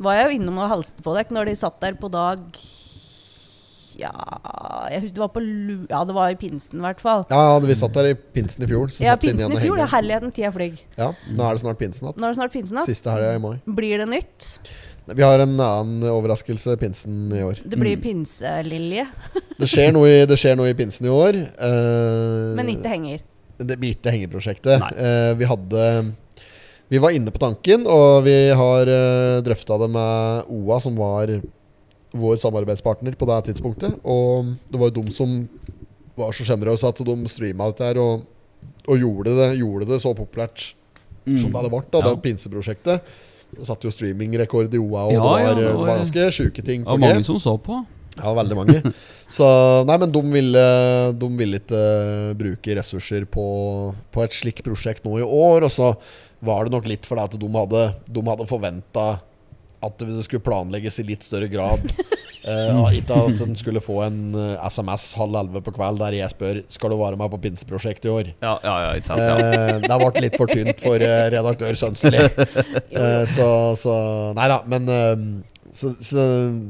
[0.00, 2.40] var jeg jo innom og halste på dere når de satt der på dag
[4.00, 4.08] Ja,
[4.88, 5.74] jeg husker det var på lu...
[5.90, 7.26] Ja, det var i pinsen i hvert fall.
[7.28, 8.88] Ja, vi satt der i pinsen i fjor.
[8.88, 9.76] Så Ja, pinsen i fjor.
[9.76, 10.78] ja, er herligheten tida flyr.
[10.96, 12.08] Ja, nå det snart pinsen.
[12.08, 12.88] Nå er det snart pinsen igjen.
[12.88, 13.58] Siste helga i mai.
[13.68, 14.48] Blir det nytt?
[15.06, 17.58] Vi har en annen overraskelse pinsen i år.
[17.66, 19.06] Det blir pinselilje,
[19.60, 21.38] Det skjer i, det skjer noe i pinsen i år.
[21.58, 23.24] Uh, men ikke henger.
[23.62, 24.80] Det blir ikke hengeprosjektet.
[24.82, 24.92] Nei.
[24.98, 25.82] Eh, vi hadde
[26.90, 31.30] Vi var inne på tanken, og vi har uh, drøfta det med OA, som var
[32.12, 33.96] vår samarbeidspartner på det tidspunktet.
[34.04, 35.36] Og det var jo de som
[36.18, 38.26] var så sjenerøse at de streama dette her og,
[38.84, 40.72] og gjorde, det, gjorde det så populært
[41.24, 41.90] som det hadde vært.
[41.92, 42.04] da, Mm.
[42.04, 42.14] Ja.
[42.14, 43.14] Det pinseprosjektet.
[43.60, 46.88] Satte jo streamingrekord i OA, og Ja, det, var, det var- ganske sjuke ting Det
[46.88, 47.02] på G.
[47.04, 47.82] mange som så på.
[48.16, 48.92] Ja, veldig mange.
[49.32, 49.46] Så
[49.88, 50.62] nei, men de ville,
[51.16, 53.44] de ville ikke eh, bruke ressurser på,
[54.12, 55.64] på et slikt prosjekt nå i år.
[55.64, 55.94] Og så
[56.44, 59.06] var det nok litt fordi at de hadde, de hadde forventa
[59.82, 61.80] at det skulle planlegges i litt større grad.
[62.42, 66.32] Eh, ikke at den skulle få en eh, SMS halv elleve på kveld der jeg
[66.32, 68.32] spør Skal du være med på pinseprosjektet i år.
[68.42, 69.22] Ja, ja, ja, ikke sant?
[69.22, 69.36] Ja.
[69.38, 72.26] Eh, det ble litt for tynt for eh, redaktør Sønsteli.
[72.92, 73.46] Eh, så,
[73.78, 73.92] så
[74.36, 75.22] Nei da, men eh,
[75.72, 76.20] så, så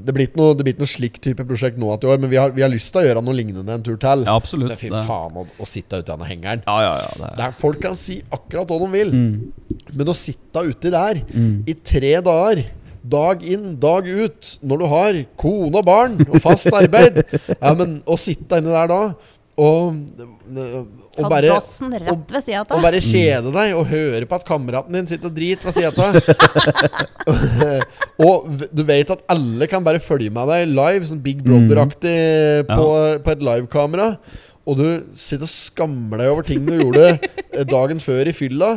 [0.06, 2.30] det blir ikke noe, blir ikke noe slik type prosjekt nå til i år, men
[2.30, 4.22] vi har, vi har lyst til å gjøre noe lignende en tur til.
[4.28, 4.70] Ja, absolutt.
[4.70, 6.62] Men fy faen å, å sitte ute i denne hengeren.
[6.68, 7.32] Ja, ja, ja.
[7.34, 7.56] Det er.
[7.58, 9.82] Folk kan si akkurat hva de vil, Mm.
[9.98, 11.64] men å sitte uti der Mm.
[11.66, 12.62] i tre dager
[13.02, 17.22] Dag inn, dag ut, når du har kone og barn og fast arbeid.
[17.58, 19.02] Ja, men å sitte inne der da
[19.60, 19.96] og,
[21.20, 25.36] og bare sida og bare kjede deg og høre på at kameraten din sitter og
[25.36, 26.16] driter ved sida av.
[28.26, 32.16] og du vet at alle kan bare følge med deg live, sånn Big Brother-aktig
[32.70, 32.88] på,
[33.26, 34.08] på et livekamera.
[34.62, 34.84] Og du
[35.18, 37.06] sitter og skammer deg over ting du gjorde
[37.56, 38.76] eh, dagen før i fylla.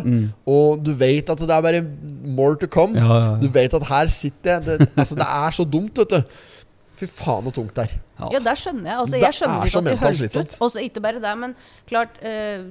[0.49, 1.83] Og du vet at det er bare
[2.25, 2.97] more to come.
[2.97, 3.37] Ja, ja, ja.
[3.43, 6.37] Du vet at her sitter jeg det, Altså, det er så dumt, vet du.
[6.95, 7.95] Fy faen så tungt det er.
[8.15, 8.99] Ja, der skjønner jeg.
[9.01, 10.53] Altså, Det jeg skjønner er ikke at de mentalt holdt slitsomt.
[10.53, 10.61] ut.
[10.63, 11.55] Og så ikke bare det, men
[11.89, 12.61] klart eh,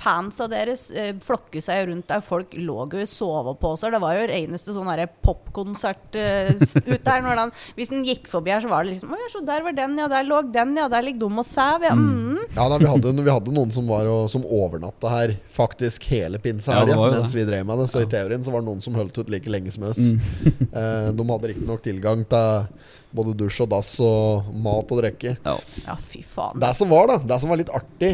[0.00, 2.24] Fansa deres eh, flokker seg rundt der.
[2.24, 3.94] Folk lå jo i soveposer.
[3.94, 4.90] Det var jo reneste sånn
[5.22, 6.50] popkonsert eh,
[6.92, 7.22] ut der.
[7.22, 9.62] Når den, hvis den gikk forbi her, så var det liksom Å ja, så der
[9.68, 10.10] var den, ja.
[10.10, 10.90] Der lå den, ja.
[10.90, 11.94] Der ligger de og sover, ja.
[11.94, 12.42] Mm.
[12.56, 16.40] Ja, da, vi, hadde, vi hadde noen som var og, Som overnatta her faktisk hele
[16.40, 17.90] Ja, pinsehelga ja, mens vi drev med det.
[17.94, 20.02] Så i teorien så var det noen som holdt ut like lenge som oss.
[20.10, 20.68] Mm.
[20.72, 25.36] eh, de hadde riktignok tilgang til både dusj og dass og mat og drikke.
[25.44, 25.54] Ja.
[25.86, 26.58] Ja, fy faen.
[26.60, 28.12] Det som var da, det som var litt artig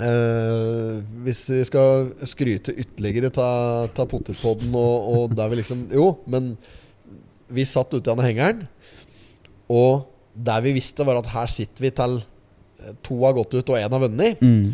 [0.00, 0.94] eh,
[1.26, 6.54] Hvis vi skal skryte ytterligere av potetpodden og, og der vi liksom Jo, men
[7.54, 8.62] vi satt ute i denne hengeren,
[9.70, 12.16] og der vi visste, var at her sitter vi til
[13.04, 14.40] to har gått ut og én har vunnet.
[14.42, 14.72] Mm.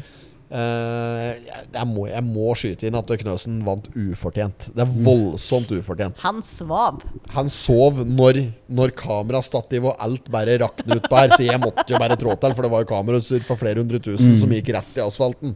[0.51, 1.37] Eh,
[1.71, 4.67] jeg, må, jeg må skyte inn at Knøsen vant ufortjent.
[4.75, 6.19] Det er voldsomt ufortjent.
[6.25, 7.05] Han svav.
[7.37, 11.87] Han sov når, når kamerastativ og alt bare raknet ut på her, så jeg måtte
[11.95, 14.73] jo bare trå til, for det var jo kamerautstyr for flere hundre tusen som gikk
[14.75, 15.55] rett i asfalten.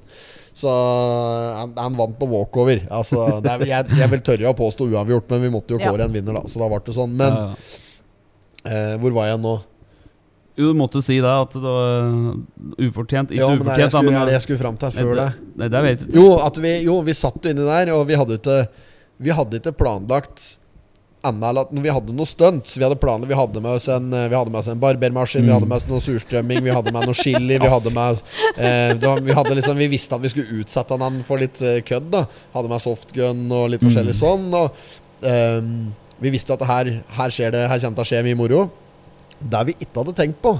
[0.54, 2.84] Så han, han vant på walkover.
[2.94, 5.90] Altså, det er, jeg, jeg vil tørre å påstå uavgjort, men vi måtte jo Ja.
[5.90, 6.46] kåre en vinner, da.
[6.46, 7.16] Så da ble det sånn.
[7.18, 8.70] Men Ja, ja.
[8.70, 9.56] eh, hvor var jeg nå?
[10.54, 12.10] Jo, du måtte si det, at det var
[12.78, 13.32] ufortjent.
[13.34, 15.14] Ikke Ja, men det er det jeg skulle, men det jeg skulle fram til før
[15.18, 15.30] det.
[15.58, 16.12] Nei, det vet jeg.
[16.14, 16.26] Jo,
[16.62, 18.60] vi, jo, vi satt jo inni der, og vi hadde ikke
[19.24, 20.52] Vi hadde ikke planlagt
[21.24, 22.76] annet vi hadde noe stunts.
[22.76, 25.54] Vi hadde planer, vi hadde med oss en Vi hadde med oss en barbermaskin, vi
[25.54, 28.20] hadde med oss noe surstrømming, vi hadde med noe chili, vi hadde med
[28.58, 31.80] eh, var, Vi hadde liksom Vi visste at vi skulle utsette han for litt eh,
[31.86, 32.26] kødd, da.
[32.54, 34.50] Hadde med softgun og litt forskjellig sånn.
[34.54, 35.76] Og ehm,
[36.22, 38.64] vi visste at her, her skjer det Her kommer det til å skje mye moro.
[39.50, 40.54] Det vi ikke hadde tenkt på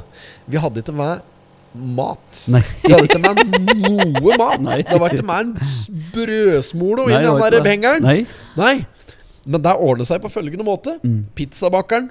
[0.51, 1.23] Vi hadde ikke med
[1.75, 2.43] mat.
[2.53, 2.61] Nei.
[2.85, 3.41] Vi hadde ikke med
[3.81, 4.61] noe mat.
[4.63, 4.81] Nei.
[4.87, 5.55] Det var ikke med en
[6.15, 8.05] brødsmolo inn i den der ikke hengeren.
[8.05, 8.19] Nei.
[8.59, 8.75] Nei.
[9.45, 10.99] Men det ordnet seg på følgende måte.
[11.03, 11.25] Mm.
[11.37, 12.11] Pizzabakeren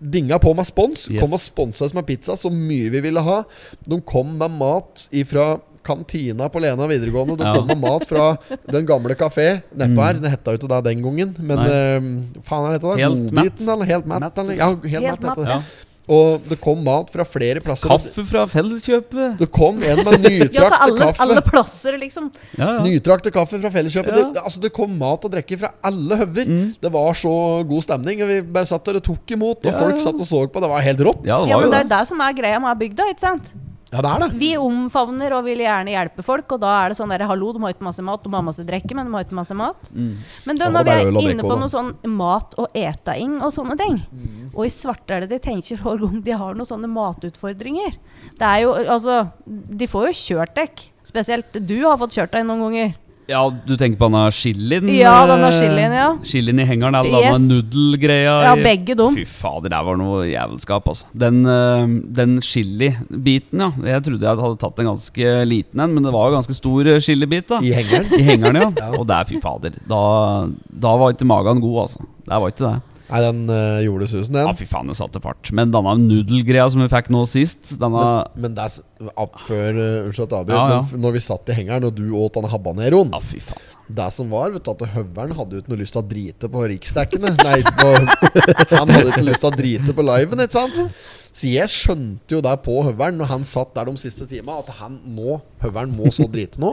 [0.00, 1.06] dinga på med spons.
[1.10, 1.22] Yes.
[1.22, 3.40] Kom og sponsa oss med pizza så mye vi ville ha.
[3.88, 5.56] De kom med mat ifra
[5.86, 7.36] kantina på Lena videregående.
[7.38, 7.54] De Ja.
[7.54, 8.36] kom med mat fra
[8.72, 10.14] den gamle kafé nedpå her.
[10.14, 12.96] Det hetta jo ikke det den gangen, men eh, faen er dette da?
[12.96, 13.84] Helt Godbiten, eller?
[13.86, 14.56] Helt eller?
[14.56, 15.46] Ja, helt, Helt det.
[15.46, 15.60] Ja.
[16.06, 17.90] Og det kom mat fra flere plasser.
[17.90, 19.40] Kaffe fra Felleskjøpet.
[19.40, 21.22] Det kom en med nytrakt ja, alle, kaffe.
[21.24, 22.28] alle plasser, liksom.
[22.54, 22.84] Ja, ja.
[22.84, 24.14] Nytrakte kaffe fra Felleskjøpet.
[24.14, 24.28] Ja.
[24.36, 26.46] Det, altså, det kom mat og drikke fra alle høver.
[26.46, 26.68] Mm.
[26.78, 27.34] Det var så
[27.66, 28.22] god stemning.
[28.22, 30.62] Og vi bare satt der og tok imot, og Ja, folk satt og så på.
[30.62, 31.26] Det var helt rått.
[31.26, 31.86] Ja, det Ja, var men jo det det.
[31.90, 33.50] er det som er greia med bygda, ikke sant?
[33.92, 34.28] Ja, det er det.
[34.40, 37.60] Vi omfavner og vil gjerne hjelpe folk, og da er det sånn der Hallo, de
[37.62, 39.90] har ikke masse mat, de har masse drikke, men de har ikke masse mat.
[39.94, 40.08] Mm.
[40.48, 43.54] Men da, når er vi er inne drikke på noe sånn mat og etaing og
[43.54, 44.50] sånne ting, Mm.
[44.54, 47.94] og i Svartdælet de tenker hver gang de har noen sånne matutfordringer
[48.38, 50.82] Det er jo, altså De får jo kjørt dekk.
[51.06, 52.94] Spesielt du har fått kjørt deg noen ganger.
[53.26, 54.86] Ja, du tenker på denne chilien?
[54.94, 56.08] Ja, denne eh, chilien, ja.
[56.22, 57.32] Chilien i hengeren, eller Yes.
[57.34, 58.34] denne nudelgreia?
[58.44, 59.16] Ja, i- begge dem.
[59.18, 61.06] Fy fader, det var noe jævelskap, altså.
[61.12, 61.86] Den, eh,
[62.20, 63.70] den chili-biten, ja.
[63.82, 66.86] Jeg trodde jeg hadde tatt en ganske liten en, men det var jo ganske stor
[66.86, 67.58] eh, chili-bit, da.
[67.58, 68.12] I hengeren.
[68.14, 68.90] I hengeren, ja.
[69.00, 69.74] Og der, fy fader.
[69.90, 72.06] Da, da var ikke magen god, altså.
[72.26, 72.82] Det var ikke det.
[73.06, 74.56] Nei, den uh, gjorde susen, Ja, den.
[74.58, 75.52] fy faen, den satte fart.
[75.54, 78.02] Men denne nudelgreia som vi fikk nå sist, denne
[78.34, 80.80] Men det er opp før uh, Unnskyld at jeg Ja, ja.
[80.90, 83.62] men når vi satt i hengeren, og du åt den habaneroen Ja, fy faen.
[83.86, 86.48] Det som var, vet du, at høveren hadde jo ikke noe lyst til å drite
[86.50, 87.30] på riksdekkene.
[87.38, 87.92] Nei, på,
[88.80, 90.96] han hadde ikke lyst til å drite på liven, ikke sant?
[91.36, 94.70] Så jeg skjønte jo der på høveren, når han satt der de siste timene, at
[94.78, 96.70] han nå Høveren må så drite nå.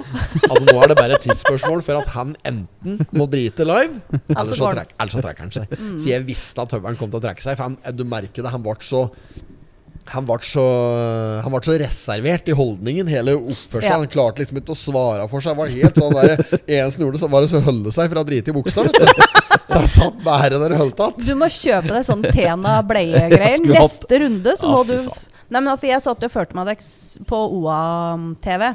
[0.48, 4.52] At nå er det bare et tidsspørsmål for at han enten må drite live, eller
[4.52, 5.74] så, går trekk, eller så trekker han seg.
[5.98, 8.54] Så jeg visste at høveren kom til å trekke seg, for han, du merker det,
[8.54, 9.08] han ble så
[10.12, 10.64] han ble, så,
[11.46, 13.88] han ble så reservert i holdningen, hele oppførselen.
[13.88, 14.00] Ja.
[14.02, 15.54] Han klarte liksom ikke å svare for seg.
[15.54, 18.28] Han var helt sånn der Eneste han gjorde, så var å holde seg fra å
[18.28, 19.43] drite i buksa, vet du.
[19.74, 21.20] Så han satt bare der i hele tatt.
[21.20, 23.58] Du må kjøpe deg sånn Tena bleiegreier.
[23.62, 24.98] Skulle Neste runde så må ah, du.
[25.54, 26.90] Nei, men for Jeg satt og førte meg deg
[27.30, 28.68] på OA-TV.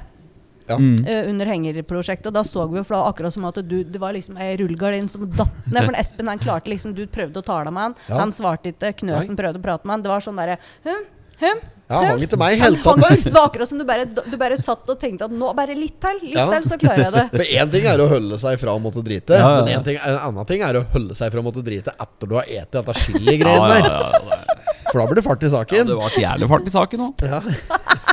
[0.68, 0.76] Ja.
[0.76, 1.04] Mm.
[1.08, 2.28] eh, under hengerprosjektet.
[2.28, 5.08] Og da så vi jo for akkurat som at du, det var liksom ei rullegardin
[5.08, 5.80] som datt ned.
[5.86, 8.18] For Espen han klarte liksom Du prøvde å tale med han, Ja.
[8.20, 8.92] han svarte ikke.
[9.00, 10.04] Knøsen prøvde å prate med han.
[10.04, 11.06] Det var sånn derre Hum,
[11.42, 11.58] hum.
[11.88, 13.14] Ja, han hang ikke meg helt hang- der.
[13.24, 15.94] Det var akkurat som du bare, du bare satt og tenkte at nå bare litt
[16.04, 16.44] til, litt Ja.
[16.52, 17.22] til, så klarer jeg det.
[17.38, 19.62] For én ting er å holde seg fra å måtte drite, Ja, ja, ja.
[19.64, 22.28] men en, ting, en annen ting er å holde seg fra å måtte drite etter
[22.28, 23.88] du har spist dette chili-greiene ja, der.
[23.88, 25.78] ja, ja, For da blir det fart i saken.
[25.80, 27.24] ja, det ble jævlig fart i saken òg.
[27.24, 27.40] Ja.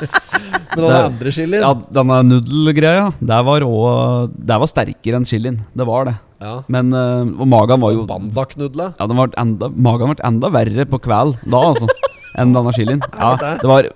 [0.76, 5.28] Men den Det- andre chilien Ja, denne nudelgreia, det var, også- det var sterkere enn
[5.28, 5.60] chilien.
[5.76, 6.16] Det var det.
[6.40, 6.56] ja.
[6.68, 8.90] Men uh, Og magen var jo Bandak-nudla.
[8.98, 11.88] Ja, den enda, magen ble enda verre på kveld da, altså,
[12.36, 13.02] enn denne chilien.
[13.20, 13.68] Ja, det?
[13.68, 13.90] var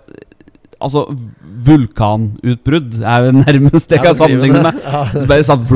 [0.81, 1.03] Altså,
[1.67, 4.79] vulkanutbrudd er det nærmeste jeg kan sammenligne med.
[5.12, 5.67] Det Bare sånn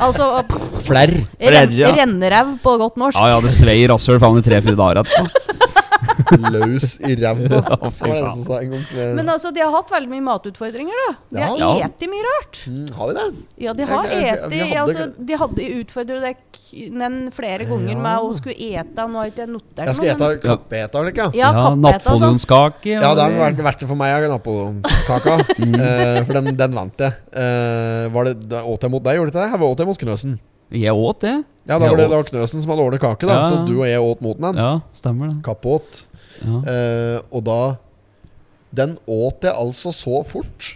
[0.00, 0.28] Altså
[0.86, 1.12] Flerr.
[1.36, 1.90] ren, ja.
[1.92, 3.18] renneræv på godt norsk.
[3.20, 5.55] Ja, ja, det svei i rasshøl faen i tre-fire dager etterpå.
[6.54, 7.46] Løs i ræva.
[7.46, 8.84] Ja, var det som sa en gang.
[9.18, 11.14] Men altså, de har hatt veldig mye matutfordringer, da.
[11.32, 11.70] De har Ja.
[11.88, 12.60] eti mye rart.
[12.70, 13.26] Mm, har vi det?
[13.66, 16.36] Ja, de har Jeg- jeg- jeg- eti hadde- altså, De hadde utfordret deg
[17.32, 17.98] flere ganger Ja.
[17.98, 19.06] med å skulle ete.
[19.06, 21.34] Nå har ikke jeg notert Jeg skal ete kappeter, ikke?
[21.34, 21.80] Ja, ja sånn.
[21.80, 22.86] Napoleonskake.
[22.86, 25.38] Ja, det er den ver- verste for meg, er napoleonkaka.
[25.58, 25.80] Mm.
[25.80, 27.12] Eh, for den, den vant jeg.
[27.32, 29.50] Uh, var det, åt jeg mot deg, gjorde det ikke det?
[29.52, 30.38] Jeg var åt jeg mot Knøsen.
[30.72, 31.34] Jeg åt det.
[31.66, 33.34] Ja, da var det, var Knøsen som hadde ordnet kake, da.
[33.40, 33.50] Ja.
[33.50, 34.54] Så du og jeg åt mot den.
[34.58, 35.40] Ja, stemmer det.
[35.46, 35.78] Kappe.
[36.42, 36.58] Ja.
[36.70, 37.58] Eh, og da
[38.76, 40.74] Den åt jeg altså så fort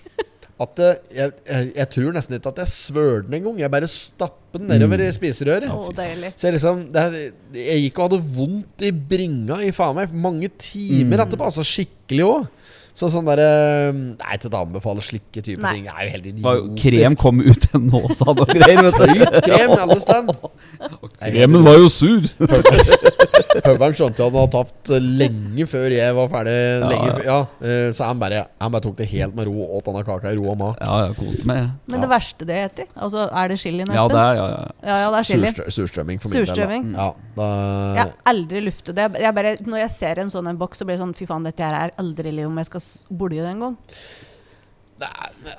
[0.60, 3.58] at det, jeg, jeg, jeg tror nesten ikke at jeg svør den engang.
[3.62, 5.06] Jeg bare stapper den nedover Mm.
[5.08, 5.96] i spiserøret.
[5.96, 6.32] Deilig.
[6.36, 7.04] Så jeg liksom det,
[7.54, 11.24] Jeg gikk og hadde vondt i bringa i faen meg mange timer Mm.
[11.26, 11.44] etterpå.
[11.48, 12.48] Altså skikkelig òg.
[12.96, 13.48] Så sånn derre
[13.94, 15.74] Nei, til å anbefale slike type Nei.
[15.78, 15.88] ting.
[15.90, 16.80] Er jo helt idiotisk.
[16.84, 19.20] Krem kom ut en han og greier, vet du.
[19.20, 20.40] Høyt krem alle steder.
[21.20, 22.28] Kremen var jo sur.
[23.50, 26.54] Høveren skjønte han hadde tapt lenge før jeg var ferdig.
[26.54, 27.14] Ja, lenge ja.
[27.16, 29.88] før, ja, eh, så han bare, han bare tok det helt med ro og åt
[29.90, 30.78] denne kaka i ro og mak.
[30.82, 31.62] Ja, jeg koste meg.
[31.64, 31.72] jeg.
[31.92, 32.90] Men det verste det heter?
[32.94, 33.98] Altså, er det chili, Espen?
[33.98, 34.60] Ja, det er ja, ja.
[34.90, 35.50] ja, ja, det er chili.
[35.50, 36.86] Surstrø surstrømming for min Surstrømming.
[36.90, 36.94] del.
[36.94, 37.08] da.
[37.08, 37.48] Ja, da,
[37.96, 39.08] Jeg har aldri luftet det.
[39.24, 41.44] Jeg bare, når jeg ser en sånn en boks, så blir det sånn Fy faen,
[41.46, 43.76] dette her er aldri i livet om jeg skal bolje det en gang.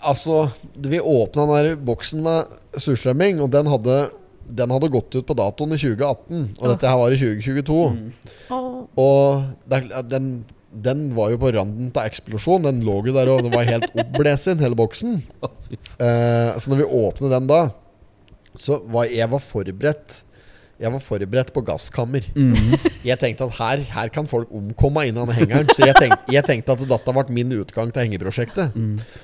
[0.01, 2.45] altså, vi åpna den der boksen med
[2.77, 3.97] surstrømming, og den hadde,
[4.51, 6.41] den hadde gått ut på datoen i 2018.
[6.59, 6.71] Og Åh.
[6.73, 7.81] dette her var i 2022.
[8.51, 8.71] Åh,
[9.01, 9.43] Og
[10.11, 10.31] den,
[10.71, 12.67] den var jo på randen til eksplosjon.
[12.69, 15.21] Den lå jo der, og det var helt oppblesen, hele boksen.
[15.41, 17.61] Eh, så når vi åpnet den da,
[18.59, 20.21] så var jeg var forberedt
[20.81, 22.25] Jeg var forberedt på gasskammer.
[23.09, 25.69] Jeg tenkte at her, her kan folk omkomme innan hengeren.
[25.73, 28.75] Så jeg tenkte, jeg tenkte at dette ble min utgang til hengeprosjektet.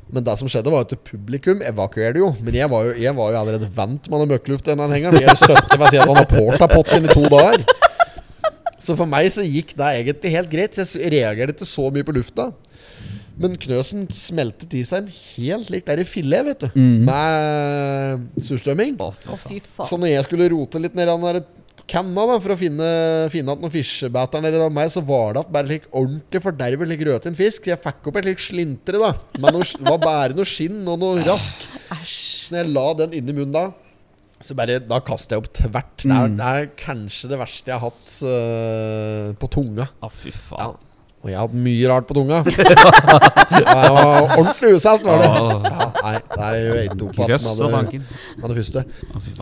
[0.09, 2.31] Men det som skjedde, var at publikum evakuerte jo.
[2.41, 5.21] Men jeg var jo, jeg var jo allerede vant med den møkkluft i den hengeren.
[5.21, 7.65] Jeg søtte meg si at han har portapotten i to dager.
[8.81, 10.77] Så for meg så gikk det egentlig helt greit.
[10.77, 12.49] Så jeg reagerte ikke så mye på lufta.
[13.37, 16.79] Men Knøsen smeltet i seg en helt lik der i filet, vet du.
[17.05, 18.97] Med surstrømming.
[18.97, 21.41] å, fy Så når jeg skulle rote litt ned i den der
[21.87, 22.87] kanna da, for å finne,
[23.31, 27.03] finne at noen fiskebæter nedi meg, så var det at bare like ordentlig fordervet lik
[27.07, 27.69] en fisk.
[27.71, 29.13] Jeg fikk opp et slik slintre, da.
[29.39, 31.67] Men det var bare noe skinn og noe rask.
[32.03, 33.69] Så når jeg la den inn i munnen da,
[34.43, 36.03] så bare, da kastet jeg opp tvert.
[36.03, 39.87] Det, er, det er kanskje det verste jeg har hatt uh, på tunga.
[40.03, 40.77] Å fy faen.
[41.27, 42.37] Og jeg har hatt mye rart på tunga.
[42.47, 45.31] jeg var ordentlig uselt, var det.
[45.67, 46.13] Ja, nei,
[47.27, 48.05] Grøss med og det, tanken.
[48.37, 48.85] med det første.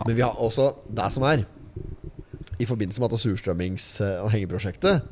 [0.02, 1.44] Men vi har også det som er
[2.58, 3.88] I forbindelse med surstrømmings-
[4.22, 5.02] og hengeprosjektet,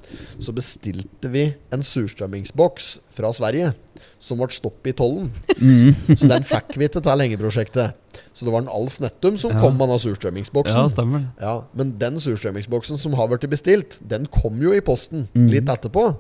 [0.41, 3.75] så bestilte vi en surstrømmingsboks fra Sverige
[4.23, 5.29] som ble stoppet i tollen.
[6.17, 7.95] Så den fikk vi til til hengeprosjektet.
[8.33, 9.61] Så det var en Alf Nettum som Ja.
[9.61, 10.81] kom med surstrømmingsboksen.
[10.81, 11.27] Ja, stemmer.
[11.41, 15.49] Ja, men den surstrømmingsboksen som har blitt bestilt, den kom jo i posten mm.
[15.49, 16.17] litt etterpå.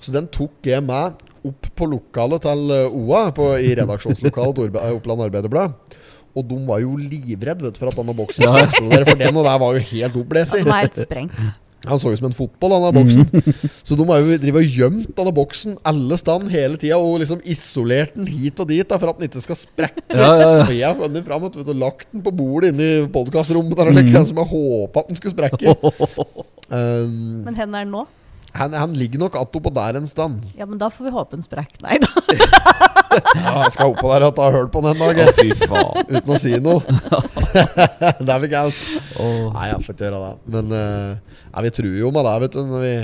[0.00, 1.14] Så den tok jeg med
[1.46, 5.96] opp på lokalet til eh, OA på, i redaksjonslokalet til eh, Oppland Arbeiderblad.
[6.32, 9.44] Og de var jo livredd vet for at denne boksen skulle eksplodere, for den og
[9.48, 10.62] der var jo helt oppblest i.
[10.68, 11.42] Helt sprengt.
[11.82, 13.64] Han så ut som en fotball, denne boksen.
[13.82, 17.42] Så de har jo drivet og gjemt denne boksen alle steder hele tida og liksom
[17.42, 20.04] isolert den hit og dit da, for at den ikke skal sprekke.
[20.14, 20.62] Ja, ja, ja.
[20.62, 23.92] Og jeg har funnet fram vet du, lagt den på bordet inne i podkastrommet der,
[23.98, 24.14] mm.
[24.30, 25.76] som jeg håpa at den skulle sprekke.
[26.72, 28.06] Um, Men hvor er den nå?
[28.52, 30.46] Han, han ligger nok Atto, på der en stand.
[30.58, 31.78] Ja, men da får vi håpe en sprekk.
[31.84, 32.12] Nei da.
[33.12, 36.06] Ja, jeg skal oppå der og ta høl på den en dag, Ja, fy faen.
[36.08, 36.80] uten å si noe.
[38.24, 38.78] det er vel galt.
[39.20, 39.50] Åh.
[39.52, 40.32] Nei, jeg får ikke gjøre det.
[40.54, 42.62] Men uh, nei, vi tror jo med det, vet du.
[42.70, 42.94] Når vi,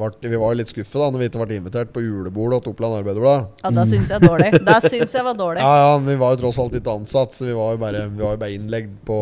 [0.00, 2.98] var, vi var litt skuffa da Når vi ikke ble invitert på julebordet til Oppland
[3.02, 3.48] Arbeiderblad.
[3.64, 4.50] Ja, da syns jeg dårlig.
[4.64, 5.64] Da syns jeg var dårlig.
[5.64, 8.24] Ja, ja, vi var jo tross alt ikke ansatt, så vi var jo bare, vi
[8.24, 9.20] var jo bare innlegd på,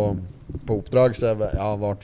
[0.66, 1.16] på oppdrag.
[1.18, 1.94] Så jeg, ja, ble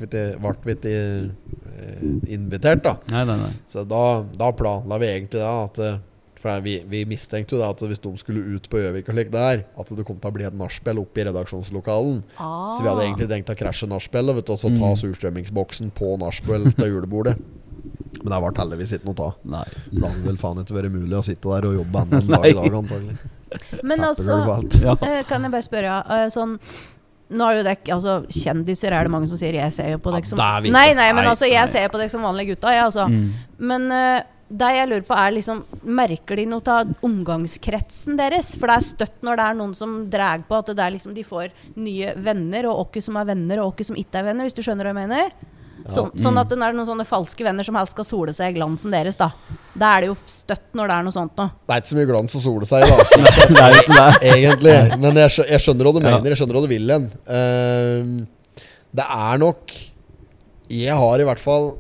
[0.65, 1.31] vi ikke-
[1.75, 2.97] eh, invitert, da.
[3.11, 3.53] Nei, nei, nei.
[3.69, 5.55] Så da, da planla vi egentlig det.
[5.65, 5.99] At, eh,
[6.45, 9.31] for vi, vi mistenkte jo da at hvis de skulle ut på Gjøvik og slik
[9.33, 12.23] der, at det kom til å bli et nachspiel oppe i redaksjonslokalen.
[12.37, 12.75] Ah.
[12.77, 16.93] Så vi hadde egentlig tenkt å krasje nachspielet og så ta surstrømmingsboksen på nachspiel til
[16.93, 17.39] julebordet.
[18.25, 19.33] Men det ble heldigvis ikke noe av.
[19.57, 19.65] nei.
[19.91, 22.47] Det hadde vel faen ikke vært mulig å sitte der og jobbe enda en dag
[22.49, 23.17] i dag, antagelig.
[23.85, 24.39] Men altså.
[24.85, 24.95] Ja.
[25.01, 26.59] eh, kan jeg bare spørre sånn
[27.35, 29.57] nå er jo dek, altså Kjendiser er det mange som sier.
[29.59, 30.41] Jeg ser jo på dere som.
[30.41, 32.73] Nei, nei, men altså jeg ser på dere som vanlige gutta.
[32.75, 33.09] Jeg, altså.
[33.11, 33.59] Mm.
[33.71, 34.23] Men uh,
[34.55, 35.63] det jeg lurer på er liksom
[35.97, 38.55] Merker de noe av omgangskretsen deres?
[38.59, 41.17] For det er støtt når det er noen som drar på at det er liksom
[41.17, 41.51] de får
[41.81, 44.63] nye venner, og åkke som er venner, og åkke som ikke er venner, hvis du
[44.65, 45.35] skjønner hva jeg mener?
[45.93, 48.59] Sånn, sånn at det er noen sånne falske venner som helst skal sole seg i
[48.59, 49.31] glansen deres, da.
[49.77, 51.51] Da er det jo støtt når det er noe sånt noe.
[51.67, 53.69] Det er ikke så mye glans å sole seg i, da.
[54.35, 54.77] Egentlig.
[55.03, 56.07] Men jeg, skjø- jeg skjønner hva du Ja.
[56.15, 56.31] mener.
[56.33, 57.07] Jeg skjønner hva du vil hen.
[57.29, 59.73] Uh, det er nok
[60.71, 61.75] Jeg har i hvert fall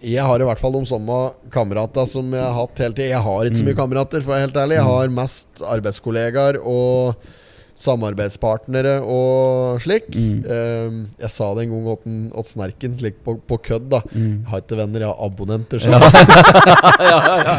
[0.00, 1.16] jeg har i hvert fall de samme
[1.52, 3.08] kameratene som jeg har hatt hele tida.
[3.10, 3.68] Jeg har ikke så Mm.
[3.68, 4.76] mye kamerater, for å være helt ærlig.
[4.78, 7.16] Jeg har mest arbeidskollegaer og
[7.80, 10.10] samarbeidspartnere og slik.
[10.12, 10.42] Mm.
[10.44, 14.00] Um, jeg sa det en gang åt, den- åt Snerken, slik på, på kødd, da.
[14.12, 14.44] Mm.
[14.44, 15.78] Jeg har ikke venner, jeg har abonnenter.
[15.80, 15.88] sa
[17.10, 17.54] ja, ja, ja.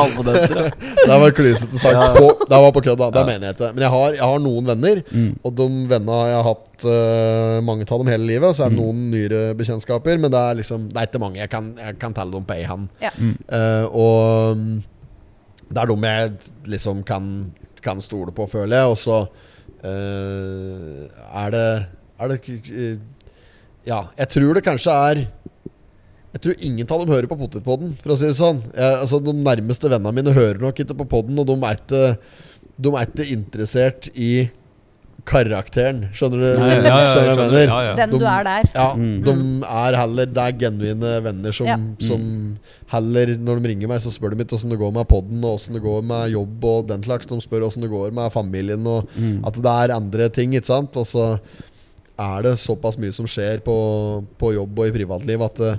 [0.00, 0.70] Abonnenter, ja.
[1.10, 1.98] det var klysete sagt.
[1.98, 2.08] Ja.
[2.16, 3.10] På, det var på kødd, da.
[3.10, 3.26] Det Ja.
[3.28, 3.70] mener jeg ikke.
[3.76, 5.30] Men jeg har, jeg har noen venner, Mm.
[5.44, 8.56] og de vennene jeg har hatt uh, mange av dem hele livet.
[8.56, 8.84] Så er det Mm.
[8.84, 11.36] noen nyere bekjentskaper, men det er liksom Det er ikke mange.
[11.40, 12.88] Jeg kan, jeg kan telle dem på ei hand.
[13.02, 13.10] Ja.
[13.12, 14.82] Eh, og mm,
[15.70, 16.32] det er dem jeg
[16.66, 18.86] liksom kan, kan stole på, føler jeg.
[18.90, 19.28] Og så
[19.84, 21.06] eh,
[21.44, 21.66] er det
[22.20, 22.98] Er det eh,
[23.86, 25.26] Ja, jeg tror det kanskje er
[26.30, 28.60] jeg tror ingen av dem hører på Potetpodden, for å si det sånn.
[28.70, 32.02] Jeg, altså, de nærmeste vennene mine hører nok ikke på podden, og de er ikke,
[32.78, 34.30] de er ikke interessert i
[35.26, 36.02] karakteren.
[36.14, 37.64] Skjønner du hva ja, ja, jeg jeg mener?
[37.66, 37.94] Ja, ja.
[37.98, 38.68] Den du er der.
[38.74, 39.22] Ja, Mm.
[39.24, 39.34] de
[39.66, 41.76] er heller Det er genuine venner som, Ja.
[42.00, 42.58] som
[42.92, 45.58] heller Når de ringer meg, så spør de ikke åssen det går med podden, og
[45.58, 47.26] åssen det går med jobb og den slags.
[47.26, 49.44] De spør åssen det går med familien, og Mm.
[49.46, 50.96] at det er andre ting, ikke sant.
[50.96, 51.38] Og så
[52.18, 55.78] er det såpass mye som skjer på, på jobb og i privatliv at det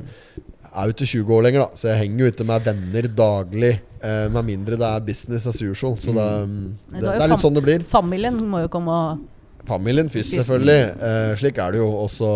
[0.71, 1.79] er jo ikke 20 år lenger, da.
[1.79, 3.73] Så jeg henger jo ikke med venner daglig.
[4.01, 5.97] Eh, med mindre det er business as usual.
[5.99, 7.85] Så det, det, det, det er litt sånn det blir.
[7.91, 9.27] Familien må jo komme og
[9.67, 10.79] Familien først, selvfølgelig.
[11.05, 11.91] Eh, slik er det jo.
[12.01, 12.31] Og så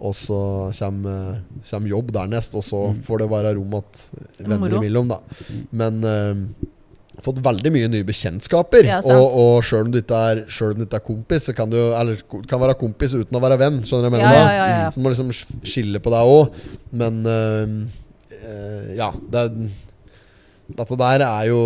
[0.00, 0.36] og så
[0.78, 3.98] kommer, kommer jobb dernest, og så får det være rom at
[4.38, 5.18] venner imellom, da.
[5.76, 6.40] Men eh,
[7.24, 8.88] fått veldig mye nye bekjentskaper.
[8.88, 11.70] Ja, og og sjøl om du ikke er om du ikke er kompis, så kan
[11.72, 13.80] du Eller kan være kompis uten å være venn.
[13.84, 14.40] Skjønner du hva jeg mener?
[14.40, 14.90] ja, ja, ja.
[14.90, 15.30] Så du må liksom
[15.66, 16.58] skille på deg òg.
[17.02, 17.76] Men eh,
[18.40, 19.70] eh, ja, det er
[20.78, 21.60] dette der er jo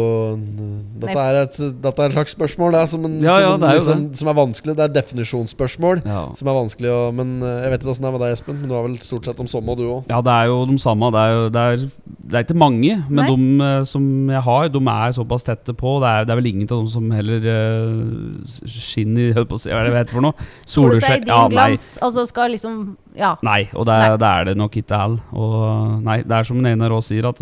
[1.05, 3.66] Dette er et, dette er et slags spørsmål er som, en, Ja, som, ja, en,
[3.68, 4.76] er liksom, som er vanskelig.
[4.78, 6.22] Det er definisjonsspørsmål Ja.
[6.39, 8.60] som er vanskelig å Men eh, jeg vet ikke åssen det er med deg, Espen.
[8.60, 10.10] Men du har vel stort sett de samme, du òg?
[10.10, 11.10] Ja, det er jo de samme.
[11.14, 11.86] Det er, jo, det er,
[12.24, 13.28] det er ikke mange, men Nei.
[13.31, 15.97] de eh, som jeg har, de er såpass tette på.
[16.05, 19.93] Det er, det er vel ingen av dem som heller uh, skinner hva er det
[19.93, 20.48] det heter for noe?
[20.64, 21.72] Din Ja, nei.
[21.74, 23.36] Altså skal liksom Ja.
[23.47, 24.16] Nei, og det er Nei.
[24.18, 25.20] det, er det nok ikke heller.
[25.32, 27.39] Og nei, det er som Einar òg sier, at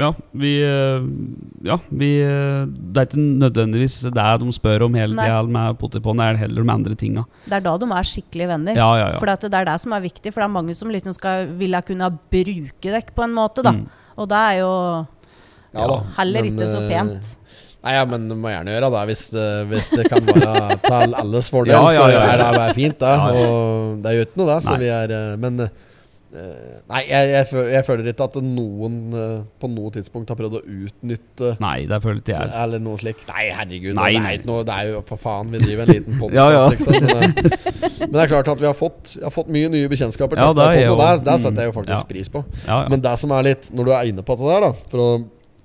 [0.00, 1.04] ja, vi eh,
[1.66, 6.20] Ja, vi eh, Det er ikke nødvendigvis det de spør om hele tida med potetpå'n,
[6.20, 7.24] det er heller de andre tinga.
[7.46, 8.78] Det er da de er skikkelige venner.
[8.78, 9.20] Ja, ja, ja.
[9.20, 10.32] For det er det som er viktig.
[10.32, 13.74] For det er mange som liksom skal ville kunne bruke dekk på en måte, da.
[13.76, 13.86] Mm.
[14.16, 14.70] Og det er jo
[15.76, 15.98] Ja da.
[16.20, 17.32] heller men, ikke så eh, pent.
[17.86, 21.18] Nei, ja, men du må gjerne gjøre det hvis det, hvis det kan være til
[21.22, 21.76] alles fordel.
[21.76, 23.10] Ja, ja, ja, Så er det bare fint, det.
[23.12, 23.50] Ja, ja.
[23.50, 24.62] Og det er jo ikke noe, det.
[24.66, 24.80] Så Nei.
[24.82, 25.68] vi er Men
[26.90, 30.56] Nei, jeg, jeg, føler, jeg føler ikke at noen eh, på noe tidspunkt har prøvd
[30.58, 32.50] å utnytte Nei, det føler ikke jeg.
[32.62, 33.24] Eller noe slikt.
[33.30, 33.94] Nei, herregud.
[33.98, 36.46] Nei, det, er noe, det er jo for faen, vi driver en liten podkast, Ja,
[36.52, 36.64] ja.
[36.74, 36.92] liksom.
[36.92, 40.42] Men, eh, men det er klart at vi har fått, har fått mye nye bekjentskaper.
[40.42, 42.10] Ja, det er og det, det mm, setter jeg jo faktisk ja.
[42.12, 42.44] pris på.
[42.66, 42.92] Ja, ja.
[42.92, 45.08] Men det som er litt Når du er inne på det der, da For å,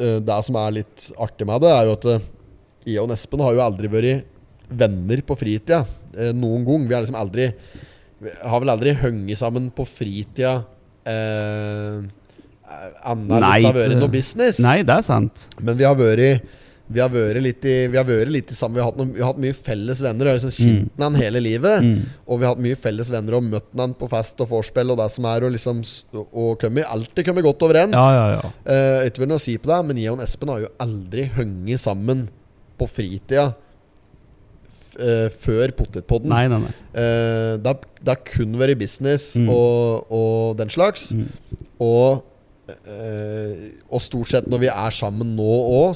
[0.02, 2.28] eh, Det som er litt artig med det, er jo at eh,
[2.92, 4.28] jeg og Espen har jo aldri vært
[4.72, 5.84] venner på fritida.
[6.16, 6.88] eh, noen gang.
[6.88, 7.50] Vi har liksom aldri
[8.22, 10.60] har vel aldri hengt sammen på fritida
[11.10, 12.02] eh,
[12.72, 14.60] hvis det har vært noe business.
[14.64, 15.48] Nei, det er sant.
[15.60, 16.50] Men vi har vært
[16.92, 17.66] vi har vært litt
[18.32, 20.28] litt i sammen Vi har hatt, noe, vi har hatt mye felles venner.
[20.28, 21.86] Vi har liksom kjent han hele livet.
[21.86, 22.02] Mm.
[22.28, 25.00] Og vi har hatt mye felles venner og møtt han på fest og vorspiel og
[25.00, 25.48] det som er.
[25.48, 25.82] Og liksom
[26.20, 27.96] Og kommet, alltid kommet godt overens.
[27.96, 28.52] Ja, ja, ja.
[28.76, 32.26] Eh, ikke noe si på det, men jeg og Espen har jo aldri hengt sammen
[32.80, 33.52] på fritida
[35.44, 36.30] før Potetpodden.
[36.34, 36.74] Nei, nei, nei.
[36.96, 39.48] Uh, det, har, det har kun vært business Mm.
[39.54, 41.12] og, og den slags.
[41.16, 41.30] Mm.
[41.82, 42.24] Og,
[42.72, 45.96] uh, og stort sett når vi er sammen nå òg,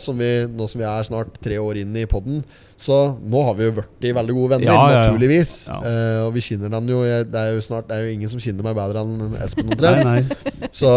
[0.56, 2.40] nå som vi er snart tre år inn i podden,
[2.78, 5.04] så nå har vi jo blitt veldig gode venner, Ja, ja, ja.
[5.06, 5.52] naturligvis.
[5.72, 8.28] Eh, og vi kjenner den jo jeg, Det er jo snart Det er jo ingen
[8.34, 10.04] som kjenner meg bedre enn Espen omtrent.
[10.04, 10.68] nei.
[10.76, 10.92] Så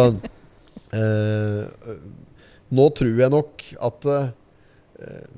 [0.92, 1.94] eh,
[2.74, 4.26] Nå tror jeg nok at eh,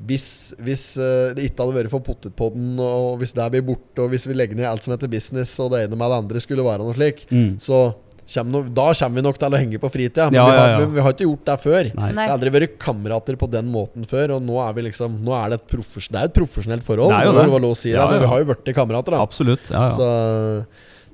[0.08, 0.26] hvis,
[0.64, 4.24] hvis eh, det ikke hadde vært for Potetpodden, og hvis det blir borte, og hvis
[4.30, 6.86] vi legger ned alt som heter business, og det ene med det andre skulle være
[6.86, 7.58] noe slik, Mm.
[7.60, 7.90] så
[8.30, 10.28] kommer no, da kommer vi nok til å henge på fritida.
[10.30, 10.78] Men Ja, vi, har, ja, ja.
[10.86, 11.88] Vi, vi har ikke gjort det før.
[11.98, 12.10] Nei.
[12.14, 15.34] Vi har aldri vært kamerater på den måten før, og nå er vi liksom Nå
[15.34, 17.10] er det et, profes, det er et profesjonelt forhold.
[17.10, 17.42] Det er jo det.
[17.42, 17.50] det.
[17.56, 18.22] være lov å si Ja, det, men ja.
[18.22, 19.20] vi har jo blitt kamerater, da.
[19.26, 19.66] Absolutt.
[19.74, 19.90] Ja, ja.
[19.98, 20.06] Så,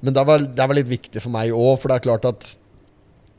[0.05, 2.51] men det var, det var litt viktig for meg òg, for det er klart at
[2.53, 2.57] eh,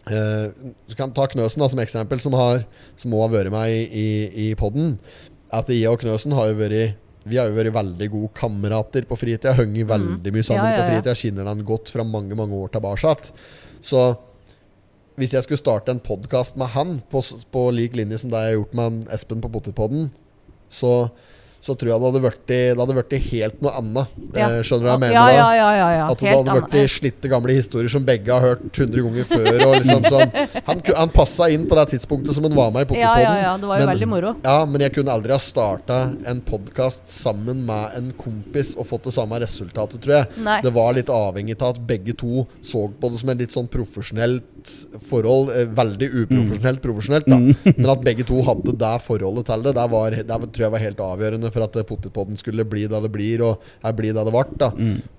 [0.10, 2.64] Du kan ta Knøsen da som eksempel, som, har,
[3.00, 4.08] som også har vært med i, i,
[4.46, 4.96] i podden.
[5.54, 9.18] At jeg og Knøsen har jo vært vi har jo vært veldig gode kamerater på
[9.20, 9.52] fritida.
[9.58, 11.16] Hengt veldig mye sammen ja, Ja, ja, på fritida.
[11.18, 13.16] Skinner den godt fra mange mange år tilbake.
[13.84, 14.04] Så
[15.18, 18.54] hvis jeg skulle starte en podkast med han, på, på lik linje som det jeg
[18.54, 20.12] har gjort med Espen på Potetpodden,
[20.70, 20.92] så,
[21.62, 24.12] så tror jeg det hadde vært, det hadde vært helt noe annet.
[24.38, 24.48] Ja.
[24.48, 25.16] Eh, skjønner du hva jeg mener?
[25.18, 26.06] ja, ja, ja, ja, ja.
[26.12, 29.28] At det Helt hadde vært i slitte gamle historier som begge har hørt 100 ganger
[29.28, 29.50] før.
[29.68, 30.36] Og liksom sånn.
[30.70, 33.54] Han, han passa inn på det tidspunktet som han var med i Ja, ja, ja.
[33.60, 34.34] Det var jo veldig moro.
[34.46, 39.10] Ja, men jeg kunne aldri ha starta en podkast sammen med en kompis og fått
[39.10, 40.44] det samme resultatet, tror jeg.
[40.48, 40.60] Nei.
[40.64, 43.70] Det var litt avhengig av at begge to så på det som en litt sånn
[45.10, 45.52] forhold.
[45.56, 47.40] Eh, veldig uprofesjonelt profesjonelt, da.
[47.78, 50.84] Men at begge to hadde det forholdet til det, det, var, det tror jeg var
[50.84, 54.28] helt avgjørende for at eh, Potetpodden skulle bli det det blir, og jeg blir det
[54.28, 54.46] det ble.
[54.62, 54.72] Da.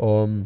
[0.05, 0.39] Og mm,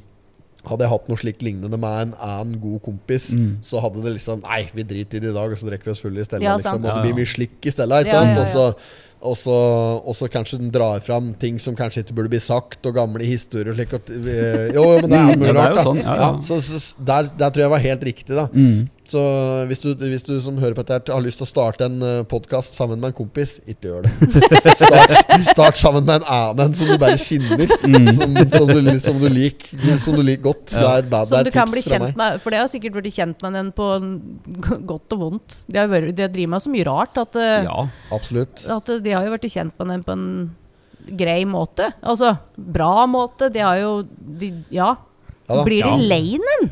[0.70, 3.30] hadde jeg hatt noe slikt lignende med en annen god kompis,
[3.66, 5.94] så hadde det liksom Nei, vi driter i det i dag, og så drikker vi
[5.96, 6.44] oss fulle i stedet.
[6.46, 8.04] Ja, liksom, og det blir mye slikk i stedet.
[8.06, 8.36] Ikke Ja, sant?
[8.38, 9.00] ja, Og ja.
[9.22, 9.54] Og så,
[10.02, 13.24] og så kanskje den drar fram ting som kanskje ikke burde bli sagt, og gamle
[13.28, 13.92] historier og slik.
[13.94, 16.30] eh, Jo, men det er Mm, mulig det er rart, jo sånn, ja, ja.
[16.42, 16.80] så, så
[17.12, 18.48] der, der tror jeg var helt riktig, da.
[18.52, 18.88] Mm.
[19.12, 19.20] Så
[19.68, 22.22] hvis du, hvis du som hører på dette, har lyst til å starte en uh,
[22.28, 24.12] podkast sammen med en kompis, ikke gjør det.
[24.82, 25.12] Start,
[25.50, 29.98] start sammen med en annen som du bare kjenner, som, som, du, som, du liker,
[30.00, 30.72] som du liker godt.
[30.72, 30.78] Mm.
[30.80, 30.86] Ja.
[30.86, 33.18] Det er, bad- Som det du kan bli kjent med, for det har sikkert blitt
[33.18, 33.90] kjent med den på
[34.94, 35.60] godt og vondt.
[35.68, 37.84] De har, vært, de har drivet med så mye rart at, eh, Ja.
[38.16, 38.64] Absolutt.
[38.72, 40.26] at de har jo blitt kjent med den på en
[41.18, 41.92] grei måte.
[42.00, 43.50] Altså bra måte.
[43.52, 44.94] De har jo de, Ja.
[45.52, 45.66] Ja da.
[45.68, 46.08] Blir de Ja.
[46.14, 46.70] lei den?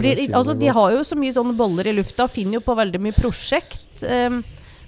[0.00, 2.76] Blir, altså, den de har jo så mye sånne boller i lufta, finner jo på
[2.78, 4.02] veldig mye prosjekt.
[4.02, 4.40] Um,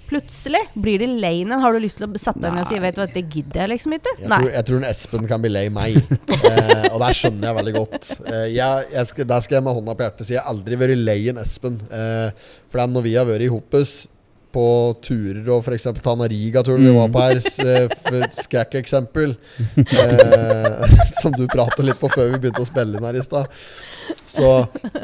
[0.09, 1.53] plutselig blir de lei den.
[1.63, 3.63] Har du lyst til å sette deg ned og si Vet du hva, det gidder
[3.63, 4.13] jeg liksom ikke?
[4.19, 5.97] Jeg tror, jeg tror en Espen kan bli lei meg,
[6.49, 8.09] eh, og det skjønner jeg veldig godt.
[8.27, 10.79] Eh, jeg, jeg skal, der skal jeg med hånda på hjertet si jeg har aldri
[10.83, 11.79] vært lei en Espen.
[11.89, 13.93] Eh, for når vi har vært i Hoppus
[14.53, 14.65] på
[15.03, 15.87] turer, og f.eks.
[16.03, 19.35] Tanariga-turen vi var på her, eh, skrekkeksempel,
[19.83, 23.63] eh, som du pratet litt på før vi begynte å spille inn her i stad,
[24.29, 24.51] så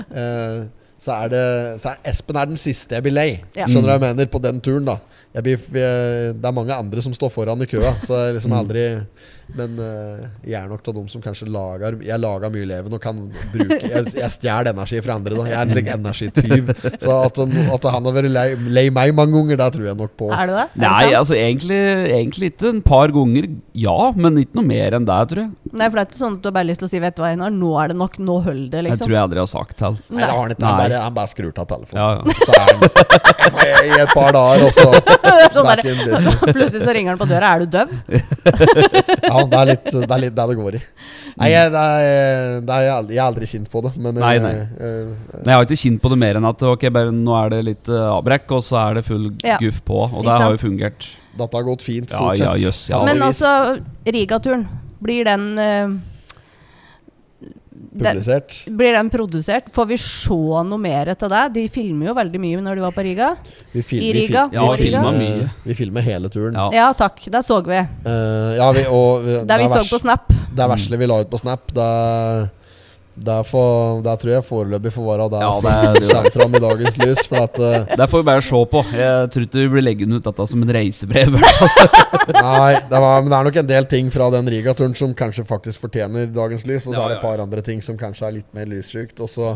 [0.09, 0.67] eh,
[0.99, 1.43] så er det
[1.79, 3.29] så er Espen er den siste jeg blir lei.
[3.55, 4.27] Skjønner du hva jeg mener?
[4.27, 4.97] På den turen, da.
[5.39, 8.83] Blir, jeg, det er mange andre som står foran i køa, så jeg liksom aldri
[9.57, 13.01] Men uh, jeg er nok av dem som kanskje lager Jeg lager mye leven og
[13.01, 13.17] kan
[13.53, 15.33] bruke Jeg, jeg stjeler energi fra andre.
[15.39, 15.45] Da.
[15.49, 16.69] Jeg er en energityv.
[17.01, 19.97] Så at, han- at han har vært lei, lei meg mange ganger, det tror jeg
[19.99, 20.29] nok på.
[20.35, 20.65] Er det det?
[20.67, 21.79] Er det Nei, altså egentlig,
[22.19, 22.69] egentlig ikke.
[22.75, 23.97] En par ganger, ja.
[24.15, 25.51] Men ikke noe mer enn det, tror jeg.
[25.73, 27.17] Nei, for det er ikke sånn at du har bare lyst til å si Vet
[27.17, 28.19] du hva, Einar, nå er det nok.
[28.21, 29.05] Nå holder det, Jeg liksom.
[29.09, 29.97] tror jeg aldri har sagt til.
[30.13, 30.65] Nei, har han ikke.
[30.69, 31.99] Han bare, han bare skrur av telefonen.
[31.99, 32.23] Ja, ja.
[32.45, 32.79] Så er han
[33.89, 34.87] i et par dager, og så
[35.59, 37.53] Sånn plutselig så ringer han på døra.
[37.55, 37.87] Er du døv?
[39.29, 40.81] Ja, det er litt det, er litt det det går i.
[41.39, 44.15] Nei, jeg, det er, det er, jeg, aldri, jeg har aldri kjent på det, men
[44.19, 44.51] Nei, eh, nei.
[44.59, 47.49] eh, nei, jeg har ikke kjent på det mer enn at ok, bare nå er
[47.55, 49.57] det litt eh, avbrekk, og så er det full Ja.
[49.61, 50.01] guff på.
[50.09, 51.07] Og det har jo fungert.
[51.39, 52.61] dette har gått fint, Ja, stort sett.
[52.89, 53.05] ja, ja.
[53.05, 54.67] Men altså, Rigaturen,
[54.99, 55.45] blir den
[57.79, 58.77] eh, den.
[58.77, 59.69] Blir den produsert?
[59.73, 60.33] Får vi se
[60.69, 61.43] noe mer etter det?
[61.55, 63.31] De filmer jo veldig mye når de var på Riga.
[63.73, 65.01] Vi fil- I vi fil- Ja, vi Riga?
[65.01, 65.49] filma mye.
[65.65, 66.53] Vi filmer hele turen.
[66.53, 66.69] Ja.
[66.73, 67.79] Ja takk, det så vi.
[68.05, 70.27] Uh, ja, vi, og vi- Det vi så vers- på Snap.
[70.55, 72.49] Det vesle vi la ut på Snap, det,
[73.19, 76.55] det, får, det tror jeg foreløpig får være der Ja, som det- det- kommer fram
[76.55, 77.21] i dagens lys.
[77.27, 78.83] For at uh, der får vi bare se på.
[78.95, 81.35] Jeg tror ikke vi blir leggende ut dette som et reisebrev.
[81.39, 85.45] Nei, det, var, men det er nok en del ting fra den Riga-turen som kanskje
[85.49, 86.87] faktisk fortjener dagens lys.
[86.87, 88.65] Og så Ja, er det et ja, par andre ting som kanskje er litt mer
[88.71, 89.19] lyssykt.
[89.19, 89.55] Og så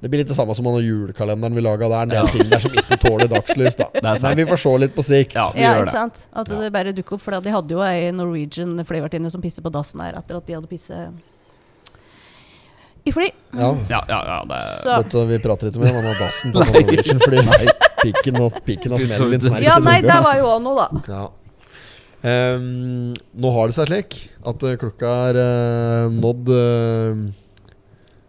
[0.00, 1.88] Det blir litt det samme som med julekalenderen vi laga.
[1.90, 2.26] Det er en del Ja.
[2.30, 3.74] ting der som ikke tåler dagslys.
[3.76, 3.88] da.
[4.22, 5.34] Men vi får se litt på sikt.
[5.34, 5.92] Ja, vi Ja, gjør ikke det.
[5.92, 6.26] sant?
[6.32, 7.20] At det bare dukker opp.
[7.22, 10.54] For de hadde jo ei Norwegian flyvertinne som pisset på dassen her etter at de
[10.54, 11.10] hadde pisset
[13.08, 13.28] i fly.
[13.56, 13.72] Ja.
[13.90, 16.60] Ja, ja, ja, det Så Vet du, Vi prater ikke med han har dassen på
[16.68, 17.42] Norwegian fordi
[18.04, 21.02] piken og pikken av Smelvin snerker Ja, nei, det var jo òg noe, da.
[21.08, 21.26] Ja.
[22.28, 24.16] Ehm, nå har det seg slik
[24.46, 27.20] at eh, klokka er uh, nådd uh,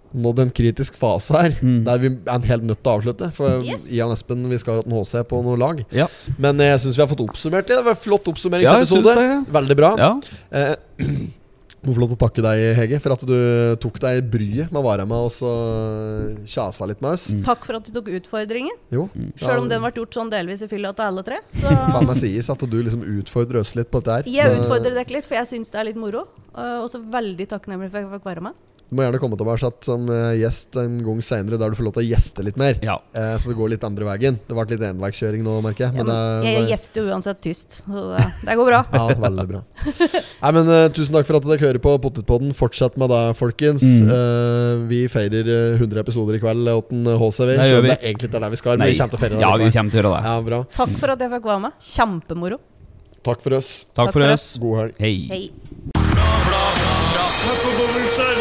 [0.10, 1.84] Nådd en kritisk fase her, Mm.
[1.86, 3.28] der vi er en helt nødt til å avslutte.
[3.38, 3.92] For Yes.
[3.94, 5.84] Ian Espen, vi skal ha en HC på noe lag.
[5.94, 6.08] Ja.
[6.42, 7.78] Men jeg syns vi har fått oppsummert det.
[7.78, 9.04] Det var en flott oppsummeringsepisode.
[9.06, 9.44] syns det, ja.
[9.54, 9.92] Veldig bra.
[10.02, 10.10] Ja.
[10.50, 10.74] Eh,
[11.86, 13.36] må få lov til å takke deg, Hege, for at du
[13.80, 17.30] tok deg bryet med å være med oss og kjasa litt med oss.
[17.32, 17.44] Mm.
[17.48, 18.76] Takk for at du tok utfordringen.
[18.94, 19.08] Jo.
[19.40, 21.40] Sjøl om den ble gjort sånn delvis i fylla til alle tre.
[21.56, 24.32] Så Faen meg sies at du liksom utfordrer oss litt på dette her.
[24.40, 26.26] jeg utfordrer dere litt, for jeg syns det er litt moro.
[26.54, 28.66] Og også veldig takknemlig for at jeg fikk være med.
[28.90, 31.94] Du må gjerne komme tilbake som eh, gjest en gang seinere, der du får lov
[31.94, 32.80] til å gjeste litt mer.
[32.82, 32.96] ja.
[33.14, 34.40] Eh, så det går litt andre veien.
[34.48, 35.94] Det ble litt enveiskjøring nå, merker jeg.
[36.00, 38.80] Ja, Men men jeg det, gjester uansett tyst, så det, det går bra.
[38.98, 39.62] ja, veldig bra.
[39.86, 42.50] Nei, men uh, Tusen takk for at dere hører på Potetpodden.
[42.58, 43.86] Fortsett med det, folkens.
[43.86, 44.10] Mm.
[44.10, 47.54] Uh, vi feirer eh, 100 episoder i kveld, Åtten HCV.
[47.54, 47.94] Det Selv gjør om vi.
[47.94, 48.82] det egentlig ikke er der vi skal.
[48.82, 50.22] Men vi kommer til å feire det ja, vi kommer til å gjøre det.
[50.34, 50.60] Ja, bra.
[50.80, 51.78] Takk for at jeg fikk være med.
[51.94, 52.58] Kjempemoro.
[53.30, 53.72] Takk for oss.
[53.94, 54.50] Takk for oss.
[54.64, 54.98] God helg.
[55.04, 55.16] Hei.
[55.30, 55.46] Hei.